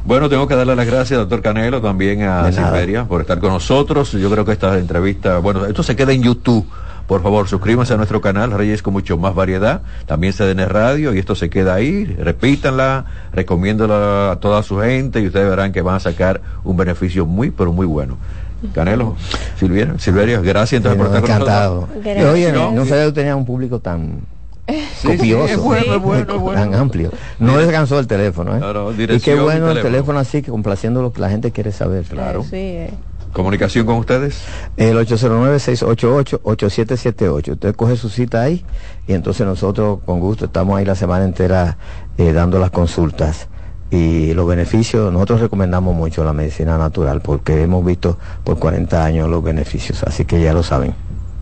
Bueno, 0.03 0.29
tengo 0.29 0.47
que 0.47 0.55
darle 0.55 0.75
las 0.75 0.87
gracias, 0.87 1.19
doctor 1.19 1.41
Canelo, 1.43 1.79
también 1.79 2.23
a. 2.23 2.51
Silveria 2.51 3.05
por 3.05 3.21
estar 3.21 3.39
con 3.39 3.51
nosotros. 3.51 4.11
Yo 4.13 4.31
creo 4.31 4.43
que 4.43 4.53
esta 4.53 4.77
entrevista, 4.77 5.37
bueno, 5.37 5.67
esto 5.67 5.83
se 5.83 5.95
queda 5.95 6.11
en 6.11 6.23
YouTube. 6.23 6.65
Por 7.09 7.23
favor, 7.23 7.47
suscríbanse 7.47 7.95
a 7.95 7.97
nuestro 7.97 8.21
canal 8.21 8.51
Reyes 8.51 8.83
con 8.83 8.93
mucho 8.93 9.17
más 9.17 9.33
variedad. 9.33 9.81
También 10.05 10.31
CDN 10.31 10.69
Radio 10.69 11.11
y 11.13 11.17
esto 11.17 11.33
se 11.33 11.49
queda 11.49 11.73
ahí. 11.73 12.05
Repítanla, 12.05 13.05
recomiéndola 13.33 14.31
a 14.33 14.35
toda 14.39 14.61
su 14.61 14.77
gente 14.79 15.19
y 15.19 15.25
ustedes 15.25 15.49
verán 15.49 15.71
que 15.71 15.81
van 15.81 15.95
a 15.95 15.99
sacar 15.99 16.39
un 16.63 16.77
beneficio 16.77 17.25
muy, 17.25 17.49
pero 17.49 17.73
muy 17.73 17.87
bueno. 17.87 18.17
Canelo, 18.75 19.15
Silveria, 19.57 19.97
Silveria, 19.97 20.39
gracias 20.41 20.77
entonces 20.77 20.97
por 20.99 21.07
Bueno, 21.09 21.25
estar 21.25 21.39
con 21.39 21.47
encantado. 21.47 21.87
nosotros. 21.95 22.15
Y 22.17 22.23
Oye, 22.25 22.51
no, 22.51 22.71
No, 22.73 22.85
sabía 22.85 23.05
que 23.05 23.11
tenía 23.13 23.35
un 23.35 23.45
público 23.45 23.79
tan 23.79 24.19
sí, 24.67 25.07
copioso, 25.07 25.47
es 25.47 25.57
bueno, 25.57 25.95
es 25.95 26.01
bueno, 26.01 26.33
es 26.35 26.39
bueno. 26.39 26.61
tan 26.61 26.75
amplio. 26.75 27.11
No 27.39 27.57
descansó 27.57 27.97
el 27.97 28.05
teléfono, 28.05 28.55
¿eh? 28.55 28.59
Claro, 28.59 28.91
y 28.93 29.19
qué 29.19 29.33
bueno 29.33 29.67
el 29.69 29.77
teléfono. 29.77 29.81
teléfono 29.81 30.19
así, 30.19 30.43
que 30.43 30.51
complaciendo 30.51 31.01
lo 31.01 31.11
que 31.11 31.21
la 31.21 31.29
gente 31.31 31.51
quiere 31.51 31.71
saber. 31.71 32.03
Claro. 32.03 32.43
Sí, 32.43 32.55
eh. 32.57 32.93
Comunicación 33.33 33.85
con 33.85 33.97
ustedes. 33.97 34.41
El 34.77 34.97
809-688-8778. 34.97 37.51
Usted 37.53 37.75
coge 37.75 37.95
su 37.97 38.09
cita 38.09 38.41
ahí 38.41 38.65
y 39.07 39.13
entonces 39.13 39.45
nosotros 39.45 39.99
con 40.05 40.19
gusto 40.19 40.45
estamos 40.45 40.77
ahí 40.77 40.85
la 40.85 40.95
semana 40.95 41.25
entera 41.25 41.77
eh, 42.17 42.33
dando 42.33 42.59
las 42.59 42.71
consultas. 42.71 43.47
Y 43.91 44.33
los 44.35 44.47
beneficios, 44.47 45.11
nosotros 45.11 45.41
recomendamos 45.41 45.95
mucho 45.95 46.23
la 46.23 46.31
medicina 46.33 46.77
natural 46.77 47.21
porque 47.21 47.63
hemos 47.63 47.83
visto 47.83 48.19
por 48.43 48.59
40 48.59 49.03
años 49.03 49.27
los 49.29 49.43
beneficios, 49.43 50.03
así 50.03 50.25
que 50.25 50.39
ya 50.41 50.53
lo 50.53 50.61
saben. 50.61 50.93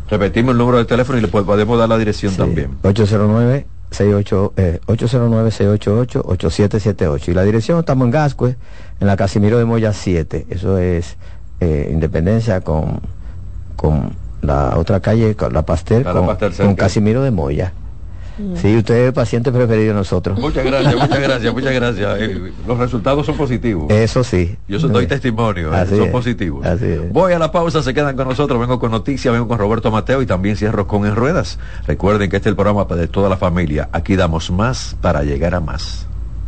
Repetimos 0.10 0.54
el 0.54 0.58
número 0.58 0.78
de 0.78 0.86
teléfono 0.86 1.18
y 1.18 1.22
le 1.22 1.28
po- 1.28 1.44
podemos 1.44 1.78
dar 1.78 1.90
la 1.90 1.98
dirección 1.98 2.34
también. 2.36 2.78
809 2.84 3.68
68, 3.92 4.54
eh, 4.58 4.80
809-688-8778. 4.86 7.30
Y 7.30 7.34
la 7.34 7.44
dirección 7.44 7.80
estamos 7.80 8.06
en 8.06 8.12
Gascue, 8.12 8.56
en 9.00 9.08
la 9.08 9.16
Casimiro 9.18 9.58
de 9.58 9.66
Moya 9.66 9.92
7. 9.94 10.46
Eso 10.50 10.78
es 10.78 11.16
eh, 11.60 11.90
Independencia 11.92 12.62
con, 12.62 13.00
con 13.76 14.12
la 14.42 14.78
otra 14.78 15.00
calle, 15.00 15.36
con 15.36 15.54
la 15.54 15.66
Pastel, 15.66 16.04
la 16.04 16.14
con, 16.14 16.26
Pastel 16.28 16.50
con 16.50 16.56
cerca. 16.68 16.76
Casimiro 16.76 17.22
de 17.24 17.32
Moya. 17.32 17.74
Sí, 18.62 18.78
usted 18.78 18.94
es 18.98 19.08
el 19.08 19.14
paciente 19.14 19.52
preferido 19.52 19.88
de 19.88 19.94
nosotros. 19.96 20.38
Muchas 20.40 20.64
gracias, 20.64 20.94
muchas 20.94 21.20
gracias, 21.20 21.54
muchas 21.56 21.74
gracias. 21.74 22.18
Eh, 22.20 22.52
los 22.68 22.78
resultados 22.78 23.26
son 23.26 23.36
positivos. 23.36 23.90
Eso 23.90 24.24
sí. 24.24 24.56
Yo 24.68 24.80
so- 24.80 24.90
doy 24.90 25.08
testimonio, 25.08 25.74
eh, 25.74 25.78
Así 25.78 25.96
son 25.98 26.06
es, 26.06 26.12
positivos. 26.12 26.64
así 26.64 26.86
es. 26.86 27.12
Voy 27.12 27.34
a 27.34 27.40
la 27.40 27.52
pausa, 27.52 27.82
se 27.82 27.96
quedan 27.96 28.16
con 28.16 28.28
nosotros. 28.28 28.60
Vengo 28.60 28.78
con 28.78 28.92
noticias, 28.92 29.34
vengo 29.34 29.48
con 29.48 29.58
Roberto 29.58 29.90
Mateo 29.90 30.22
y 30.22 30.28
también 30.28 30.56
cierro 30.56 30.86
con 30.86 31.08
En 31.08 31.16
Ruedas. 31.16 31.58
Recuerden 31.88 32.30
que 32.30 32.36
este 32.36 32.50
es 32.50 32.52
el 32.52 32.56
programa 32.56 32.86
de 32.96 33.08
toda 33.08 33.28
la 33.28 33.38
familia. 33.38 33.90
Aquí 33.92 34.16
damos 34.16 34.52
más 34.52 34.96
para 35.02 35.24
llegar 35.24 35.56
a 35.56 35.60
más. 35.60 36.06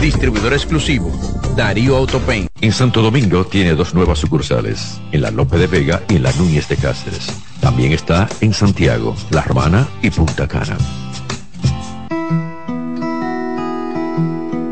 distribuidor 0.00 0.52
exclusivo, 0.52 1.10
Darío 1.56 1.96
Autopain. 1.96 2.48
En 2.60 2.72
Santo 2.72 3.02
Domingo 3.02 3.44
tiene 3.44 3.74
dos 3.74 3.94
nuevas 3.94 4.18
sucursales, 4.18 5.00
en 5.12 5.22
la 5.22 5.30
Lope 5.30 5.58
de 5.58 5.66
Vega 5.66 6.02
y 6.08 6.16
en 6.16 6.22
la 6.22 6.32
Núñez 6.32 6.68
de 6.68 6.76
Cáceres. 6.76 7.28
También 7.60 7.92
está 7.92 8.28
en 8.40 8.52
Santiago, 8.52 9.14
La 9.30 9.42
Romana 9.42 9.88
y 10.02 10.10
Punta 10.10 10.48
Cana. 10.48 10.76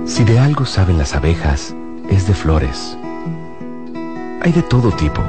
Si 0.06 0.24
de 0.24 0.38
algo 0.38 0.66
saben 0.66 0.98
las 0.98 1.14
abejas, 1.14 1.74
es 2.10 2.26
de 2.26 2.34
flores. 2.34 2.96
Hay 4.42 4.52
de 4.52 4.62
todo 4.62 4.90
tipo 4.92 5.22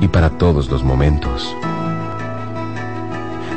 y 0.00 0.08
para 0.08 0.30
todos 0.30 0.70
los 0.70 0.82
momentos. 0.82 1.54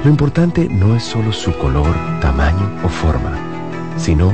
Lo 0.04 0.10
importante 0.10 0.70
no 0.70 0.96
es 0.96 1.04
solo 1.04 1.34
su 1.34 1.52
color, 1.58 1.94
tamaño 2.22 2.70
o 2.84 2.88
forma, 2.88 3.38
sino 3.98 4.34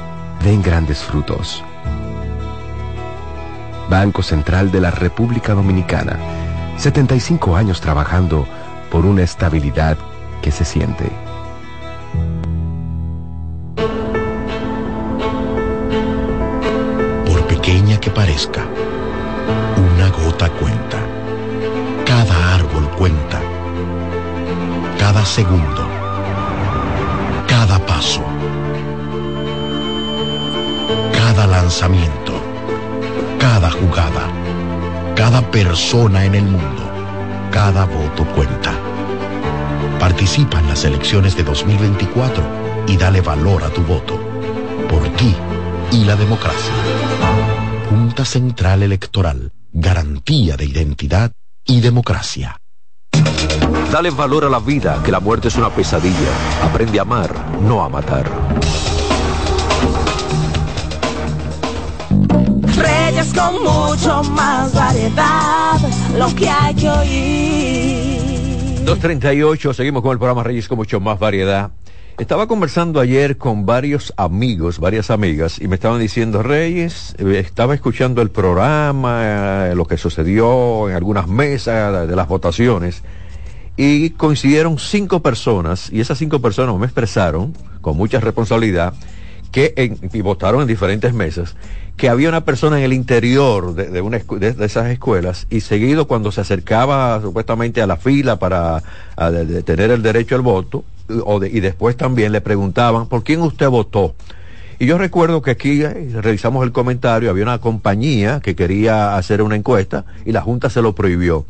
den 0.43 0.61
grandes 0.61 0.99
frutos. 0.99 1.63
Banco 3.89 4.23
Central 4.23 4.71
de 4.71 4.81
la 4.81 4.91
República 4.91 5.53
Dominicana, 5.53 6.17
75 6.77 7.55
años 7.55 7.81
trabajando 7.81 8.47
por 8.89 9.05
una 9.05 9.23
estabilidad 9.23 9.97
que 10.41 10.51
se 10.51 10.65
siente. 10.65 11.11
Por 17.25 17.47
pequeña 17.47 17.99
que 17.99 18.09
parezca, 18.09 18.65
una 19.95 20.09
gota 20.09 20.49
cuenta. 20.49 20.97
Cada 22.05 22.55
árbol 22.55 22.89
cuenta. 22.97 23.39
Cada 24.97 25.23
segundo. 25.25 25.80
Cada 33.39 33.71
jugada. 33.71 34.29
Cada 35.15 35.41
persona 35.49 36.25
en 36.25 36.35
el 36.35 36.43
mundo. 36.43 36.83
Cada 37.49 37.85
voto 37.85 38.23
cuenta. 38.35 38.71
Participa 39.99 40.59
en 40.59 40.67
las 40.67 40.85
elecciones 40.85 41.35
de 41.35 41.43
2024 41.43 42.43
y 42.87 42.97
dale 42.97 43.21
valor 43.21 43.63
a 43.63 43.69
tu 43.69 43.81
voto. 43.81 44.19
Por 44.89 45.09
ti 45.15 45.35
y 45.91 46.05
la 46.05 46.15
democracia. 46.15 46.71
Junta 47.89 48.25
Central 48.25 48.83
Electoral. 48.83 49.51
Garantía 49.73 50.57
de 50.57 50.65
identidad 50.65 51.31
y 51.65 51.81
democracia. 51.81 52.57
Dale 53.91 54.11
valor 54.11 54.45
a 54.45 54.49
la 54.49 54.59
vida, 54.59 55.01
que 55.03 55.11
la 55.11 55.19
muerte 55.19 55.47
es 55.47 55.55
una 55.55 55.71
pesadilla. 55.71 56.63
Aprende 56.63 56.99
a 56.99 57.01
amar, 57.01 57.33
no 57.59 57.83
a 57.83 57.89
matar. 57.89 58.29
Reyes 62.81 63.33
con 63.33 63.63
mucho 63.63 64.23
más 64.31 64.73
variedad, 64.73 65.79
lo 66.17 66.33
que 66.35 66.49
hay 66.49 66.73
que 66.73 66.89
oír. 66.89 68.85
238, 68.85 69.73
seguimos 69.73 70.01
con 70.01 70.11
el 70.11 70.17
programa 70.17 70.43
Reyes 70.43 70.67
con 70.67 70.77
mucho 70.77 70.99
más 70.99 71.19
variedad. 71.19 71.71
Estaba 72.17 72.47
conversando 72.47 72.99
ayer 72.99 73.37
con 73.37 73.65
varios 73.65 74.13
amigos, 74.17 74.79
varias 74.79 75.09
amigas, 75.09 75.59
y 75.59 75.67
me 75.67 75.75
estaban 75.75 75.99
diciendo, 75.99 76.43
Reyes, 76.43 77.15
eh, 77.17 77.39
estaba 77.39 77.73
escuchando 77.73 78.21
el 78.21 78.29
programa, 78.29 79.69
eh, 79.69 79.75
lo 79.75 79.85
que 79.85 79.97
sucedió 79.97 80.89
en 80.89 80.95
algunas 80.95 81.27
mesas 81.27 82.07
de 82.07 82.15
las 82.15 82.27
votaciones, 82.27 83.03
y 83.77 84.11
coincidieron 84.11 84.77
cinco 84.77 85.21
personas, 85.21 85.89
y 85.91 86.01
esas 86.01 86.17
cinco 86.17 86.41
personas 86.41 86.75
me 86.75 86.85
expresaron 86.85 87.53
con 87.81 87.97
mucha 87.97 88.19
responsabilidad, 88.19 88.93
que 89.51 89.97
y 90.13 90.21
votaron 90.21 90.61
en 90.61 90.67
diferentes 90.67 91.13
mesas, 91.13 91.55
que 91.97 92.09
había 92.09 92.29
una 92.29 92.43
persona 92.43 92.77
en 92.79 92.83
el 92.83 92.93
interior 92.93 93.75
de, 93.75 93.89
de 93.89 94.01
una 94.01 94.17
de- 94.19 94.55
esas 94.65 94.89
escuelas 94.89 95.45
y 95.49 95.61
seguido 95.61 96.07
cuando 96.07 96.31
se 96.31 96.41
acercaba 96.41 97.21
supuestamente 97.21 97.81
a 97.81 97.87
la 97.87 97.97
fila 97.97 98.37
para 98.39 98.81
tener 99.65 99.91
el 99.91 100.01
derecho 100.01 100.35
al 100.35 100.41
voto 100.41 100.83
y 101.51 101.59
después 101.59 101.97
también 101.97 102.31
le 102.31 102.41
preguntaban 102.41 103.07
por 103.07 103.23
quién 103.23 103.41
usted 103.41 103.67
votó. 103.69 104.15
Y 104.79 104.87
yo 104.87 104.97
recuerdo 104.97 105.43
que 105.43 105.51
aquí 105.51 105.83
eh, 105.83 106.09
realizamos 106.21 106.63
el 106.63 106.71
comentario, 106.71 107.29
había 107.29 107.43
una 107.43 107.59
compañía 107.59 108.39
que 108.39 108.55
quería 108.55 109.15
hacer 109.15 109.43
una 109.43 109.55
encuesta 109.55 110.05
y 110.25 110.31
la 110.31 110.41
Junta 110.41 110.71
se 110.71 110.81
lo 110.81 110.95
prohibió. 110.95 111.45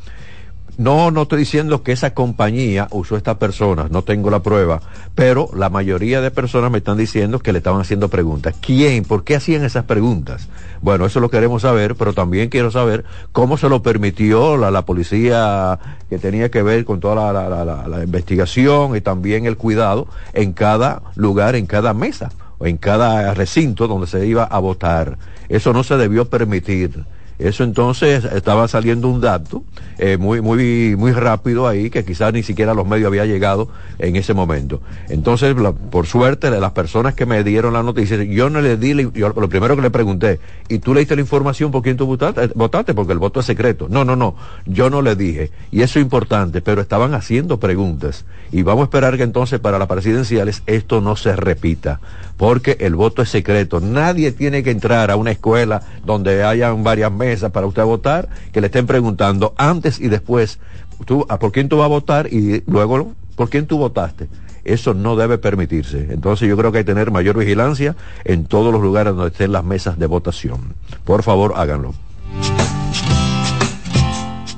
No, 0.78 1.12
no 1.12 1.24
estoy 1.24 1.40
diciendo 1.40 1.84
que 1.84 1.92
esa 1.92 2.14
compañía 2.16 2.88
usó 2.92 3.16
estas 3.16 3.38
personas, 3.38 3.92
no 3.92 4.02
tengo 4.04 4.32
la 4.32 4.42
prueba, 4.42 4.82
pero 5.14 5.50
la 5.56 5.70
mayoría 5.70 6.22
de 6.22 6.32
personas 6.32 6.72
me 6.72 6.80
están 6.80 6.98
diciendo 6.98 7.38
que 7.40 7.52
le 7.52 7.60
estaban 7.60 7.82
haciendo 7.82 8.08
preguntas. 8.10 8.56
¿Quién? 8.62 9.04
¿Por 9.04 9.24
qué 9.24 9.36
hacían 9.36 9.64
esas 9.64 9.84
preguntas? 9.84 10.48
Bueno, 10.82 11.06
eso 11.06 11.20
lo 11.20 11.30
queremos 11.30 11.62
saber, 11.62 11.96
pero 11.96 12.14
también 12.14 12.50
quiero 12.50 12.72
saber 12.72 13.04
cómo 13.32 13.58
se 13.58 13.70
lo 13.70 13.84
permitió 13.84 14.58
la, 14.58 14.72
la 14.72 14.84
policía 14.84 15.78
que 16.10 16.18
tenía 16.18 16.50
que 16.50 16.64
ver 16.64 16.84
con 16.84 17.00
toda 17.00 17.32
la- 17.32 17.50
la- 17.64 17.88
la 17.88 18.04
investigación 18.04 18.96
y 18.96 19.02
también 19.02 19.46
el 19.46 19.58
cuidado 19.58 20.08
en 20.34 20.54
cada 20.54 21.04
lugar, 21.16 21.56
en 21.56 21.68
cada 21.68 21.94
mesa 21.94 22.32
o 22.58 22.66
en 22.66 22.78
cada 22.78 23.34
recinto 23.36 23.88
donde 23.88 24.08
se 24.08 24.26
iba 24.26 24.46
a 24.46 24.58
votar. 24.60 25.18
Eso 25.48 25.74
no 25.74 25.84
se 25.84 25.98
debió 25.98 26.26
permitir. 26.30 27.04
Eso 27.42 27.64
entonces 27.64 28.24
estaba 28.26 28.68
saliendo 28.68 29.08
un 29.08 29.20
dato 29.20 29.64
eh, 29.98 30.18
muy, 30.18 30.42
muy, 30.42 30.96
muy 30.96 31.12
rápido 31.12 31.68
ahí 31.68 31.90
que 31.90 32.06
quizás 32.06 32.34
ni 32.34 32.44
siquiera 32.44 32.74
los 32.74 32.88
medios 32.88 33.08
había 33.08 33.26
llegado 33.26 33.68
en 33.98 34.16
ese 34.16 34.34
momento. 34.34 34.80
Entonces, 35.10 35.56
por 35.90 36.06
suerte, 36.06 36.52
de 36.52 36.60
las 36.60 36.72
personas 36.72 37.16
que 37.16 37.26
me 37.26 37.44
dieron 37.44 37.74
la 37.74 37.84
noticia, 37.84 38.24
yo 38.24 38.50
no 38.50 38.62
le 38.62 38.78
di, 38.78 39.10
yo 39.14 39.30
lo 39.30 39.50
primero 39.50 39.76
que 39.76 39.82
le 39.82 39.90
pregunté, 39.90 40.40
¿y 40.70 40.80
tú 40.80 40.94
le 40.94 41.00
diste 41.00 41.16
la 41.16 41.22
información 41.22 41.72
por 41.72 41.82
quién 41.82 41.98
tú 41.98 42.06
votaste? 42.06 42.48
Votaste? 42.54 42.94
Porque 42.94 43.14
el 43.14 43.20
voto 43.20 43.40
es 43.40 43.46
secreto. 43.48 43.88
No, 43.90 44.06
no, 44.06 44.16
no, 44.16 44.36
yo 44.66 44.90
no 44.90 45.02
le 45.02 45.16
dije. 45.16 45.52
Y 45.72 45.82
eso 45.82 45.98
es 46.00 46.04
importante, 46.04 46.62
pero 46.62 46.82
estaban 46.82 47.14
haciendo 47.16 47.60
preguntas. 47.60 48.26
Y 48.52 48.62
vamos 48.62 48.82
a 48.82 48.86
esperar 48.86 49.18
que 49.18 49.24
entonces 49.24 49.60
para 49.60 49.80
las 49.80 49.88
presidenciales 49.88 50.62
esto 50.68 51.02
no 51.02 51.16
se 51.16 51.36
repita, 51.36 52.00
porque 52.38 52.78
el 52.82 52.96
voto 52.96 53.22
es 53.22 53.30
secreto. 53.30 53.80
Nadie 53.80 54.32
tiene 54.32 54.62
que 54.62 54.72
entrar 54.72 55.10
a 55.10 55.16
una 55.16 55.32
escuela 55.32 55.82
donde 56.06 56.44
hayan 56.44 56.84
varias 56.84 57.12
mesas 57.12 57.31
para 57.40 57.68
usted 57.68 57.84
votar, 57.84 58.30
que 58.52 58.62
le 58.62 58.68
estén 58.68 58.88
preguntando 58.88 59.54
antes 59.58 60.00
y 60.00 60.08
después, 60.08 60.60
tú, 61.06 61.26
¿a 61.30 61.40
por 61.40 61.52
quién 61.52 61.70
tú 61.70 61.78
vas 61.78 61.86
a 61.86 61.90
votar? 61.90 62.32
Y 62.32 62.64
luego, 62.68 63.14
¿por 63.36 63.50
quién 63.50 63.66
tú 63.66 63.78
votaste? 63.78 64.28
Eso 64.64 64.94
no 64.94 65.16
debe 65.16 65.38
permitirse. 65.38 66.08
Entonces 66.12 66.48
yo 66.48 66.56
creo 66.58 66.72
que 66.72 66.80
hay 66.80 66.84
que 66.84 66.92
tener 66.92 67.12
mayor 67.12 67.38
vigilancia 67.38 67.96
en 68.26 68.46
todos 68.46 68.72
los 68.72 68.82
lugares 68.82 69.16
donde 69.16 69.32
estén 69.32 69.52
las 69.52 69.64
mesas 69.64 69.98
de 69.98 70.06
votación. 70.06 70.76
Por 71.04 71.24
favor, 71.24 71.54
háganlo. 71.56 71.94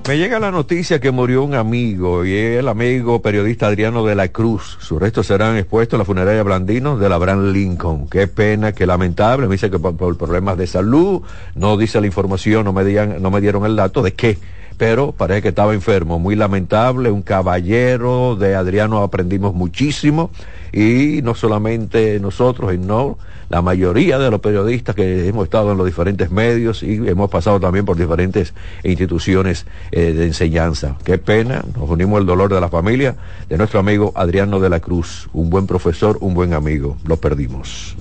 Me 0.06 0.18
llega 0.18 0.38
la 0.38 0.52
noticia 0.52 1.00
que 1.00 1.12
murió 1.12 1.46
un 1.46 1.56
amigo 1.56 2.26
y 2.26 2.36
el 2.36 2.68
amigo 2.68 3.22
periodista 3.22 3.68
Adriano 3.68 4.06
de 4.06 4.16
la 4.16 4.28
Cruz. 4.28 4.78
Sus 4.82 5.00
restos 5.02 5.28
serán 5.28 5.56
expuestos 5.56 5.94
en 5.94 6.00
la 6.00 6.06
funeraria 6.06 6.44
Blandino 6.44 6.98
de 6.98 7.08
la 7.08 7.16
Abraham 7.16 7.54
Lincoln. 7.54 8.10
Qué 8.10 8.28
pena, 8.28 8.74
qué 8.74 8.86
lamentable. 8.86 9.48
Me 9.48 9.54
dice 9.54 9.72
que 9.72 9.80
por, 9.80 10.18
problemas 10.18 10.58
de 10.58 10.68
salud, 10.68 11.22
no 11.56 11.78
dice 11.78 12.02
la 12.02 12.08
información, 12.08 12.66
no 12.66 12.74
me, 12.74 12.84
digan, 12.84 13.22
no 13.22 13.32
me 13.32 13.40
dieron 13.40 13.66
el 13.66 13.78
dato 13.78 14.02
de 14.02 14.14
qué. 14.14 14.38
pero 14.78 15.14
parece 15.14 15.42
que 15.42 15.50
estaba 15.50 15.74
enfermo, 15.74 16.20
muy 16.20 16.36
lamentable, 16.36 17.10
un 17.10 17.22
caballero, 17.22 18.36
de 18.36 18.56
Adriano 18.56 19.04
aprendimos 19.04 19.54
muchísimo 19.54 20.32
y 20.74 21.22
no 21.24 21.34
solamente 21.34 22.20
nosotros, 22.20 22.74
y 22.74 22.78
no 22.78 23.18
la 23.54 23.62
mayoría 23.62 24.18
de 24.18 24.32
los 24.32 24.40
periodistas 24.40 24.96
que 24.96 25.28
hemos 25.28 25.44
estado 25.44 25.72
en 25.72 25.78
los 25.78 25.86
diferentes 25.86 26.32
medios 26.32 26.82
y 26.82 26.96
hemos 27.08 27.30
pasado 27.30 27.60
también 27.60 27.86
por 27.86 27.96
diferentes 27.96 28.52
instituciones 28.84 29.68
eh, 29.92 30.12
de 30.12 30.26
enseñanza. 30.26 30.96
Qué 31.04 31.20
pena, 31.20 31.64
nos 31.78 31.88
unimos 31.88 32.20
el 32.20 32.26
dolor 32.26 32.52
de 32.52 32.60
la 32.60 32.70
familia 32.70 33.16
de 33.48 33.58
nuestro 33.60 33.80
amigo 33.80 34.12
Adriano 34.16 34.60
de 34.60 34.72
la 34.72 34.80
Cruz, 34.80 35.30
un 35.34 35.52
buen 35.52 35.68
profesor, 35.68 36.18
un 36.22 36.34
buen 36.34 36.56
amigo, 36.56 36.98
lo 37.06 37.18
perdimos. 37.18 37.96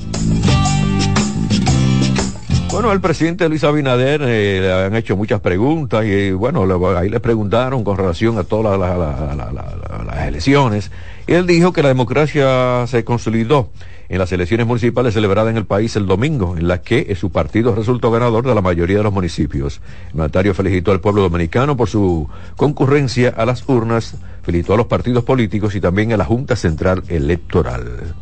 Bueno, 2.70 2.90
el 2.90 3.02
presidente 3.02 3.46
Luis 3.50 3.62
Abinader 3.62 4.22
eh, 4.24 4.60
le 4.62 4.72
han 4.72 4.96
hecho 4.96 5.18
muchas 5.18 5.40
preguntas 5.40 6.06
y 6.06 6.32
bueno, 6.32 6.66
ahí 6.96 7.10
le 7.10 7.20
preguntaron 7.20 7.84
con 7.84 7.98
relación 7.98 8.38
a 8.38 8.44
todas 8.44 8.80
las 8.80 10.26
elecciones. 10.26 10.90
Y 11.26 11.34
él 11.34 11.46
dijo 11.46 11.74
que 11.74 11.82
la 11.82 11.88
democracia 11.88 12.86
se 12.86 13.04
consolidó 13.04 13.68
en 14.12 14.18
las 14.18 14.30
elecciones 14.30 14.66
municipales 14.66 15.14
celebradas 15.14 15.52
en 15.52 15.56
el 15.56 15.64
país 15.64 15.96
el 15.96 16.06
domingo, 16.06 16.54
en 16.58 16.68
las 16.68 16.80
que 16.80 17.14
su 17.14 17.32
partido 17.32 17.74
resultó 17.74 18.10
ganador 18.10 18.46
de 18.46 18.54
la 18.54 18.60
mayoría 18.60 18.98
de 18.98 19.02
los 19.04 19.12
municipios. 19.12 19.80
El 20.10 20.16
mandatario 20.16 20.52
felicitó 20.52 20.92
al 20.92 21.00
pueblo 21.00 21.22
dominicano 21.22 21.78
por 21.78 21.88
su 21.88 22.28
concurrencia 22.56 23.30
a 23.34 23.46
las 23.46 23.66
urnas, 23.66 24.16
felicitó 24.42 24.74
a 24.74 24.76
los 24.76 24.86
partidos 24.86 25.24
políticos 25.24 25.74
y 25.76 25.80
también 25.80 26.12
a 26.12 26.18
la 26.18 26.26
Junta 26.26 26.56
Central 26.56 27.02
Electoral. 27.08 28.14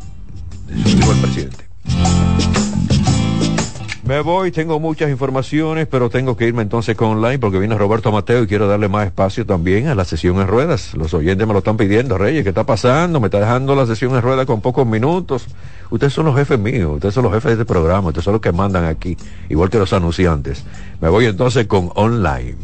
Dijo 0.69 1.11
el 1.11 1.19
presidente. 1.19 1.65
Me 4.11 4.19
voy, 4.19 4.51
tengo 4.51 4.79
muchas 4.79 5.09
informaciones, 5.09 5.87
pero 5.87 6.09
tengo 6.09 6.35
que 6.35 6.45
irme 6.45 6.63
entonces 6.63 6.97
con 6.97 7.11
online 7.11 7.39
porque 7.39 7.59
viene 7.59 7.77
Roberto 7.77 8.11
Mateo 8.11 8.43
y 8.43 8.47
quiero 8.47 8.67
darle 8.67 8.89
más 8.89 9.05
espacio 9.05 9.45
también 9.45 9.87
a 9.87 9.95
la 9.95 10.05
sesión 10.05 10.41
en 10.41 10.47
ruedas. 10.47 10.95
Los 10.95 11.13
oyentes 11.13 11.45
me 11.47 11.53
lo 11.53 11.59
están 11.59 11.77
pidiendo, 11.77 12.17
Reyes, 12.17 12.43
¿qué 12.43 12.49
está 12.49 12.65
pasando? 12.65 13.19
Me 13.19 13.27
está 13.27 13.39
dejando 13.39 13.75
la 13.75 13.85
sesión 13.85 14.15
en 14.15 14.21
ruedas 14.21 14.45
con 14.45 14.59
pocos 14.59 14.87
minutos. 14.87 15.45
Ustedes 15.91 16.13
son 16.13 16.25
los 16.25 16.35
jefes 16.35 16.57
míos, 16.57 16.93
ustedes 16.95 17.13
son 17.13 17.25
los 17.25 17.33
jefes 17.33 17.49
de 17.49 17.61
este 17.61 17.65
programa, 17.65 18.07
ustedes 18.07 18.23
son 18.23 18.33
los 18.33 18.41
que 18.41 18.53
mandan 18.53 18.85
aquí, 18.85 19.17
igual 19.49 19.69
que 19.69 19.77
los 19.77 19.91
anunciantes. 19.91 20.63
Me 21.01 21.09
voy 21.09 21.25
entonces 21.25 21.67
con 21.67 21.91
online. 21.95 22.55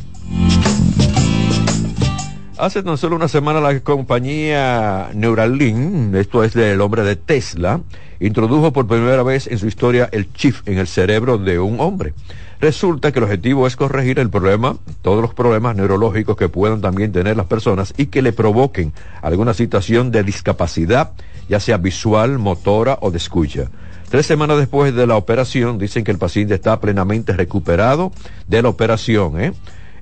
Hace 2.58 2.82
tan 2.84 2.98
solo 2.98 3.18
una 3.18 3.28
semana 3.28 3.60
la 3.60 3.80
compañía 3.82 5.10
Neuralink, 5.14 6.16
esto 6.16 6.42
es 6.44 6.54
del 6.54 6.80
hombre 6.80 7.04
de 7.04 7.18
Tesla, 7.18 7.82
introdujo 8.22 8.72
por 8.72 8.88
primera 8.88 9.22
vez 9.24 9.46
en 9.48 9.60
su 9.60 9.68
historia 9.68 10.08
el 10.14 10.32
chip 10.32 10.56
en 10.66 10.78
el 10.78 10.88
cerebro 10.88 11.38
de 11.38 11.60
un 11.60 11.82
hombre. 11.82 12.14
Resulta 12.60 13.12
que 13.12 13.20
el 13.20 13.26
objetivo 13.26 13.68
es 13.68 13.76
corregir 13.76 14.20
el 14.20 14.30
problema, 14.32 14.78
todos 15.04 15.22
los 15.22 15.34
problemas 15.34 15.76
neurológicos 15.76 16.38
que 16.38 16.50
puedan 16.50 16.82
también 16.82 17.12
tener 17.12 17.38
las 17.38 17.46
personas 17.46 17.94
y 17.98 18.08
que 18.08 18.24
le 18.24 18.34
provoquen 18.34 18.94
alguna 19.22 19.54
situación 19.54 20.12
de 20.12 20.24
discapacidad, 20.24 21.12
ya 21.50 21.60
sea 21.60 21.78
visual, 21.78 22.40
motora 22.40 22.98
o 23.02 23.12
de 23.12 23.18
escucha. 23.18 23.70
Tres 24.10 24.26
semanas 24.26 24.58
después 24.58 24.96
de 24.96 25.06
la 25.06 25.18
operación, 25.18 25.78
dicen 25.78 26.04
que 26.04 26.12
el 26.12 26.18
paciente 26.18 26.56
está 26.56 26.80
plenamente 26.80 27.34
recuperado 27.34 28.12
de 28.48 28.62
la 28.62 28.70
operación, 28.70 29.40
¿eh? 29.42 29.54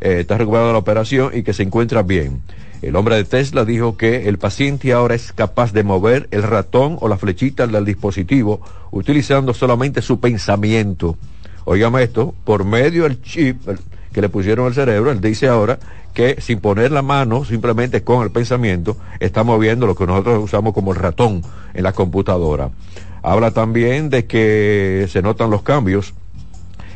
Eh, 0.02 0.20
está 0.20 0.38
recuperado 0.38 0.68
de 0.68 0.74
la 0.74 0.80
operación 0.80 1.32
y 1.34 1.44
que 1.44 1.54
se 1.54 1.64
encuentra 1.64 2.04
bien. 2.04 2.42
El 2.82 2.96
hombre 2.96 3.16
de 3.16 3.24
Tesla 3.24 3.66
dijo 3.66 3.98
que 3.98 4.28
el 4.28 4.38
paciente 4.38 4.94
ahora 4.94 5.16
es 5.16 5.34
capaz 5.34 5.74
de 5.74 5.84
mover 5.84 6.28
el 6.30 6.44
ratón 6.44 6.98
o 7.02 7.08
la 7.08 7.18
flechita 7.18 7.66
del 7.66 7.86
dispositivo 7.86 8.62
utilizando 8.92 9.54
solamente 9.54 10.04
su 10.04 10.20
pensamiento. 10.20 11.18
Óigame 11.64 12.04
esto, 12.04 12.36
por 12.44 12.64
medio 12.64 13.04
del 13.04 13.22
chip 13.24 13.68
que 14.16 14.22
le 14.22 14.30
pusieron 14.30 14.66
al 14.66 14.74
cerebro, 14.74 15.12
él 15.12 15.20
dice 15.20 15.50
ahora 15.50 15.78
que 16.14 16.40
sin 16.40 16.62
poner 16.62 16.90
la 16.90 17.02
mano, 17.02 17.44
simplemente 17.44 18.02
con 18.02 18.24
el 18.24 18.32
pensamiento, 18.32 18.96
está 19.20 19.44
moviendo 19.44 19.88
lo 19.88 19.94
que 19.94 20.08
nosotros 20.08 20.42
usamos 20.42 20.74
como 20.74 20.94
el 20.94 21.00
ratón 21.00 21.42
en 21.74 21.84
la 21.84 21.92
computadora. 21.92 22.70
Habla 23.24 23.52
también 23.52 24.10
de 24.10 24.26
que 24.26 25.08
se 25.10 25.22
notan 25.22 25.50
los 25.50 25.64
cambios 25.64 26.14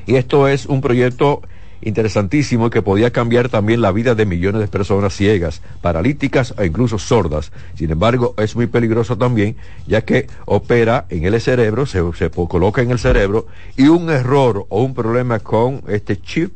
y 0.07 0.15
esto 0.15 0.47
es 0.47 0.65
un 0.65 0.80
proyecto 0.80 1.41
interesantísimo 1.82 2.70
que 2.70 2.82
podía 2.82 3.11
cambiar 3.11 3.49
también 3.49 3.82
la 3.82 3.91
vida 3.91 4.15
de 4.15 4.26
millones 4.26 4.61
de 4.61 4.67
personas 4.70 5.13
ciegas, 5.13 5.61
paralíticas 5.82 6.53
e 6.57 6.67
incluso 6.67 6.99
sordas. 6.99 7.51
Sin 7.76 7.91
embargo, 7.91 8.34
es 8.38 8.55
muy 8.55 8.67
peligroso 8.67 9.17
también, 9.17 9.57
ya 9.88 10.03
que 10.03 10.28
opera 10.45 11.05
en 11.09 11.26
el 11.26 11.41
cerebro, 11.41 11.86
se, 11.86 12.01
se 12.17 12.30
coloca 12.30 12.82
en 12.82 12.91
el 12.91 12.99
cerebro 12.99 13.47
y 13.76 13.89
un 13.89 14.09
error 14.09 14.65
o 14.70 14.84
un 14.84 14.93
problema 14.93 15.39
con 15.39 15.82
este 15.89 16.15
chip 16.15 16.53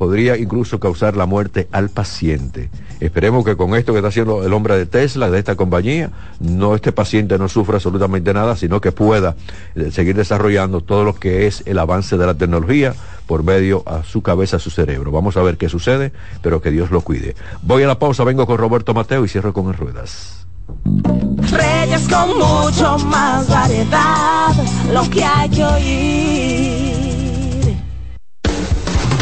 podría 0.00 0.38
incluso 0.38 0.80
causar 0.80 1.14
la 1.14 1.26
muerte 1.26 1.68
al 1.72 1.90
paciente. 1.90 2.70
Esperemos 3.00 3.44
que 3.44 3.54
con 3.54 3.74
esto 3.74 3.92
que 3.92 3.98
está 3.98 4.08
haciendo 4.08 4.42
el 4.42 4.54
hombre 4.54 4.74
de 4.78 4.86
Tesla, 4.86 5.30
de 5.30 5.38
esta 5.38 5.56
compañía, 5.56 6.10
no 6.40 6.74
este 6.74 6.90
paciente 6.90 7.36
no 7.36 7.50
sufra 7.50 7.74
absolutamente 7.74 8.32
nada, 8.32 8.56
sino 8.56 8.80
que 8.80 8.92
pueda 8.92 9.36
eh, 9.74 9.90
seguir 9.90 10.16
desarrollando 10.16 10.80
todo 10.80 11.04
lo 11.04 11.16
que 11.16 11.46
es 11.46 11.62
el 11.66 11.78
avance 11.78 12.16
de 12.16 12.24
la 12.24 12.32
tecnología 12.32 12.94
por 13.26 13.42
medio 13.42 13.82
a 13.84 14.02
su 14.02 14.22
cabeza, 14.22 14.56
a 14.56 14.58
su 14.58 14.70
cerebro. 14.70 15.12
Vamos 15.12 15.36
a 15.36 15.42
ver 15.42 15.58
qué 15.58 15.68
sucede, 15.68 16.12
pero 16.40 16.62
que 16.62 16.70
Dios 16.70 16.90
lo 16.90 17.02
cuide. 17.02 17.36
Voy 17.60 17.82
a 17.82 17.86
la 17.86 17.98
pausa, 17.98 18.24
vengo 18.24 18.46
con 18.46 18.56
Roberto 18.56 18.94
Mateo 18.94 19.26
y 19.26 19.28
cierro 19.28 19.52
con 19.52 19.68
el 19.68 19.74
ruedas. 19.74 20.46
Reyes 21.50 22.08
con 22.08 22.38
mucho 22.38 22.96
más 23.04 23.46
variedad, 23.50 24.54
lo 24.94 25.10
que 25.10 25.22
hay 25.22 25.50
que 25.50 25.62
oír. 25.62 26.59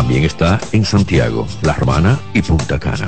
También 0.00 0.24
está 0.24 0.58
en 0.72 0.82
Santiago, 0.86 1.46
La 1.60 1.74
Romana 1.74 2.18
y 2.32 2.40
Punta 2.40 2.80
Cana. 2.80 3.06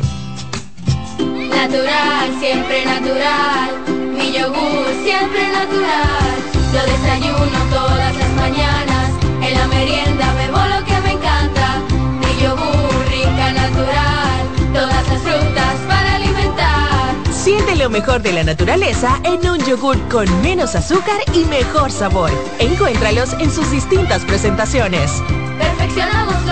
Natural, 1.18 2.28
siempre 2.38 2.84
natural, 2.84 3.70
mi 4.14 4.30
yogur 4.30 4.86
siempre 5.02 5.42
natural. 5.52 6.34
Lo 6.74 6.82
desayuno 6.92 7.58
todas 7.70 8.14
las 8.14 8.30
mañanas, 8.34 9.10
en 9.40 9.54
la 9.54 9.66
merienda 9.68 10.34
bebo 10.34 10.58
lo 10.58 10.84
que 10.84 11.00
me 11.00 11.12
encanta. 11.12 11.80
Mi 12.20 12.42
yogur 12.42 13.06
rica, 13.08 13.52
natural, 13.52 14.74
todas 14.74 15.08
las 15.08 15.22
frutas 15.22 15.74
para 15.88 16.16
alimentar. 16.16 17.14
Siente 17.32 17.74
lo 17.76 17.88
mejor 17.88 18.20
de 18.20 18.34
la 18.34 18.44
naturaleza 18.44 19.18
en 19.24 19.48
un 19.48 19.58
yogur 19.64 19.98
con 20.08 20.26
menos 20.42 20.74
azúcar 20.74 21.22
y 21.32 21.46
mejor 21.46 21.90
sabor. 21.90 22.30
Encuéntralos 22.58 23.32
en 23.32 23.50
sus 23.50 23.70
distintas 23.70 24.26
presentaciones. 24.26 25.22
Perfeccionamos 25.58 26.44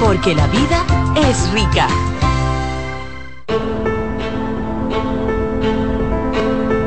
Porque 0.00 0.34
la 0.34 0.46
vida 0.46 0.82
es 1.14 1.52
rica. 1.52 1.86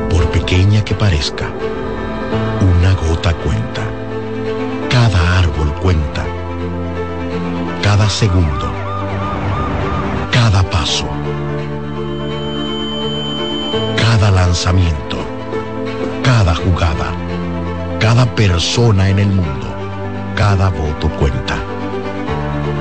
Por 0.10 0.26
pequeña 0.32 0.84
que 0.84 0.96
parezca, 0.96 1.46
una 2.60 2.94
gota 2.96 3.36
cuenta. 3.36 3.84
Cada 4.90 5.40
árbol 5.40 5.72
cuenta. 5.76 6.26
Cada 7.84 8.10
segundo. 8.10 8.72
Cada 10.32 10.64
paso. 10.64 11.08
Cada 13.96 14.32
lanzamiento. 14.32 15.18
Cada 16.24 16.56
jugada. 16.56 17.12
Cada 18.00 18.26
persona 18.26 19.08
en 19.10 19.20
el 19.20 19.28
mundo. 19.28 19.68
Cada 20.36 20.70
voto 20.70 21.10
cuenta. 21.20 21.73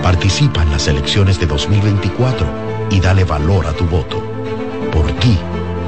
Participa 0.02 0.62
en 0.62 0.70
las 0.70 0.88
elecciones 0.88 1.38
de 1.38 1.46
2024 1.46 2.88
y 2.90 3.00
dale 3.00 3.24
valor 3.24 3.66
a 3.66 3.72
tu 3.72 3.84
voto. 3.84 4.20
Por 4.92 5.12
ti 5.12 5.38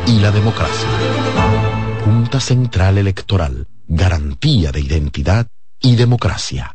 y 0.07 0.21
la 0.21 0.31
democracia. 0.31 0.89
Junta 2.05 2.39
Central 2.39 2.99
Electoral. 2.99 3.67
Garantía 3.89 4.71
de 4.71 4.81
identidad 4.81 5.47
y 5.81 5.97
democracia. 5.97 6.75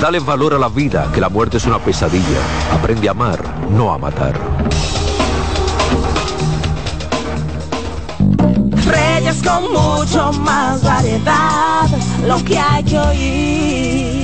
Dale 0.00 0.20
valor 0.20 0.54
a 0.54 0.58
la 0.58 0.68
vida, 0.68 1.10
que 1.12 1.20
la 1.20 1.28
muerte 1.28 1.58
es 1.58 1.66
una 1.66 1.78
pesadilla. 1.78 2.40
Aprende 2.72 3.08
a 3.08 3.10
amar, 3.10 3.42
no 3.70 3.92
a 3.92 3.98
matar. 3.98 4.34
Reyes 8.86 9.42
con 9.42 9.72
mucho 9.72 10.32
más 10.40 10.82
variedad, 10.82 11.88
lo 12.26 12.42
que 12.44 12.58
hay 12.58 12.84
que 12.84 12.98
oír. 12.98 14.17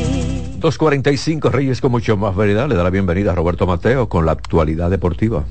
245 0.65 1.51
Reyes 1.51 1.83
con 1.83 1.91
mucho 1.91 2.17
más 2.17 2.35
variedad. 2.35 2.67
Le 2.67 2.75
da 2.75 2.85
la 2.85 2.89
bienvenida 2.89 3.33
a 3.33 3.35
Roberto 3.35 3.67
Mateo 3.67 4.09
con 4.09 4.25
la 4.25 4.33
actualidad 4.33 4.89
deportiva. 4.89 5.45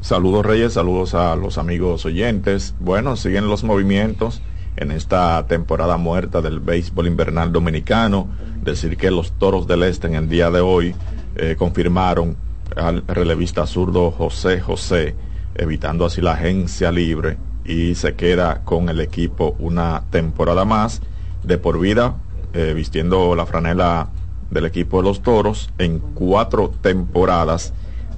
Saludos 0.00 0.46
Reyes, 0.46 0.74
saludos 0.74 1.14
a 1.14 1.34
los 1.34 1.58
amigos 1.58 2.06
oyentes. 2.06 2.76
Bueno, 2.78 3.16
siguen 3.16 3.48
los 3.48 3.64
movimientos 3.64 4.42
en 4.76 4.92
esta 4.92 5.44
temporada 5.48 5.96
muerta 5.96 6.40
del 6.40 6.60
béisbol 6.60 7.08
invernal 7.08 7.50
dominicano. 7.50 8.28
Decir 8.62 8.96
que 8.96 9.10
los 9.10 9.32
Toros 9.32 9.66
del 9.66 9.82
Este 9.82 10.06
en 10.06 10.14
el 10.14 10.28
día 10.28 10.52
de 10.52 10.60
hoy 10.60 10.94
eh, 11.34 11.56
confirmaron 11.58 12.36
al 12.76 13.02
relevista 13.08 13.66
zurdo 13.66 14.12
José 14.12 14.60
José, 14.60 15.16
evitando 15.56 16.04
así 16.04 16.20
la 16.20 16.34
agencia 16.34 16.92
libre 16.92 17.38
y 17.64 17.96
se 17.96 18.14
queda 18.14 18.62
con 18.62 18.88
el 18.88 19.00
equipo 19.00 19.56
una 19.58 20.04
temporada 20.10 20.64
más 20.64 21.02
de 21.42 21.58
por 21.58 21.80
vida, 21.80 22.18
eh, 22.52 22.72
vistiendo 22.72 23.34
la 23.34 23.46
franela 23.46 24.10
del 24.50 24.66
equipo 24.66 24.98
de 24.98 25.04
los 25.04 25.22
Toros 25.22 25.70
en 25.78 25.98
cuatro 25.98 26.70
temporadas. 26.80 27.72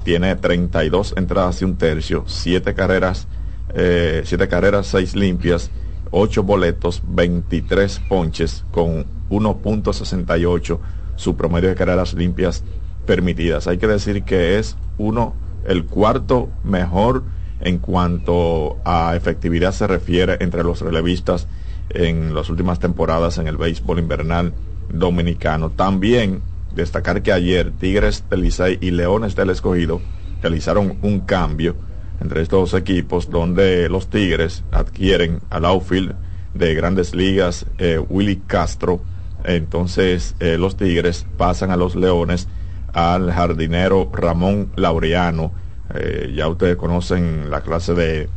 Tiene 0.05 0.35
32 0.37 1.15
entradas 1.17 1.63
y 1.63 1.65
un 1.65 1.77
tercio, 1.77 2.25
siete 2.27 2.75
carreras, 2.75 3.29
eh, 3.75 4.23
siete 4.25 4.49
carreras, 4.49 4.87
seis 4.87 5.15
limpias, 5.15 5.71
ocho 6.11 6.43
boletos, 6.43 7.03
23 7.07 8.01
ponches 8.09 8.65
con 8.73 9.07
1.68 9.31 10.79
su 11.17 11.37
promedio 11.37 11.69
de 11.69 11.75
carreras 11.75 12.15
limpias 12.15 12.65
permitidas. 13.07 13.67
Hay 13.69 13.79
que 13.79 13.87
decir 13.87 14.25
que 14.25 14.59
es 14.59 14.77
uno, 14.99 15.35
el 15.67 15.85
cuarto 15.85 16.49
mejor 16.65 17.23
en 17.61 17.79
cuanto 17.79 18.79
a 18.85 19.15
efectividad 19.15 19.73
se 19.73 19.87
refiere 19.87 20.39
entre 20.41 20.65
los 20.65 20.81
relevistas 20.81 21.47
en 21.91 22.35
las 22.35 22.51
últimas 22.51 22.81
temporadas 22.81 23.39
en 23.39 23.47
el 23.47 23.57
béisbol 23.57 24.01
invernal 24.01 24.53
dominicano. 24.93 25.71
También 25.71 26.43
destacar 26.75 27.23
que 27.23 27.33
ayer 27.33 27.73
Tigres 27.73 28.25
del 28.31 28.43
Licey 28.43 28.79
y 28.81 28.91
Leones 28.91 29.35
del 29.35 29.51
Escogido 29.51 30.01
realizaron 30.41 30.99
un 31.03 31.21
cambio 31.21 31.77
entre 32.21 32.43
estos 32.43 32.71
dos 32.71 32.81
equipos 32.81 33.31
donde 33.31 33.89
los 33.89 34.09
Tigres 34.09 34.63
adquieren 34.71 35.41
al 35.51 35.65
outfield 35.65 36.15
de 36.55 36.75
grandes 36.75 37.15
ligas 37.15 37.67
eh, 37.79 37.99
Willy 37.99 38.37
Castro. 38.47 39.03
Entonces 39.45 40.37
eh, 40.39 40.57
los 40.57 40.77
Tigres 40.77 41.27
pasan 41.37 41.71
a 41.71 41.77
los 41.77 41.97
Leones 41.97 42.49
al 42.93 43.33
jardinero 43.33 44.11
Ramón 44.13 44.71
Laureano. 44.77 45.53
Eh, 45.95 46.33
ya 46.35 46.49
ustedes 46.49 46.77
conocen 46.77 47.51
la 47.51 47.61
clase 47.63 47.95
de 47.95 48.29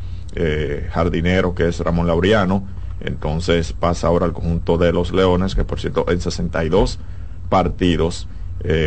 jardinero 0.91 1.55
que 1.55 1.69
es 1.69 1.79
Ramón 1.79 2.07
Laureano. 2.07 2.67
Entonces 3.05 3.73
pasa 3.73 4.07
ahora 4.07 4.25
al 4.25 4.33
conjunto 4.33 4.77
de 4.77 4.91
los 4.91 5.11
Leones, 5.11 5.55
que 5.55 5.63
por 5.63 5.79
cierto 5.79 6.05
en 6.09 6.19
62 6.19 6.99
partidos 7.49 8.27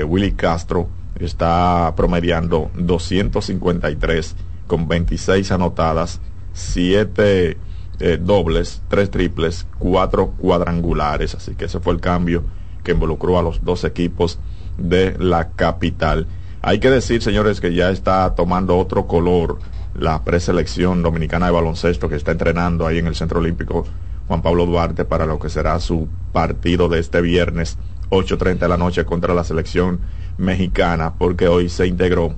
Willy 0.07 0.33
Castro 0.33 0.89
está 1.21 1.93
promediando 1.97 2.71
253 2.75 4.37
con 4.67 4.89
26 4.89 5.53
anotadas, 5.53 6.21
7 6.53 7.57
eh, 8.01 8.19
dobles, 8.21 8.83
3 8.89 9.11
triples, 9.11 9.67
4 9.79 10.35
cuadrangulares. 10.39 11.35
Así 11.35 11.55
que 11.55 11.65
ese 11.65 11.81
fue 11.81 11.95
el 11.95 12.01
cambio 12.01 12.45
que 12.85 12.93
involucró 12.93 13.39
a 13.39 13.43
los 13.43 13.65
dos 13.65 13.85
equipos 13.85 14.39
de 14.77 15.17
la 15.19 15.51
capital. 15.51 16.27
Hay 16.63 16.79
que 16.79 16.91
decir, 16.91 17.23
señores, 17.23 17.61
que 17.61 17.75
ya 17.75 17.91
está 17.91 18.35
tomando 18.35 18.79
otro 18.79 19.07
color 19.07 19.59
la 19.95 20.23
preselección 20.23 21.03
dominicana 21.03 21.47
de 21.47 21.53
baloncesto 21.53 22.09
que 22.09 22.15
está 22.15 22.31
entrenando 22.31 22.87
ahí 22.87 22.99
en 22.99 23.09
el 23.09 23.17
Centro 23.17 23.41
Olímpico 23.41 23.85
Juan 24.29 24.43
Pablo 24.43 24.67
Duarte 24.67 25.05
para 25.05 25.27
lo 25.27 25.39
que 25.39 25.49
será 25.49 25.81
su 25.81 26.07
partido 26.33 26.89
de 26.89 27.01
este 27.01 27.21
viernes 27.23 27.79
8.30 28.11 28.59
de 28.59 28.69
la 28.69 28.77
noche 28.77 29.05
contra 29.05 29.35
la 29.35 29.43
selección 29.43 30.01
mexicana, 30.37 31.15
porque 31.19 31.49
hoy 31.49 31.69
se 31.69 31.87
integró 31.87 32.35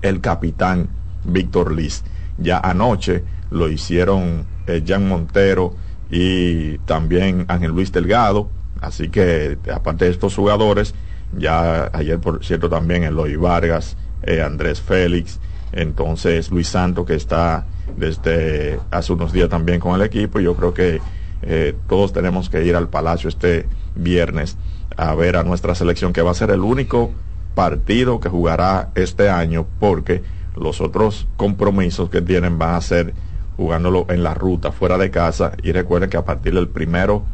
el 0.00 0.20
capitán 0.20 0.88
Víctor 1.24 1.72
Liz. 1.72 2.02
Ya 2.38 2.58
anoche 2.58 3.22
lo 3.50 3.68
hicieron 3.68 4.46
eh, 4.66 4.82
Jan 4.86 5.06
Montero 5.06 5.74
y 6.10 6.78
también 6.78 7.44
Ángel 7.48 7.72
Luis 7.72 7.92
Delgado. 7.92 8.50
Así 8.80 9.08
que 9.10 9.58
aparte 9.72 10.06
de 10.06 10.10
estos 10.10 10.34
jugadores, 10.34 10.94
ya 11.36 11.90
ayer 11.92 12.18
por 12.18 12.44
cierto 12.44 12.68
también 12.68 13.04
Eloy 13.04 13.36
Vargas, 13.36 13.96
eh, 14.22 14.42
Andrés 14.42 14.80
Félix, 14.80 15.38
entonces 15.72 16.50
Luis 16.50 16.68
Santo 16.68 17.04
que 17.04 17.14
está 17.14 17.66
desde 17.96 18.80
hace 18.90 19.12
unos 19.12 19.32
días 19.32 19.48
también 19.48 19.80
con 19.80 19.94
el 19.94 20.02
equipo. 20.02 20.40
Yo 20.40 20.54
creo 20.54 20.74
que 20.74 21.00
eh, 21.42 21.74
todos 21.88 22.12
tenemos 22.12 22.48
que 22.48 22.64
ir 22.64 22.76
al 22.76 22.88
Palacio 22.88 23.28
este 23.28 23.66
viernes 23.94 24.56
a 24.96 25.14
ver 25.14 25.36
a 25.36 25.42
nuestra 25.42 25.74
selección 25.74 26.12
que 26.12 26.22
va 26.22 26.30
a 26.30 26.34
ser 26.34 26.50
el 26.50 26.60
único 26.60 27.10
partido 27.54 28.20
que 28.20 28.28
jugará 28.28 28.90
este 28.94 29.28
año 29.28 29.66
porque 29.80 30.22
los 30.56 30.80
otros 30.80 31.26
compromisos 31.36 32.10
que 32.10 32.22
tienen 32.22 32.58
van 32.58 32.74
a 32.74 32.80
ser 32.80 33.14
jugándolo 33.56 34.06
en 34.08 34.22
la 34.22 34.34
ruta, 34.34 34.72
fuera 34.72 34.98
de 34.98 35.10
casa. 35.10 35.52
Y 35.62 35.72
recuerden 35.72 36.10
que 36.10 36.16
a 36.16 36.24
partir 36.24 36.54
del 36.54 36.68
primero 36.68 37.24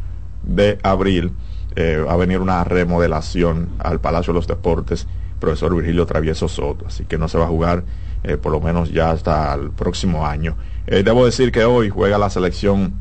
de 0.43 0.79
abril 0.83 1.33
eh, 1.75 2.03
va 2.05 2.13
a 2.13 2.17
venir 2.17 2.39
una 2.39 2.63
remodelación 2.63 3.69
al 3.79 3.99
Palacio 3.99 4.33
de 4.33 4.39
los 4.39 4.47
Deportes, 4.47 5.07
profesor 5.39 5.75
Virgilio 5.75 6.05
Travieso 6.05 6.47
Soto. 6.47 6.85
Así 6.87 7.05
que 7.05 7.17
no 7.17 7.27
se 7.27 7.37
va 7.37 7.45
a 7.45 7.49
jugar 7.49 7.83
eh, 8.23 8.37
por 8.37 8.51
lo 8.51 8.59
menos 8.59 8.91
ya 8.91 9.11
hasta 9.11 9.53
el 9.53 9.71
próximo 9.71 10.25
año. 10.25 10.55
Eh, 10.87 11.03
debo 11.03 11.25
decir 11.25 11.51
que 11.51 11.63
hoy 11.65 11.89
juega 11.89 12.17
la 12.17 12.29
selección 12.29 12.93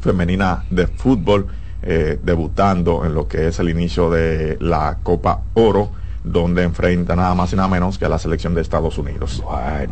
femenina 0.00 0.64
de 0.70 0.86
fútbol, 0.86 1.46
debutando 1.82 3.06
en 3.06 3.14
lo 3.14 3.26
que 3.26 3.48
es 3.48 3.58
el 3.58 3.70
inicio 3.70 4.10
de 4.10 4.58
la 4.60 4.98
Copa 5.02 5.44
Oro 5.54 5.92
donde 6.24 6.62
enfrenta 6.62 7.16
nada 7.16 7.34
más 7.34 7.52
y 7.52 7.56
nada 7.56 7.68
menos 7.68 7.98
que 7.98 8.04
a 8.04 8.08
la 8.08 8.18
selección 8.18 8.54
de 8.54 8.60
Estados 8.60 8.98
Unidos. 8.98 9.42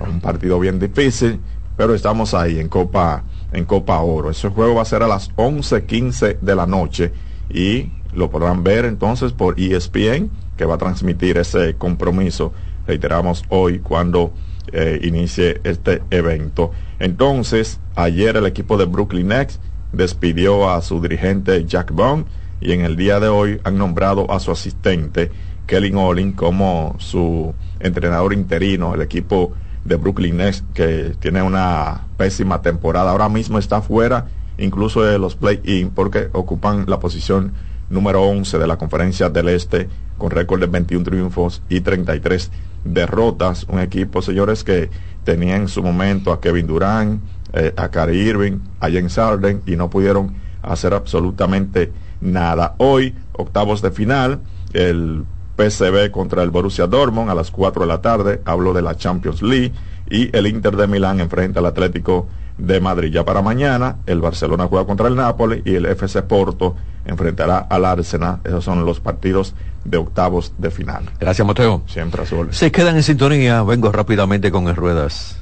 Un 0.06 0.20
partido 0.20 0.60
bien 0.60 0.78
difícil, 0.78 1.40
pero 1.76 1.94
estamos 1.94 2.34
ahí 2.34 2.58
en 2.58 2.68
Copa, 2.68 3.22
en 3.52 3.64
Copa 3.64 4.00
Oro. 4.00 4.30
Ese 4.30 4.48
juego 4.48 4.74
va 4.74 4.82
a 4.82 4.84
ser 4.84 5.02
a 5.02 5.08
las 5.08 5.30
11:15 5.36 6.38
de 6.40 6.54
la 6.54 6.66
noche 6.66 7.12
y 7.48 7.90
lo 8.12 8.30
podrán 8.30 8.62
ver 8.64 8.84
entonces 8.84 9.32
por 9.32 9.58
ESPN, 9.58 10.30
que 10.56 10.64
va 10.64 10.74
a 10.74 10.78
transmitir 10.78 11.38
ese 11.38 11.76
compromiso, 11.76 12.52
reiteramos 12.86 13.44
hoy, 13.48 13.78
cuando 13.78 14.32
eh, 14.72 15.00
inicie 15.02 15.60
este 15.64 16.02
evento. 16.10 16.72
Entonces, 16.98 17.80
ayer 17.96 18.36
el 18.36 18.46
equipo 18.46 18.76
de 18.76 18.84
Brooklyn 18.84 19.28
Nets 19.28 19.60
despidió 19.92 20.70
a 20.70 20.82
su 20.82 21.00
dirigente 21.00 21.64
Jack 21.64 21.92
Bond 21.92 22.26
y 22.60 22.72
en 22.72 22.82
el 22.82 22.96
día 22.96 23.20
de 23.20 23.28
hoy 23.28 23.60
han 23.64 23.78
nombrado 23.78 24.30
a 24.30 24.40
su 24.40 24.50
asistente 24.50 25.30
Kelly 25.66 25.92
Olin 25.94 26.32
como 26.32 26.96
su 26.98 27.54
entrenador 27.80 28.32
interino, 28.32 28.94
el 28.94 29.02
equipo 29.02 29.52
de 29.84 29.96
Brooklyn 29.96 30.38
Nets 30.38 30.64
que 30.74 31.14
tiene 31.20 31.42
una 31.42 32.06
pésima 32.16 32.62
temporada. 32.62 33.10
Ahora 33.10 33.28
mismo 33.28 33.58
está 33.58 33.80
fuera 33.80 34.26
incluso 34.58 35.02
de 35.02 35.18
los 35.18 35.36
play-in 35.36 35.90
porque 35.90 36.28
ocupan 36.32 36.84
la 36.88 36.98
posición 36.98 37.52
número 37.90 38.22
11 38.22 38.58
de 38.58 38.66
la 38.66 38.76
conferencia 38.76 39.30
del 39.30 39.48
Este 39.48 39.88
con 40.16 40.30
récord 40.30 40.60
de 40.60 40.66
21 40.66 41.04
triunfos 41.04 41.62
y 41.68 41.80
33 41.80 42.50
derrotas. 42.84 43.64
Un 43.68 43.80
equipo, 43.80 44.22
señores, 44.22 44.64
que 44.64 44.90
tenía 45.24 45.56
en 45.56 45.68
su 45.68 45.82
momento 45.82 46.32
a 46.32 46.40
Kevin 46.40 46.66
Durant, 46.66 47.22
eh, 47.52 47.72
a 47.76 47.88
Kyrie 47.88 48.24
Irving, 48.24 48.58
a 48.80 48.90
James 48.90 49.14
Harden 49.14 49.62
y 49.66 49.76
no 49.76 49.88
pudieron 49.88 50.34
hacer 50.62 50.94
absolutamente 50.94 51.92
nada. 52.20 52.74
Hoy, 52.78 53.14
octavos 53.32 53.80
de 53.80 53.90
final, 53.90 54.40
el 54.72 55.24
PSV 55.56 56.10
contra 56.10 56.42
el 56.42 56.50
Borussia 56.50 56.86
Dortmund 56.86 57.30
a 57.30 57.34
las 57.34 57.50
4 57.50 57.82
de 57.82 57.88
la 57.88 58.00
tarde. 58.00 58.42
Hablo 58.44 58.72
de 58.72 58.82
la 58.82 58.96
Champions 58.96 59.42
League. 59.42 59.72
Y 60.10 60.34
el 60.36 60.46
Inter 60.46 60.76
de 60.76 60.86
Milán 60.86 61.20
enfrenta 61.20 61.60
al 61.60 61.66
Atlético 61.66 62.28
de 62.58 62.80
Madrid. 62.80 63.10
Ya 63.12 63.24
para 63.24 63.40
mañana, 63.40 63.96
el 64.06 64.20
Barcelona 64.20 64.66
juega 64.66 64.84
contra 64.86 65.08
el 65.08 65.16
Napoli 65.16 65.62
y 65.64 65.76
el 65.76 65.86
FC 65.86 66.22
Porto 66.22 66.76
enfrentará 67.04 67.58
al 67.58 67.84
Arsenal. 67.84 68.40
Esos 68.44 68.64
son 68.64 68.84
los 68.84 69.00
partidos 69.00 69.54
de 69.84 69.96
octavos 69.96 70.52
de 70.58 70.70
final. 70.70 71.10
Gracias, 71.18 71.46
Mateo. 71.46 71.82
Siempre 71.86 72.22
azul. 72.22 72.48
Se 72.52 72.70
quedan 72.70 72.96
en 72.96 73.02
sintonía. 73.02 73.62
Vengo 73.62 73.90
rápidamente 73.90 74.50
con 74.50 74.68
el 74.68 74.76
Ruedas. 74.76 75.38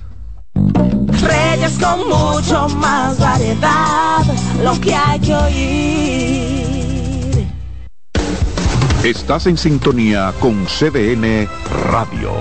Reyes 0.54 1.78
con 1.78 2.08
mucho 2.08 2.68
más 2.76 3.18
variedad, 3.18 4.22
lo 4.62 4.80
que 4.80 4.94
hay 4.94 5.20
que 5.20 5.34
oír. 5.34 6.76
Estás 9.04 9.46
en 9.46 9.56
sintonía 9.56 10.32
con 10.40 10.64
CDN 10.66 11.48
Radio. 11.90 12.32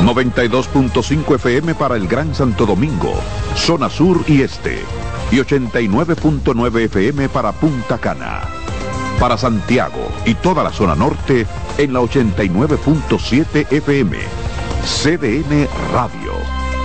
92.5 0.00 1.34
FM 1.36 1.74
para 1.74 1.96
el 1.96 2.08
Gran 2.08 2.34
Santo 2.34 2.66
Domingo, 2.66 3.14
zona 3.54 3.88
sur 3.88 4.24
y 4.26 4.42
este, 4.42 4.84
y 5.30 5.36
89.9 5.36 6.80
FM 6.86 7.28
para 7.28 7.52
Punta 7.52 7.98
Cana. 7.98 8.40
Para 9.20 9.36
Santiago 9.36 10.10
y 10.24 10.34
toda 10.34 10.64
la 10.64 10.72
zona 10.72 10.94
norte 10.94 11.46
en 11.78 11.92
la 11.92 12.00
89.7 12.00 13.70
FM. 13.70 14.18
CDN 14.84 15.68
Radio. 15.92 16.32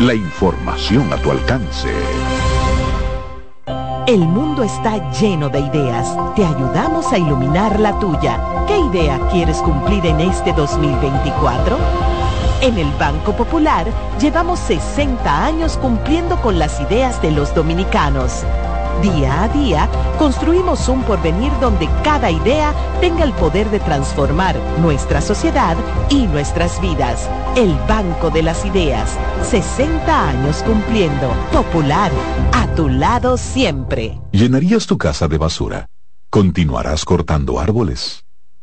La 0.01 0.14
información 0.14 1.12
a 1.12 1.18
tu 1.18 1.32
alcance. 1.32 1.89
El 4.08 4.20
mundo 4.20 4.64
está 4.64 5.12
lleno 5.12 5.49
de 5.49 5.60
ideas. 5.60 6.16
Te 6.36 6.45
ayudamos 6.45 7.12
a 7.12 7.18
iluminar 7.18 7.80
la 7.80 7.99
tuya. 7.99 8.39
¿Qué 8.68 8.78
idea 8.78 9.20
quieres 9.32 9.58
cumplir 9.58 10.05
en 10.05 10.22
este 10.22 10.53
2024? 10.53 11.78
En 12.60 12.80
el 12.80 12.91
Banco 12.93 13.36
Popular 13.36 13.86
llevamos 14.20 14.60
60 14.60 15.45
años 15.45 15.78
cumpliendo 15.78 16.41
con 16.41 16.58
las 16.58 16.82
ideas 16.82 17.22
de 17.22 17.30
los 17.30 17.53
dominicanos. 17.53 18.43
Día 19.01 19.43
a 19.43 19.47
día, 19.49 19.88
construimos 20.18 20.89
un 20.89 21.03
porvenir 21.03 21.51
donde 21.62 21.88
cada 22.03 22.32
idea 22.32 22.74
tenga 22.99 23.26
el 23.26 23.34
poder 23.34 23.70
de 23.70 23.80
transformar 23.80 24.55
nuestra 24.82 25.22
sociedad 25.22 25.78
y 26.10 26.26
nuestras 26.26 26.82
vidas. 26.82 27.30
El 27.55 27.76
Banco 27.88 28.32
de 28.32 28.41
las 28.41 28.66
Ideas, 28.66 29.20
60 29.43 30.30
años 30.30 30.64
cumpliendo. 30.64 31.32
Popular, 31.53 32.12
a 32.53 32.66
tu 32.74 32.89
lado 32.89 33.38
siempre. 33.38 34.20
¿Llenarías 34.32 34.88
tu 34.88 34.97
casa 34.97 35.28
de 35.28 35.38
basura? 35.38 35.86
¿Continuarás 36.32 37.05
cortando 37.05 37.60
árboles? 37.60 38.26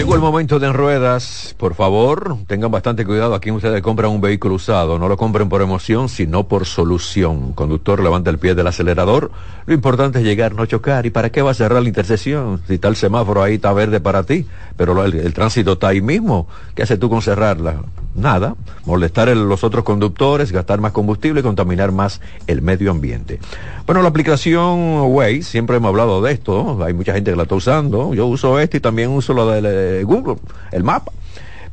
Llegó 0.00 0.14
el 0.14 0.22
momento 0.22 0.58
de 0.58 0.66
en 0.66 0.72
ruedas. 0.72 1.54
Por 1.58 1.74
favor, 1.74 2.38
tengan 2.46 2.70
bastante 2.70 3.04
cuidado. 3.04 3.34
Aquí 3.34 3.50
ustedes 3.50 3.82
compran 3.82 4.10
un 4.10 4.22
vehículo 4.22 4.54
usado. 4.54 4.98
No 4.98 5.08
lo 5.08 5.18
compren 5.18 5.50
por 5.50 5.60
emoción, 5.60 6.08
sino 6.08 6.48
por 6.48 6.64
solución. 6.64 7.52
Conductor, 7.52 8.02
levanta 8.02 8.30
el 8.30 8.38
pie 8.38 8.54
del 8.54 8.66
acelerador. 8.66 9.30
Lo 9.66 9.74
importante 9.74 10.20
es 10.20 10.24
llegar, 10.24 10.54
no 10.54 10.64
chocar. 10.64 11.04
¿Y 11.04 11.10
para 11.10 11.30
qué 11.30 11.42
va 11.42 11.50
a 11.50 11.54
cerrar 11.54 11.82
la 11.82 11.88
intersección? 11.88 12.62
Si 12.66 12.74
está 12.74 12.88
el 12.88 12.96
semáforo 12.96 13.42
ahí, 13.42 13.56
está 13.56 13.74
verde 13.74 14.00
para 14.00 14.22
ti. 14.22 14.46
Pero 14.74 15.04
el, 15.04 15.34
tránsito 15.34 15.74
está 15.74 15.88
ahí 15.88 16.00
mismo. 16.00 16.48
¿Qué 16.74 16.82
haces 16.82 16.98
tú 16.98 17.10
con 17.10 17.20
cerrarla? 17.20 17.82
Nada. 18.14 18.54
Molestar 18.86 19.28
a 19.28 19.34
los 19.34 19.62
otros 19.64 19.84
conductores, 19.84 20.50
gastar 20.50 20.80
más 20.80 20.92
combustible 20.92 21.40
y 21.40 21.42
contaminar 21.42 21.92
más 21.92 22.22
el 22.46 22.62
medio 22.62 22.90
ambiente. 22.90 23.38
Bueno, 23.84 24.00
la 24.00 24.08
aplicación 24.08 25.02
Waze, 25.14 25.42
siempre 25.42 25.76
hemos 25.76 25.90
hablado 25.90 26.22
de 26.22 26.32
esto. 26.32 26.82
Hay 26.82 26.94
mucha 26.94 27.12
gente 27.12 27.32
que 27.32 27.36
la 27.36 27.42
está 27.42 27.54
usando. 27.54 28.14
Yo 28.14 28.26
uso 28.26 28.58
este 28.58 28.78
y 28.78 28.80
también 28.80 29.10
uso 29.10 29.34
lo 29.34 29.46
de 29.46 29.60
Google, 30.04 30.36
el 30.72 30.84
mapa. 30.84 31.12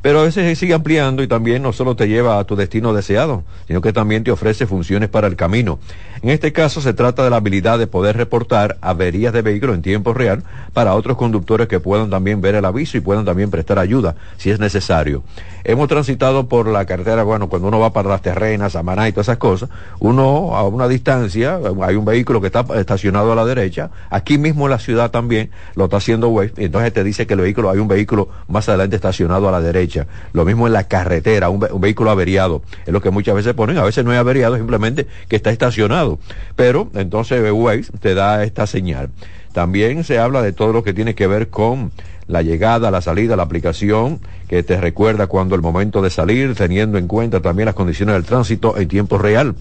Pero 0.00 0.20
a 0.20 0.22
veces 0.22 0.44
se 0.44 0.54
sigue 0.54 0.74
ampliando 0.74 1.22
y 1.24 1.28
también 1.28 1.62
no 1.62 1.72
solo 1.72 1.96
te 1.96 2.06
lleva 2.06 2.38
a 2.38 2.44
tu 2.44 2.54
destino 2.54 2.92
deseado, 2.92 3.42
sino 3.66 3.80
que 3.80 3.92
también 3.92 4.22
te 4.22 4.30
ofrece 4.30 4.66
funciones 4.66 5.08
para 5.08 5.26
el 5.26 5.34
camino. 5.34 5.80
En 6.22 6.30
este 6.30 6.52
caso 6.52 6.80
se 6.80 6.94
trata 6.94 7.24
de 7.24 7.30
la 7.30 7.36
habilidad 7.36 7.78
de 7.78 7.86
poder 7.86 8.16
reportar 8.16 8.76
averías 8.80 9.32
de 9.32 9.42
vehículos 9.42 9.74
en 9.74 9.82
tiempo 9.82 10.14
real 10.14 10.44
para 10.72 10.94
otros 10.94 11.16
conductores 11.16 11.68
que 11.68 11.80
puedan 11.80 12.10
también 12.10 12.40
ver 12.40 12.54
el 12.54 12.64
aviso 12.64 12.96
y 12.96 13.00
puedan 13.00 13.24
también 13.24 13.50
prestar 13.50 13.78
ayuda 13.78 14.14
si 14.36 14.50
es 14.50 14.60
necesario. 14.60 15.22
Hemos 15.64 15.88
transitado 15.88 16.48
por 16.48 16.68
la 16.68 16.86
carretera, 16.86 17.24
bueno, 17.24 17.48
cuando 17.48 17.68
uno 17.68 17.80
va 17.80 17.92
para 17.92 18.08
las 18.08 18.22
terrenas, 18.22 18.76
a 18.76 18.82
Maná 18.82 19.08
y 19.08 19.12
todas 19.12 19.26
esas 19.26 19.38
cosas, 19.38 19.68
uno 19.98 20.56
a 20.56 20.66
una 20.66 20.88
distancia, 20.88 21.60
hay 21.82 21.96
un 21.96 22.04
vehículo 22.04 22.40
que 22.40 22.46
está 22.46 22.64
estacionado 22.76 23.32
a 23.32 23.34
la 23.34 23.44
derecha, 23.44 23.90
aquí 24.10 24.38
mismo 24.38 24.66
en 24.66 24.70
la 24.70 24.78
ciudad 24.78 25.10
también 25.10 25.50
lo 25.74 25.84
está 25.84 25.98
haciendo 25.98 26.28
Waze, 26.28 26.52
entonces 26.56 26.92
te 26.92 27.04
dice 27.04 27.26
que 27.26 27.34
el 27.34 27.40
vehículo, 27.40 27.70
hay 27.70 27.78
un 27.78 27.88
vehículo 27.88 28.28
más 28.46 28.68
adelante 28.68 28.96
estacionado 28.96 29.48
a 29.48 29.52
la 29.52 29.60
derecha. 29.60 29.87
Lo 30.32 30.44
mismo 30.44 30.66
en 30.66 30.72
la 30.72 30.84
carretera, 30.84 31.48
un, 31.48 31.60
ve 31.60 31.68
un, 31.72 31.80
vehículo 31.80 32.10
averiado. 32.10 32.62
Es 32.86 32.92
lo 32.92 33.00
que 33.00 33.10
muchas 33.10 33.34
veces 33.34 33.54
ponen. 33.54 33.78
A 33.78 33.84
veces 33.84 34.04
no 34.04 34.12
es 34.12 34.18
averiado, 34.18 34.56
simplemente 34.56 35.06
que 35.28 35.36
está 35.36 35.50
estacionado. 35.50 36.18
Pero 36.56 36.90
entonces 36.94 37.42
Waze 37.52 37.90
te 38.00 38.14
da 38.14 38.44
esta 38.44 38.66
señal. 38.66 39.10
También 39.52 40.04
se 40.04 40.18
habla 40.18 40.42
de 40.42 40.52
todo 40.52 40.72
lo 40.72 40.84
que 40.84 40.92
tiene 40.92 41.14
que 41.14 41.26
ver 41.26 41.48
con 41.48 41.90
la 42.28 42.42
llegada, 42.42 42.90
la 42.90 43.00
salida, 43.00 43.36
la 43.36 43.42
aplicación, 43.42 44.20
que 44.48 44.62
te 44.62 44.78
recuerda 44.80 45.26
cuando 45.26 45.54
el 45.54 45.62
momento 45.62 46.02
de 46.02 46.10
salir, 46.10 46.54
teniendo 46.54 46.98
en 46.98 47.08
cuenta 47.08 47.40
también 47.40 47.66
las 47.66 47.74
condiciones 47.74 48.14
del 48.14 48.24
tránsito 48.24 48.76
en 48.76 48.86
tiempo 48.86 49.18
real. 49.18 49.54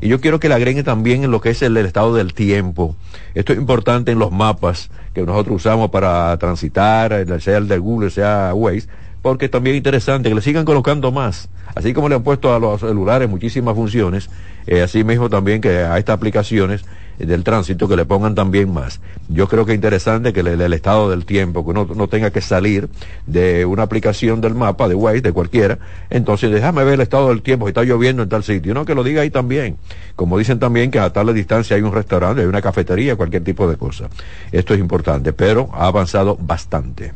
Y 0.00 0.08
yo 0.08 0.20
quiero 0.20 0.40
que 0.40 0.48
le 0.48 0.54
agregue 0.54 0.82
también 0.82 1.22
en 1.22 1.30
lo 1.30 1.40
que 1.40 1.50
es 1.50 1.62
el, 1.62 1.76
el 1.76 1.86
estado 1.86 2.14
del 2.14 2.32
tiempo. 2.32 2.96
Esto 3.34 3.52
es 3.52 3.58
importante 3.58 4.10
en 4.10 4.18
los 4.18 4.32
mapas 4.32 4.90
que 5.12 5.22
nosotros 5.22 5.56
usamos 5.56 5.90
para 5.90 6.36
transitar, 6.38 7.26
sea 7.40 7.58
el 7.58 7.68
de 7.68 7.78
Google, 7.78 8.10
sea 8.10 8.52
Waze, 8.54 8.88
porque 9.24 9.48
también 9.48 9.74
es 9.74 9.78
interesante 9.78 10.28
que 10.28 10.34
le 10.34 10.42
sigan 10.42 10.66
colocando 10.66 11.10
más. 11.10 11.48
Así 11.74 11.94
como 11.94 12.10
le 12.10 12.14
han 12.14 12.22
puesto 12.22 12.54
a 12.54 12.58
los 12.58 12.80
celulares 12.80 13.26
muchísimas 13.26 13.74
funciones, 13.74 14.28
eh, 14.66 14.82
así 14.82 15.02
mismo 15.02 15.30
también 15.30 15.62
que 15.62 15.78
a 15.78 15.96
estas 15.96 16.16
aplicaciones 16.16 16.84
del 17.18 17.42
tránsito 17.42 17.88
que 17.88 17.96
le 17.96 18.04
pongan 18.04 18.34
también 18.34 18.70
más. 18.70 19.00
Yo 19.30 19.48
creo 19.48 19.64
que 19.64 19.72
es 19.72 19.76
interesante 19.76 20.34
que 20.34 20.42
le, 20.42 20.62
el 20.62 20.72
estado 20.74 21.08
del 21.08 21.24
tiempo, 21.24 21.64
que 21.64 21.70
uno 21.70 21.88
no 21.96 22.06
tenga 22.06 22.32
que 22.32 22.42
salir 22.42 22.90
de 23.26 23.64
una 23.64 23.84
aplicación 23.84 24.42
del 24.42 24.54
mapa, 24.54 24.88
de 24.88 24.94
Waze, 24.94 25.22
de 25.22 25.32
cualquiera, 25.32 25.78
entonces 26.10 26.50
déjame 26.50 26.84
ver 26.84 26.94
el 26.94 27.00
estado 27.00 27.30
del 27.30 27.40
tiempo, 27.40 27.64
si 27.64 27.70
está 27.70 27.82
lloviendo 27.82 28.24
en 28.24 28.28
tal 28.28 28.44
sitio, 28.44 28.74
no 28.74 28.84
que 28.84 28.94
lo 28.94 29.02
diga 29.02 29.22
ahí 29.22 29.30
también. 29.30 29.78
Como 30.16 30.36
dicen 30.36 30.58
también 30.58 30.90
que 30.90 30.98
a 30.98 31.10
tal 31.14 31.32
distancia 31.32 31.76
hay 31.76 31.82
un 31.82 31.94
restaurante, 31.94 32.42
hay 32.42 32.46
una 32.46 32.60
cafetería, 32.60 33.16
cualquier 33.16 33.42
tipo 33.42 33.66
de 33.70 33.78
cosa. 33.78 34.10
Esto 34.52 34.74
es 34.74 34.80
importante, 34.80 35.32
pero 35.32 35.70
ha 35.72 35.86
avanzado 35.86 36.36
bastante. 36.38 37.14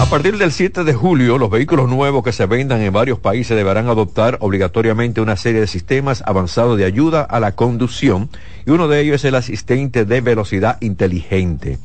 A 0.00 0.06
partir 0.06 0.38
del 0.38 0.50
7 0.50 0.82
de 0.84 0.94
julio, 0.94 1.36
los 1.36 1.50
vehículos 1.50 1.86
nuevos 1.86 2.24
que 2.24 2.32
se 2.32 2.46
vendan 2.46 2.80
en 2.80 2.90
varios 2.90 3.18
países 3.18 3.54
deberán 3.54 3.86
adoptar 3.86 4.38
obligatoriamente 4.40 5.20
una 5.20 5.36
serie 5.36 5.60
de 5.60 5.66
sistemas 5.66 6.24
avanzados 6.24 6.78
de 6.78 6.86
ayuda 6.86 7.20
a 7.20 7.38
la 7.38 7.52
conducción 7.52 8.30
y 8.66 8.70
uno 8.70 8.88
de 8.88 9.02
ellos 9.02 9.16
es 9.16 9.26
el 9.26 9.34
asistente 9.34 10.06
de 10.06 10.22
velocidad 10.22 10.78
inteligente. 10.80 11.78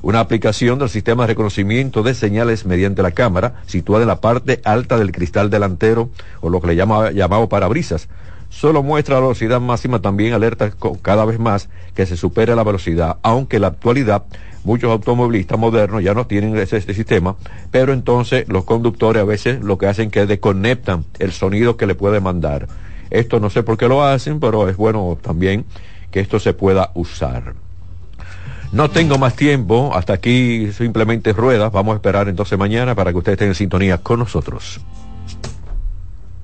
Una 0.00 0.20
aplicación 0.20 0.78
del 0.78 0.88
sistema 0.88 1.24
de 1.24 1.32
reconocimiento 1.32 2.04
de 2.04 2.14
señales 2.14 2.66
mediante 2.66 3.02
la 3.02 3.10
cámara 3.10 3.54
situada 3.66 4.02
en 4.02 4.08
la 4.08 4.20
parte 4.20 4.60
alta 4.62 4.96
del 4.96 5.10
cristal 5.10 5.50
delantero 5.50 6.08
o 6.42 6.50
lo 6.50 6.60
que 6.60 6.68
le 6.68 6.76
llama, 6.76 7.10
llamamos 7.10 7.48
parabrisas. 7.48 8.08
Solo 8.48 8.84
muestra 8.84 9.16
la 9.16 9.22
velocidad 9.22 9.60
máxima, 9.60 10.00
también 10.00 10.34
alerta 10.34 10.70
cada 11.02 11.24
vez 11.24 11.40
más 11.40 11.68
que 11.96 12.06
se 12.06 12.16
supere 12.16 12.54
la 12.54 12.62
velocidad, 12.62 13.16
aunque 13.22 13.56
en 13.56 13.62
la 13.62 13.68
actualidad 13.68 14.22
muchos 14.66 14.90
automovilistas 14.90 15.56
modernos 15.56 16.02
ya 16.02 16.12
no 16.12 16.26
tienen 16.26 16.56
ese, 16.58 16.80
sistema, 16.80 17.36
pero 17.70 17.92
entonces 17.92 18.48
los 18.48 18.64
conductores 18.64 19.22
a 19.22 19.24
veces 19.24 19.62
lo 19.62 19.78
que 19.78 19.86
hacen 19.86 20.10
que 20.10 20.26
desconectan 20.26 21.04
el 21.20 21.30
sonido 21.30 21.76
que 21.76 21.86
le 21.86 21.94
puede 21.94 22.20
mandar. 22.20 22.66
Esto 23.10 23.38
no 23.38 23.48
sé 23.48 23.62
por 23.62 23.78
qué 23.78 23.86
lo 23.86 24.04
hacen, 24.04 24.40
pero 24.40 24.68
es 24.68 24.76
bueno 24.76 25.16
también 25.22 25.64
que 26.10 26.18
esto 26.18 26.40
se 26.40 26.52
pueda 26.52 26.90
usar. 26.94 27.54
No 28.72 28.90
tengo 28.90 29.18
más 29.18 29.36
tiempo, 29.36 29.92
hasta 29.94 30.14
aquí 30.14 30.72
simplemente 30.72 31.32
ruedas, 31.32 31.70
vamos 31.70 31.92
a 31.92 31.96
esperar 31.96 32.28
entonces 32.28 32.58
mañana 32.58 32.96
para 32.96 33.12
que 33.12 33.18
ustedes 33.18 33.36
estén 33.36 33.48
en 33.48 33.54
sintonía 33.54 33.98
con 33.98 34.18
nosotros. 34.18 34.80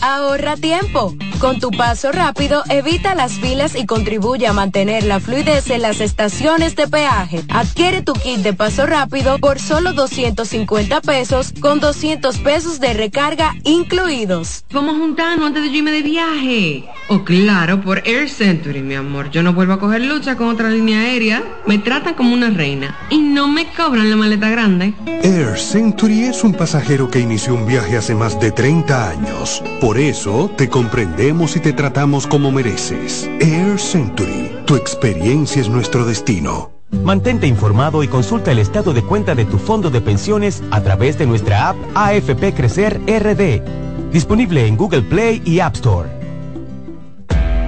Ahorra 0.00 0.56
tiempo. 0.56 1.14
Con 1.40 1.58
tu 1.58 1.70
paso 1.70 2.12
rápido, 2.12 2.62
evita 2.68 3.14
las 3.14 3.32
filas 3.32 3.74
y 3.74 3.86
contribuye 3.86 4.46
a 4.46 4.52
mantener 4.52 5.04
la 5.04 5.20
fluidez 5.20 5.70
en 5.70 5.80
las 5.80 6.00
estaciones 6.00 6.76
de 6.76 6.86
peaje. 6.86 7.42
Adquiere 7.48 8.02
tu 8.02 8.12
kit 8.12 8.38
de 8.38 8.52
paso 8.52 8.86
rápido 8.86 9.38
por 9.38 9.58
solo 9.58 9.94
250 9.94 11.00
pesos 11.00 11.54
con 11.60 11.80
200 11.80 12.38
pesos 12.38 12.78
de 12.78 12.92
recarga 12.92 13.54
incluidos. 13.64 14.64
Vamos 14.70 14.96
a 14.96 14.98
juntarnos 14.98 15.46
antes 15.46 15.62
de 15.62 15.70
yo 15.70 15.76
irme 15.76 15.92
de 15.92 16.02
viaje. 16.02 16.84
Oh, 17.08 17.24
claro, 17.24 17.80
por 17.80 18.06
Air 18.06 18.28
Century, 18.28 18.82
mi 18.82 18.94
amor. 18.94 19.30
Yo 19.30 19.42
no 19.42 19.54
vuelvo 19.54 19.72
a 19.72 19.80
coger 19.80 20.02
lucha 20.02 20.36
con 20.36 20.48
otra 20.48 20.68
línea 20.68 21.00
aérea. 21.00 21.42
Me 21.66 21.78
tratan 21.78 22.14
como 22.14 22.34
una 22.34 22.50
reina 22.50 22.96
y 23.08 23.18
no 23.18 23.48
me 23.48 23.66
cobran 23.72 24.10
la 24.10 24.16
maleta 24.16 24.50
grande. 24.50 24.92
Air 25.22 25.58
Century 25.58 26.24
es 26.24 26.44
un 26.44 26.52
pasajero 26.52 27.10
que 27.10 27.20
inició 27.20 27.54
un 27.54 27.66
viaje 27.66 27.96
hace 27.96 28.14
más 28.14 28.38
de 28.38 28.52
30 28.52 29.10
años. 29.10 29.62
Por 29.80 29.89
eso 29.98 30.50
te 30.56 30.68
comprendemos 30.68 31.56
y 31.56 31.60
te 31.60 31.72
tratamos 31.72 32.26
como 32.26 32.52
mereces. 32.52 33.28
Air 33.40 33.78
Century, 33.78 34.50
tu 34.66 34.76
experiencia 34.76 35.60
es 35.60 35.68
nuestro 35.68 36.04
destino. 36.04 36.70
Mantente 37.04 37.46
informado 37.46 38.02
y 38.02 38.08
consulta 38.08 38.50
el 38.50 38.58
estado 38.58 38.92
de 38.92 39.02
cuenta 39.02 39.34
de 39.34 39.44
tu 39.44 39.58
fondo 39.58 39.90
de 39.90 40.00
pensiones 40.00 40.62
a 40.70 40.80
través 40.80 41.18
de 41.18 41.26
nuestra 41.26 41.68
app 41.68 41.76
AFP 41.94 42.52
Crecer 42.54 43.00
RD, 43.06 44.12
disponible 44.12 44.66
en 44.66 44.76
Google 44.76 45.02
Play 45.02 45.40
y 45.44 45.60
App 45.60 45.76
Store. 45.76 46.10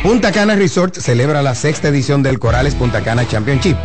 Punta 0.02 0.32
Cana 0.32 0.56
Resort 0.56 0.96
celebra 0.96 1.42
la 1.42 1.54
sexta 1.54 1.88
edición 1.88 2.24
del 2.24 2.40
Corales 2.40 2.74
Punta 2.74 3.02
Cana 3.02 3.26
Championship, 3.26 3.76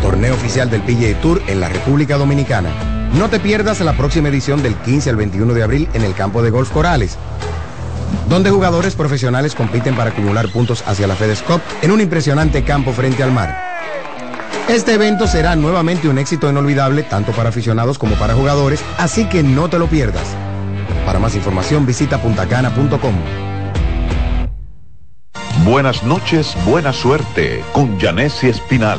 torneo 0.00 0.34
oficial 0.34 0.70
del 0.70 0.80
PGA 0.80 1.20
Tour 1.20 1.42
en 1.46 1.60
la 1.60 1.68
República 1.68 2.16
Dominicana. 2.16 2.70
No 3.12 3.28
te 3.28 3.38
pierdas 3.38 3.80
la 3.80 3.94
próxima 3.94 4.28
edición 4.28 4.62
del 4.62 4.74
15 4.74 5.10
al 5.10 5.16
21 5.16 5.52
de 5.52 5.62
abril 5.62 5.88
en 5.92 6.02
el 6.02 6.14
campo 6.14 6.42
de 6.42 6.50
golf 6.50 6.70
Corales, 6.70 7.18
donde 8.28 8.50
jugadores 8.50 8.94
profesionales 8.94 9.54
compiten 9.54 9.94
para 9.94 10.10
acumular 10.10 10.48
puntos 10.48 10.82
hacia 10.86 11.06
la 11.06 11.16
FedEx 11.16 11.42
Cup 11.42 11.60
en 11.82 11.90
un 11.90 12.00
impresionante 12.00 12.64
campo 12.64 12.92
frente 12.92 13.22
al 13.22 13.32
mar. 13.32 13.76
Este 14.68 14.94
evento 14.94 15.28
será 15.28 15.54
nuevamente 15.54 16.08
un 16.08 16.18
éxito 16.18 16.50
inolvidable 16.50 17.04
tanto 17.04 17.32
para 17.32 17.50
aficionados 17.50 17.98
como 17.98 18.16
para 18.16 18.34
jugadores, 18.34 18.82
así 18.98 19.26
que 19.26 19.42
no 19.42 19.70
te 19.70 19.78
lo 19.78 19.86
pierdas. 19.86 20.26
Para 21.04 21.20
más 21.20 21.36
información 21.36 21.86
visita 21.86 22.20
puntacana.com. 22.20 23.14
Buenas 25.64 26.02
noches, 26.02 26.56
buena 26.64 26.92
suerte 26.92 27.62
con 27.72 27.98
Janessi 27.98 28.48
Espinal. 28.48 28.98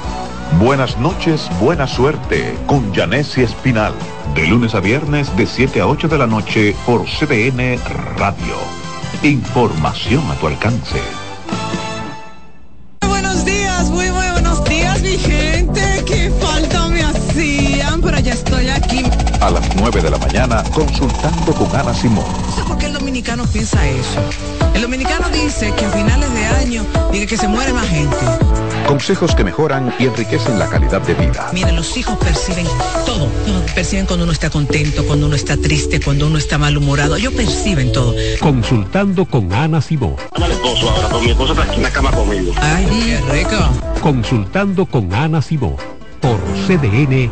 Buenas 0.59 0.97
noches, 0.99 1.49
buena 1.59 1.87
suerte 1.87 2.55
con 2.67 2.93
Janessi 2.93 3.41
Espinal. 3.41 3.93
De 4.35 4.45
lunes 4.45 4.75
a 4.75 4.79
viernes 4.79 5.35
de 5.35 5.47
7 5.47 5.81
a 5.81 5.87
8 5.87 6.07
de 6.07 6.17
la 6.17 6.27
noche 6.27 6.75
por 6.85 7.05
CDN 7.05 7.79
Radio. 8.17 8.55
Información 9.23 10.23
a 10.29 10.35
tu 10.35 10.47
alcance. 10.47 11.01
Buenos 13.07 13.43
días, 13.45 13.89
muy, 13.89 14.11
muy 14.11 14.29
buenos 14.31 14.63
días, 14.65 15.01
mi 15.01 15.17
gente. 15.17 16.03
Qué 16.05 16.31
falta 16.39 16.89
me 16.89 17.01
hacían, 17.03 18.01
pero 18.01 18.19
ya 18.19 18.33
estoy 18.33 18.69
aquí. 18.69 19.03
A 19.41 19.49
las 19.49 19.75
9 19.75 20.01
de 20.01 20.11
la 20.11 20.17
mañana 20.17 20.63
consultando 20.73 21.53
con 21.53 21.75
Ana 21.75 21.93
Simón. 21.93 22.25
No 22.45 22.55
sé 22.55 22.63
por 22.67 22.77
qué 22.77 22.85
el 22.85 22.93
dominicano 22.93 23.45
piensa 23.47 23.87
eso. 23.87 24.60
El 24.73 24.81
dominicano 24.81 25.29
dice 25.29 25.73
que 25.75 25.85
a 25.85 25.89
finales 25.89 26.33
de 26.33 26.45
año 26.45 26.85
dice 27.11 27.27
que 27.27 27.37
se 27.37 27.47
muere 27.47 27.73
más 27.73 27.87
gente. 27.87 28.17
Consejos 28.87 29.35
que 29.35 29.43
mejoran 29.43 29.93
y 29.99 30.05
enriquecen 30.05 30.57
la 30.57 30.67
calidad 30.67 31.01
de 31.01 31.13
vida. 31.13 31.49
Miren, 31.53 31.75
los 31.75 31.95
hijos 31.97 32.17
perciben 32.17 32.65
todo. 33.05 33.27
Perciben 33.75 34.05
cuando 34.05 34.23
uno 34.23 34.33
está 34.33 34.49
contento, 34.49 35.05
cuando 35.05 35.27
uno 35.27 35.35
está 35.35 35.55
triste, 35.57 35.99
cuando 36.01 36.27
uno 36.27 36.37
está 36.37 36.57
malhumorado. 36.57 37.15
Ellos 37.15 37.33
perciben 37.33 37.91
todo. 37.91 38.15
Consultando 38.39 39.25
con 39.25 39.53
Ana 39.53 39.81
Simón. 39.81 40.15
Al 40.31 40.51
esposo 40.51 40.89
ahora, 40.89 41.07
pero 41.07 41.21
mi 41.21 41.29
esposo 41.29 41.53
está 41.53 41.63
aquí 41.63 41.75
en 41.77 41.83
la 41.83 41.91
cama 41.91 42.11
conmigo. 42.11 42.53
Ay, 42.61 42.85
qué 43.05 43.21
rico. 43.31 43.57
Consultando 44.01 44.85
con 44.85 45.13
Ana 45.13 45.41
Simón. 45.41 45.75
Por 46.19 46.37
CDN. 46.67 47.31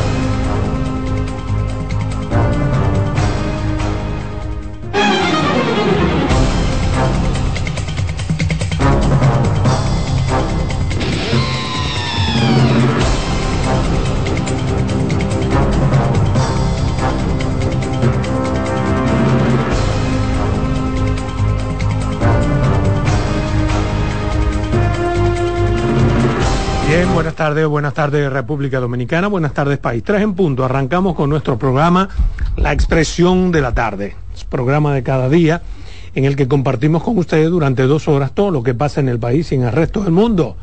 Buenas 27.41 27.95
tardes 27.95 28.31
República 28.31 28.79
Dominicana, 28.79 29.27
buenas 29.27 29.55
tardes 29.55 29.79
país. 29.79 30.03
Tres 30.03 30.21
en 30.21 30.35
punto, 30.35 30.63
arrancamos 30.63 31.15
con 31.15 31.27
nuestro 31.27 31.57
programa 31.57 32.07
La 32.55 32.71
Expresión 32.71 33.51
de 33.51 33.61
la 33.61 33.73
Tarde, 33.73 34.15
programa 34.47 34.93
de 34.93 35.01
cada 35.01 35.27
día 35.27 35.63
en 36.13 36.25
el 36.25 36.35
que 36.35 36.47
compartimos 36.47 37.01
con 37.01 37.17
ustedes 37.17 37.49
durante 37.49 37.83
dos 37.83 38.07
horas 38.07 38.33
todo 38.35 38.51
lo 38.51 38.61
que 38.61 38.75
pasa 38.75 38.99
en 39.01 39.09
el 39.09 39.17
país 39.17 39.51
y 39.51 39.55
en 39.55 39.63
el 39.63 39.71
resto 39.71 40.03
del 40.03 40.11
mundo. 40.11 40.55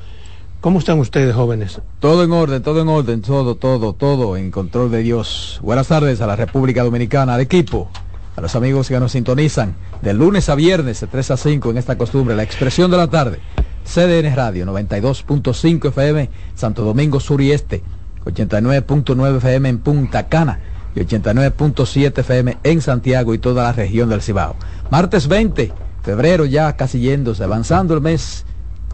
¿Cómo 0.60 0.78
están 0.78 1.00
ustedes 1.00 1.34
jóvenes? 1.34 1.80
Todo 1.98 2.22
en 2.22 2.30
orden, 2.30 2.62
todo 2.62 2.80
en 2.80 2.88
orden, 2.88 3.22
todo, 3.22 3.56
todo, 3.56 3.92
todo 3.92 4.36
en 4.36 4.52
control 4.52 4.92
de 4.92 5.02
Dios. 5.02 5.58
Buenas 5.64 5.88
tardes 5.88 6.20
a 6.20 6.28
la 6.28 6.36
República 6.36 6.84
Dominicana, 6.84 7.34
al 7.34 7.40
equipo, 7.40 7.90
a 8.36 8.40
los 8.40 8.54
amigos 8.54 8.88
que 8.88 9.00
nos 9.00 9.10
sintonizan 9.10 9.74
de 10.00 10.14
lunes 10.14 10.48
a 10.48 10.54
viernes 10.54 11.00
de 11.00 11.08
3 11.08 11.32
a 11.32 11.36
5 11.36 11.72
en 11.72 11.78
esta 11.78 11.98
costumbre, 11.98 12.36
la 12.36 12.44
expresión 12.44 12.88
de 12.88 12.96
la 12.98 13.08
tarde. 13.08 13.40
CDN 13.88 14.34
Radio 14.36 14.66
92.5 14.66 15.88
FM, 15.88 16.28
Santo 16.54 16.84
Domingo 16.84 17.20
Sur 17.20 17.40
y 17.40 17.52
Este, 17.52 17.82
89.9 18.26 19.38
FM 19.38 19.68
en 19.70 19.78
Punta 19.78 20.28
Cana 20.28 20.60
y 20.94 21.00
89.7 21.00 22.18
FM 22.18 22.58
en 22.62 22.80
Santiago 22.82 23.32
y 23.32 23.38
toda 23.38 23.64
la 23.64 23.72
región 23.72 24.10
del 24.10 24.20
Cibao. 24.20 24.56
Martes 24.90 25.26
20, 25.26 25.72
febrero 26.02 26.44
ya 26.44 26.76
casi 26.76 27.00
yéndose, 27.00 27.42
avanzando 27.44 27.94
el 27.94 28.02
mes 28.02 28.44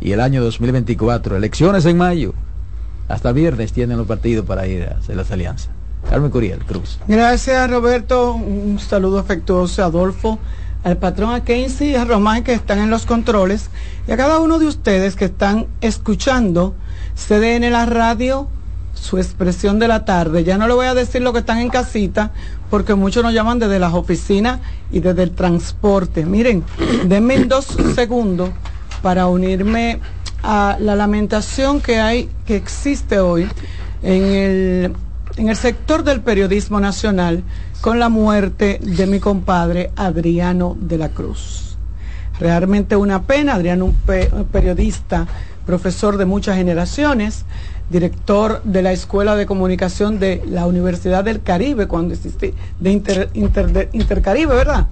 y 0.00 0.12
el 0.12 0.20
año 0.20 0.44
2024. 0.44 1.36
Elecciones 1.36 1.84
en 1.86 1.98
mayo. 1.98 2.32
Hasta 3.08 3.32
viernes 3.32 3.72
tienen 3.72 3.98
los 3.98 4.06
partidos 4.06 4.46
para 4.46 4.66
ir 4.68 4.84
a 4.84 4.98
hacer 4.98 5.16
las 5.16 5.30
alianzas. 5.30 5.70
Carmen 6.08 6.30
Curiel, 6.30 6.60
Cruz. 6.64 7.00
Gracias 7.08 7.70
Roberto, 7.70 8.34
un 8.34 8.78
saludo 8.78 9.18
afectuoso 9.18 9.82
Adolfo, 9.82 10.38
al 10.84 10.98
patrón 10.98 11.30
a 11.30 11.42
y 11.50 11.94
a 11.94 12.04
Román 12.04 12.44
que 12.44 12.52
están 12.52 12.78
en 12.78 12.90
los 12.90 13.06
controles 13.06 13.70
y 14.06 14.12
a 14.12 14.16
cada 14.18 14.38
uno 14.38 14.58
de 14.58 14.66
ustedes 14.66 15.16
que 15.16 15.24
están 15.24 15.66
escuchando 15.80 16.74
CDN 17.14 17.70
la 17.72 17.86
radio, 17.86 18.48
su 18.92 19.16
expresión 19.16 19.78
de 19.78 19.88
la 19.88 20.04
tarde. 20.04 20.44
Ya 20.44 20.58
no 20.58 20.68
le 20.68 20.74
voy 20.74 20.86
a 20.86 20.94
decir 20.94 21.22
lo 21.22 21.32
que 21.32 21.38
están 21.38 21.58
en 21.58 21.70
casita 21.70 22.32
porque 22.68 22.94
muchos 22.94 23.22
nos 23.22 23.32
llaman 23.32 23.58
desde 23.58 23.78
las 23.78 23.94
oficinas 23.94 24.60
y 24.92 25.00
desde 25.00 25.22
el 25.22 25.30
transporte. 25.30 26.26
Miren, 26.26 26.64
denme 27.06 27.44
dos 27.44 27.66
segundos 27.94 28.50
para 29.00 29.26
unirme 29.26 30.00
a 30.42 30.76
la 30.78 30.94
lamentación 30.94 31.80
que 31.80 31.98
hay, 31.98 32.28
que 32.44 32.56
existe 32.56 33.20
hoy 33.20 33.48
en 34.02 34.22
el, 34.22 34.92
en 35.38 35.48
el 35.48 35.56
sector 35.56 36.04
del 36.04 36.20
periodismo 36.20 36.78
nacional 36.78 37.42
con 37.84 37.98
la 37.98 38.08
muerte 38.08 38.80
de 38.80 39.06
mi 39.06 39.20
compadre 39.20 39.90
Adriano 39.94 40.74
de 40.80 40.96
la 40.96 41.10
Cruz. 41.10 41.76
Realmente 42.40 42.96
una 42.96 43.24
pena, 43.24 43.56
Adriano, 43.56 43.84
un, 43.84 43.92
pe- 43.92 44.30
un 44.32 44.46
periodista, 44.46 45.26
profesor 45.66 46.16
de 46.16 46.24
muchas 46.24 46.56
generaciones, 46.56 47.44
director 47.90 48.62
de 48.64 48.80
la 48.80 48.92
Escuela 48.92 49.36
de 49.36 49.44
Comunicación 49.44 50.18
de 50.18 50.42
la 50.48 50.66
Universidad 50.66 51.24
del 51.24 51.42
Caribe, 51.42 51.86
cuando 51.86 52.14
existía, 52.14 52.52
de, 52.80 52.90
Inter- 52.90 53.28
Inter- 53.34 53.70
de 53.70 53.90
Intercaribe, 53.92 54.54
¿verdad? 54.54 54.86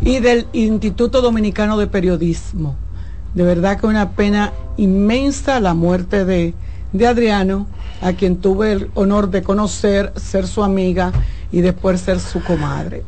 Y 0.00 0.20
del 0.20 0.46
Instituto 0.54 1.20
Dominicano 1.20 1.76
de 1.76 1.88
Periodismo. 1.88 2.74
De 3.34 3.42
verdad 3.42 3.78
que 3.78 3.86
una 3.86 4.12
pena 4.12 4.54
inmensa 4.78 5.60
la 5.60 5.74
muerte 5.74 6.24
de, 6.24 6.54
de 6.92 7.06
Adriano, 7.06 7.66
a 8.00 8.12
quien 8.12 8.36
tuve 8.36 8.72
el 8.72 8.90
honor 8.94 9.30
de 9.30 9.42
conocer, 9.42 10.12
ser 10.16 10.46
su 10.46 10.62
amiga 10.64 11.12
y 11.52 11.60
después 11.60 12.00
ser 12.00 12.20
su 12.20 12.42
comadre. 12.42 13.02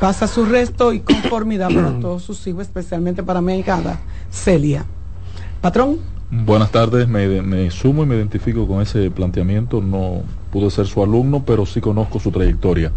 Pasa 0.00 0.26
su 0.26 0.44
resto 0.44 0.92
y 0.92 1.00
conformidad 1.00 1.68
para 1.72 1.92
todos 2.00 2.22
sus 2.22 2.46
hijos, 2.46 2.62
especialmente 2.62 3.22
para 3.22 3.40
mi 3.40 3.54
hijada, 3.54 4.00
Celia. 4.30 4.84
Patrón. 5.60 5.98
Buenas 6.30 6.70
tardes, 6.70 7.06
me, 7.08 7.42
me 7.42 7.70
sumo 7.70 8.02
y 8.02 8.06
me 8.06 8.16
identifico 8.16 8.66
con 8.66 8.80
ese 8.80 9.10
planteamiento. 9.10 9.82
No 9.82 10.22
pude 10.50 10.70
ser 10.70 10.86
su 10.86 11.02
alumno, 11.02 11.44
pero 11.44 11.66
sí 11.66 11.80
conozco 11.80 12.18
su 12.18 12.30
trayectoria. 12.30 12.90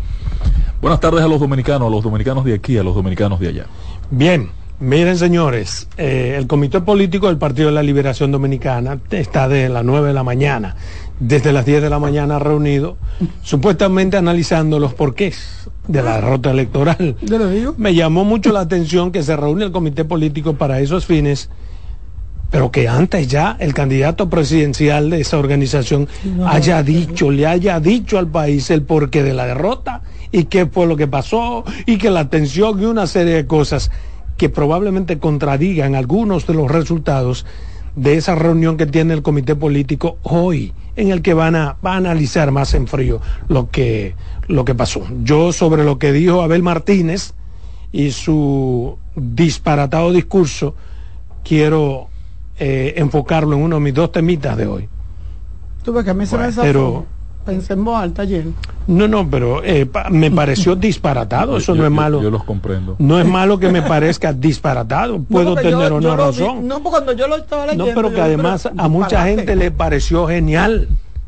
Buenas 0.82 1.00
tardes 1.00 1.24
a 1.24 1.28
los 1.28 1.40
dominicanos, 1.40 1.88
a 1.88 1.92
los 1.92 2.04
dominicanos 2.04 2.46
de 2.46 2.54
aquí, 2.54 2.78
a 2.78 2.84
los 2.84 2.96
dominicanos 2.96 3.40
de 3.40 3.50
allá. 3.50 3.66
Bien, 4.10 4.50
miren 4.80 5.18
señores, 5.18 5.88
eh, 5.98 6.36
el 6.38 6.48
Comité 6.48 6.82
Político 6.82 7.28
del 7.28 7.38
Partido 7.38 7.68
de 7.68 7.74
la 7.76 7.84
Liberación 7.84 8.32
Dominicana 8.32 9.00
está 9.12 9.48
de 9.48 9.70
las 9.70 9.84
9 9.84 10.10
de 10.10 10.14
la 10.14 10.24
mañana, 10.24 10.76
desde 11.20 11.54
las 11.54 11.66
10 11.66 11.82
de 11.82 11.90
la 11.90 12.00
mañana 12.00 12.40
reunido, 12.40 12.98
supuestamente 13.42 14.18
analizando 14.18 14.80
los 14.80 14.94
porqués 14.94 15.70
de 15.88 16.02
la 16.02 16.16
derrota 16.16 16.52
electoral. 16.52 17.16
Me 17.78 17.94
llamó 17.94 18.26
mucho 18.26 18.52
la 18.52 18.62
atención 18.62 19.12
que 19.12 19.24
se 19.24 19.36
reúne 19.36 19.66
el 19.66 19.72
Comité 19.72 20.06
Político 20.06 20.56
para 20.56 20.80
esos 20.80 21.06
fines 21.06 21.50
pero 22.52 22.72
que 22.72 22.88
antes 22.88 23.28
ya 23.28 23.58
el 23.60 23.74
candidato 23.74 24.30
presidencial 24.30 25.10
de 25.10 25.20
esa 25.20 25.38
organización 25.38 26.08
haya 26.46 26.84
dicho, 26.84 27.30
le 27.30 27.46
haya 27.48 27.82
dicho 27.82 28.18
al 28.18 28.28
país 28.28 28.70
el 28.70 28.84
porqué 28.84 29.24
de 29.24 29.34
la 29.34 29.46
derrota 29.46 30.04
y 30.32 30.46
qué 30.46 30.66
fue 30.66 30.88
lo 30.88 30.96
que 30.96 31.08
pasó 31.08 31.66
y 31.86 31.98
que 31.98 32.10
la 32.10 32.30
tensión 32.30 32.82
y 32.82 32.86
una 32.86 33.08
serie 33.08 33.34
de 33.34 33.46
cosas 33.46 33.92
que 34.38 34.50
probablemente 34.50 35.20
contradigan 35.20 35.96
algunos 35.96 36.46
de 36.48 36.54
los 36.54 36.70
resultados 36.70 37.46
de 37.96 38.16
esa 38.18 38.36
reunión 38.36 38.76
que 38.76 38.86
tiene 38.86 39.14
el 39.14 39.22
comité 39.22 39.56
político 39.56 40.18
hoy, 40.24 40.74
en 40.98 41.12
el 41.12 41.22
que 41.22 41.34
van 41.34 41.56
a, 41.56 41.78
va 41.86 41.94
a 41.94 41.98
analizar 41.98 42.52
más 42.52 42.74
en 42.74 42.88
frío 42.88 43.22
lo 43.48 43.70
que, 43.70 44.16
lo 44.48 44.66
que 44.66 44.76
pasó. 44.76 45.04
Yo 45.24 45.54
sobre 45.54 45.84
lo 45.86 45.98
que 45.98 46.12
dijo 46.12 46.42
Abel 46.42 46.62
Martínez 46.64 47.34
y 47.94 48.12
su 48.12 48.98
disparatado 49.16 50.12
discurso, 50.12 50.76
quiero 51.46 52.10
eh, 52.60 52.96
enfocarlo 52.98 53.56
en 53.56 53.62
uno 53.64 53.78
de 53.78 53.82
mis 53.82 53.94
dos 53.94 54.12
temitas 54.12 54.58
de 54.58 54.68
hoy. 54.68 54.90
Tú 55.84 55.94
ves 55.94 56.04
que 56.04 56.10
a 56.10 56.14
mí 56.14 56.26
se 56.26 56.36
me 56.36 56.40
Bueno, 56.44 56.54
zafó. 56.54 56.66
pero- 56.68 57.06
Pensé 57.46 57.74
en 57.74 57.86
voz 57.86 58.00
alta 58.00 58.24
ayer. 58.24 58.46
No, 58.88 59.08
no, 59.08 59.30
pero 59.30 59.64
eh, 59.64 59.86
pa- 59.86 60.10
me 60.10 60.32
pareció 60.32 60.76
disparatado, 60.88 61.58
eso 61.58 61.74
Yo- 61.76 61.82
no 61.82 61.86
es 61.88 61.92
malo. 61.92 62.22
Yo 62.22 62.32
los 62.32 62.44
comprendo. 62.44 62.96
No 63.00 63.20
es 63.20 63.26
malo 63.40 63.60
que 63.60 63.70
me 63.70 63.82
parezca 63.82 64.34
disparatado, 64.34 65.22
puedo 65.24 65.56
tener 65.56 65.72
yo 65.90 65.96
una 65.98 66.12
vi- 66.12 66.18
razón. 66.18 66.68
no, 66.68 66.76
porque 66.82 66.90
cuando 66.90 67.12
yo 67.14 67.28
lo 67.28 67.38
estaba 67.38 67.66
leyendo. 67.68 67.86
No, 67.86 67.94
pero 67.96 68.14
que 68.14 68.22
además 68.22 68.64
pero 68.64 68.76
a 68.84 68.88
mucha 68.88 69.08
disparate. 69.26 69.36
gente 69.36 69.56
le 69.56 69.72
pareció 69.72 70.28
genial. 70.28 70.88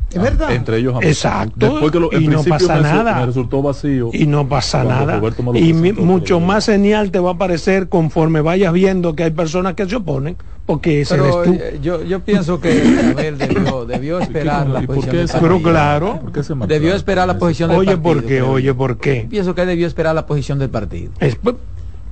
Es 0.09 0.22
verdad. 0.22 0.51
Entre 0.53 0.78
ellos 0.78 0.95
a 0.95 0.99
mí. 0.99 1.05
Exacto. 1.07 1.53
Después 1.57 1.91
que 1.91 1.99
lo- 1.99 2.09
y 2.18 2.28
no 2.30 2.41
pasa 2.43 2.76
me, 2.78 2.82
nada. 2.82 3.15
me 3.20 3.26
resultó 3.26 3.61
vacío. 3.61 4.09
Y 4.13 4.26
no 4.26 4.47
pasa 4.47 4.84
nada. 4.86 5.22
Y 5.53 5.74
mi- 5.74 5.91
mucho 5.91 6.39
más 6.39 6.65
genial 6.68 7.11
te 7.11 7.20
va 7.20 7.32
a 7.32 7.38
parecer 7.38 7.89
conforme 7.89 8.39
vayas 8.41 8.72
viendo 8.74 9.15
que 9.15 9.24
hay 9.26 9.32
personas 9.32 9.74
que 9.76 9.86
se 9.88 9.97
oponen, 9.97 10.38
porque 10.68 11.01
ese 11.01 11.15
Pero 11.15 11.43
eres 11.43 11.57
tú. 11.57 11.63
eh, 11.63 11.80
yo, 11.82 12.03
yo 12.03 12.20
pienso 12.20 12.59
que 12.59 12.70
Abel 13.15 13.38
debió, 13.39 13.86
debió 13.86 14.20
esperar 14.20 14.68
la 14.68 14.84
¿Y 14.84 14.86
por 14.86 14.97
posición 14.97 15.26
del 15.26 15.39
Pero 15.41 15.61
claro. 15.63 16.20
¿Por 16.20 16.32
qué 16.34 16.43
se 16.43 16.53
marcha? 16.53 16.74
Debió 16.74 16.93
esperar 16.93 17.26
la 17.28 17.39
posición 17.39 17.70
del 17.70 17.80
Oye, 17.80 17.97
partido. 17.97 18.03
¿por 18.13 18.24
qué? 18.26 18.41
Oye. 18.43 18.74
¿por 18.76 18.97
qué? 18.97 19.26
Pienso 19.30 19.55
que 19.55 19.65
debió 19.65 19.88
esperar 19.88 20.13
la 20.13 20.26
posición 20.28 20.59
del 20.59 20.70
partido. 20.70 21.11
Es- 21.20 21.38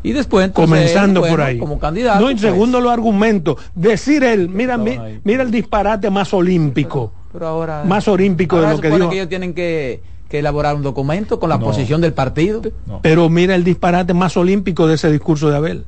Y 0.03 0.13
después, 0.13 0.45
entonces, 0.45 0.69
comenzando 0.69 1.19
él, 1.25 1.29
por 1.31 1.39
bueno, 1.39 1.43
ahí. 1.51 1.57
Como 1.59 1.79
candidato. 1.79 2.19
No, 2.21 2.29
en 2.29 2.37
pues, 2.37 2.41
segundo 2.49 2.79
los 2.79 2.91
argumentos. 2.91 3.57
Decir 3.75 4.23
él, 4.23 4.47
mira, 4.49 4.77
mi- 4.77 4.97
mira 5.23 5.43
el 5.43 5.51
disparate 5.51 6.09
más 6.09 6.33
olímpico. 6.33 7.11
pero 7.33 7.47
ahora, 7.47 7.83
más 7.85 8.07
olímpico 8.07 8.55
ahora 8.55 8.69
de 8.69 8.75
se 8.75 8.77
lo 8.77 8.81
que 8.81 8.87
supone 8.87 9.01
dijo. 9.01 9.09
que 9.11 9.15
ellos 9.17 9.29
tienen 9.29 9.53
que, 9.53 10.01
que 10.29 10.39
elaborar 10.39 10.75
un 10.75 10.83
documento 10.83 11.39
con 11.41 11.49
la 11.49 11.59
posición 11.59 11.99
del 11.99 12.13
partido. 12.13 12.61
Pero 13.01 13.29
mira 13.29 13.53
el 13.55 13.65
disparate 13.65 14.13
más 14.13 14.37
olímpico 14.37 14.87
de 14.87 14.95
ese 14.95 15.11
discurso 15.11 15.49
de 15.49 15.57
Abel. 15.57 15.85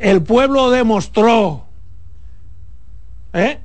El 0.00 0.22
pueblo 0.22 0.70
demostró, 0.70 1.64
¿eh? 3.38 3.60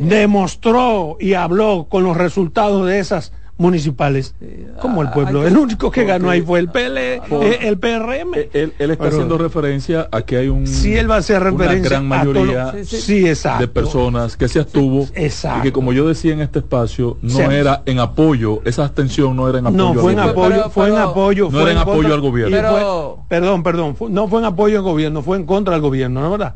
demostró 0.00 1.16
y 1.20 1.34
habló 1.34 1.86
con 1.88 2.04
los 2.04 2.16
resultados 2.16 2.86
de 2.86 2.98
esas 2.98 3.32
municipales 3.56 4.34
como 4.80 5.02
el 5.02 5.10
pueblo. 5.10 5.44
El 5.44 5.56
único 5.56 5.90
que 5.90 6.04
ganó 6.04 6.30
ahí 6.30 6.42
fue 6.42 6.60
el 6.60 6.68
PL, 6.68 7.22
Por- 7.28 7.44
eh, 7.44 7.58
el 7.62 7.76
PRM. 7.76 8.34
Él, 8.52 8.72
él 8.78 8.90
está 8.92 9.04
Pero- 9.04 9.16
haciendo 9.16 9.36
referencia 9.36 10.06
a 10.12 10.22
que 10.22 10.36
hay 10.36 10.46
un, 10.48 10.64
Si 10.68 10.94
él 10.96 11.10
va 11.10 11.16
a 11.16 11.18
hacer 11.18 11.42
referencia 11.42 11.98
una 11.98 12.08
gran 12.08 12.12
a 12.20 12.22
todo- 12.24 12.34
mayoría 12.44 12.72
Sí, 12.72 12.84
sí. 12.84 12.96
Sí, 13.00 13.26
exacto. 13.28 13.62
de 13.62 13.68
personas 13.68 14.36
que 14.36 14.46
se 14.46 14.60
abstuvo 14.60 15.08
Exacto. 15.14 15.58
y 15.58 15.62
que 15.62 15.72
como 15.72 15.92
yo 15.92 16.06
decía 16.06 16.34
en 16.34 16.40
este 16.40 16.60
espacio 16.60 17.16
no 17.20 17.30
Sí. 17.38 17.42
era 17.42 17.82
en 17.86 17.98
apoyo, 17.98 18.60
esa 18.64 18.84
abstención 18.84 19.34
no 19.34 19.48
era 19.48 19.58
en 19.58 19.66
apoyo 19.66 19.82
No, 19.82 19.88
al 19.88 19.94
fue 19.98 20.12
en 20.12 20.18
gobierno. 20.18 20.30
apoyo, 20.30 20.70
fue 20.70 20.88
en 20.90 20.96
apoyo. 20.98 21.44
no 21.46 21.50
fue 21.50 21.60
era 21.62 21.70
en 21.72 21.76
en 21.78 21.82
apoyo 21.82 21.96
contra- 21.96 22.14
al 22.14 22.20
gobierno. 22.20 22.58
fue- 22.70 23.24
perdón, 23.28 23.62
perdón, 23.64 23.96
fue- 23.96 24.10
no 24.10 24.28
fue 24.28 24.38
en 24.38 24.44
apoyo 24.44 24.76
al 24.76 24.84
gobierno, 24.84 25.22
fue 25.22 25.36
en 25.36 25.46
contra 25.46 25.72
del 25.74 25.82
gobierno, 25.82 26.20
¿no 26.20 26.26
es 26.26 26.30
verdad? 26.38 26.54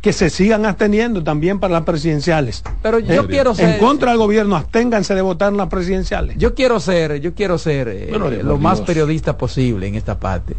Que 0.00 0.14
se 0.14 0.30
sigan 0.30 0.64
absteniendo 0.64 1.22
también 1.22 1.60
para 1.60 1.74
las 1.74 1.82
presidenciales. 1.82 2.62
Pero 2.82 2.98
yo 3.00 3.26
quiero 3.26 3.54
ser- 3.54 3.74
En 3.74 3.78
contra 3.78 4.10
del 4.10 4.18
gobierno, 4.18 4.56
absténganse 4.56 5.14
de 5.14 5.20
votar 5.20 5.50
en 5.52 5.58
las 5.58 5.68
presidenciales. 5.68 6.36
Yo 6.38 6.54
quiero 6.54 6.80
ser, 6.80 7.20
yo 7.20 7.34
quiero 7.34 7.58
ser 7.58 7.88
eh, 7.88 8.06
Bueno, 8.10 8.30
lo 8.30 8.56
más 8.58 8.80
periodista 8.80 9.36
posible 9.36 9.86
en 9.88 9.94
esta 9.96 10.18
parte. 10.18 10.56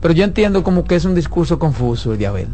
Pero 0.00 0.14
yo 0.14 0.24
entiendo 0.24 0.62
como 0.64 0.84
que 0.84 0.96
es 0.96 1.04
un 1.04 1.14
discurso 1.14 1.58
confuso 1.58 2.12
el 2.12 2.18
de 2.18 2.26
Abel. 2.26 2.48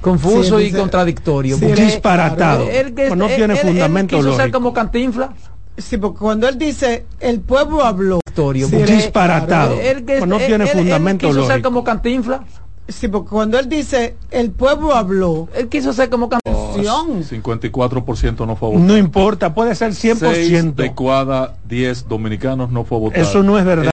Confuso 0.00 0.58
Sí, 0.58 0.64
y 0.64 0.66
dice- 0.66 0.78
contradictorio. 0.78 1.56
sí, 1.56 1.66
disparatado. 1.72 2.64
Él- 2.64 2.88
él- 2.88 2.94
Pues 2.94 3.16
no 3.16 3.26
él- 3.26 3.36
tiene 3.36 3.54
él- 3.54 3.60
él 3.60 3.66
fundamento 3.66 4.16
quiso 4.16 4.36
ser 4.36 4.50
como 4.50 4.72
cantinfla. 4.72 5.32
Sí, 5.76 5.96
porque 5.96 6.18
cuando 6.20 6.46
él 6.48 6.56
dice 6.58 7.06
el 7.20 7.40
pueblo 7.40 7.82
habló. 7.82 8.20
Victorio, 8.24 8.68
Sí, 8.68 8.76
disparatado. 8.76 9.74
Pues 9.76 10.26
no 10.26 10.36
él- 10.36 10.46
tiene 10.46 10.64
él- 10.64 10.70
él 10.70 10.76
fundamento 10.78 11.26
quiso 11.28 11.46
ser 11.46 11.62
como 11.62 11.82
cantinfla. 11.82 12.44
Sí, 12.86 13.08
porque 13.08 13.30
cuando 13.30 13.58
él 13.58 13.68
dice 13.68 14.16
el 14.30 14.50
pueblo 14.50 14.94
habló. 14.94 15.48
Él 15.54 15.68
quiso 15.68 15.92
ser 15.92 16.10
como 16.10 16.28
cantinfla. 16.28 16.54
54% 16.82 18.46
no 18.46 18.56
fue 18.56 18.68
a 18.68 18.72
votar. 18.72 18.86
No 18.86 18.96
importa, 18.96 19.54
puede 19.54 19.74
ser 19.74 19.94
Seis 19.94 20.20
100%. 20.20 20.74
de 20.74 20.94
cada 20.94 21.56
10 21.66 22.08
dominicanos 22.08 22.70
no 22.70 22.84
fue 22.84 22.98
a 22.98 23.00
votar. 23.00 23.20
Eso 23.20 23.42
no 23.42 23.58
es 23.58 23.64
verdad. 23.64 23.90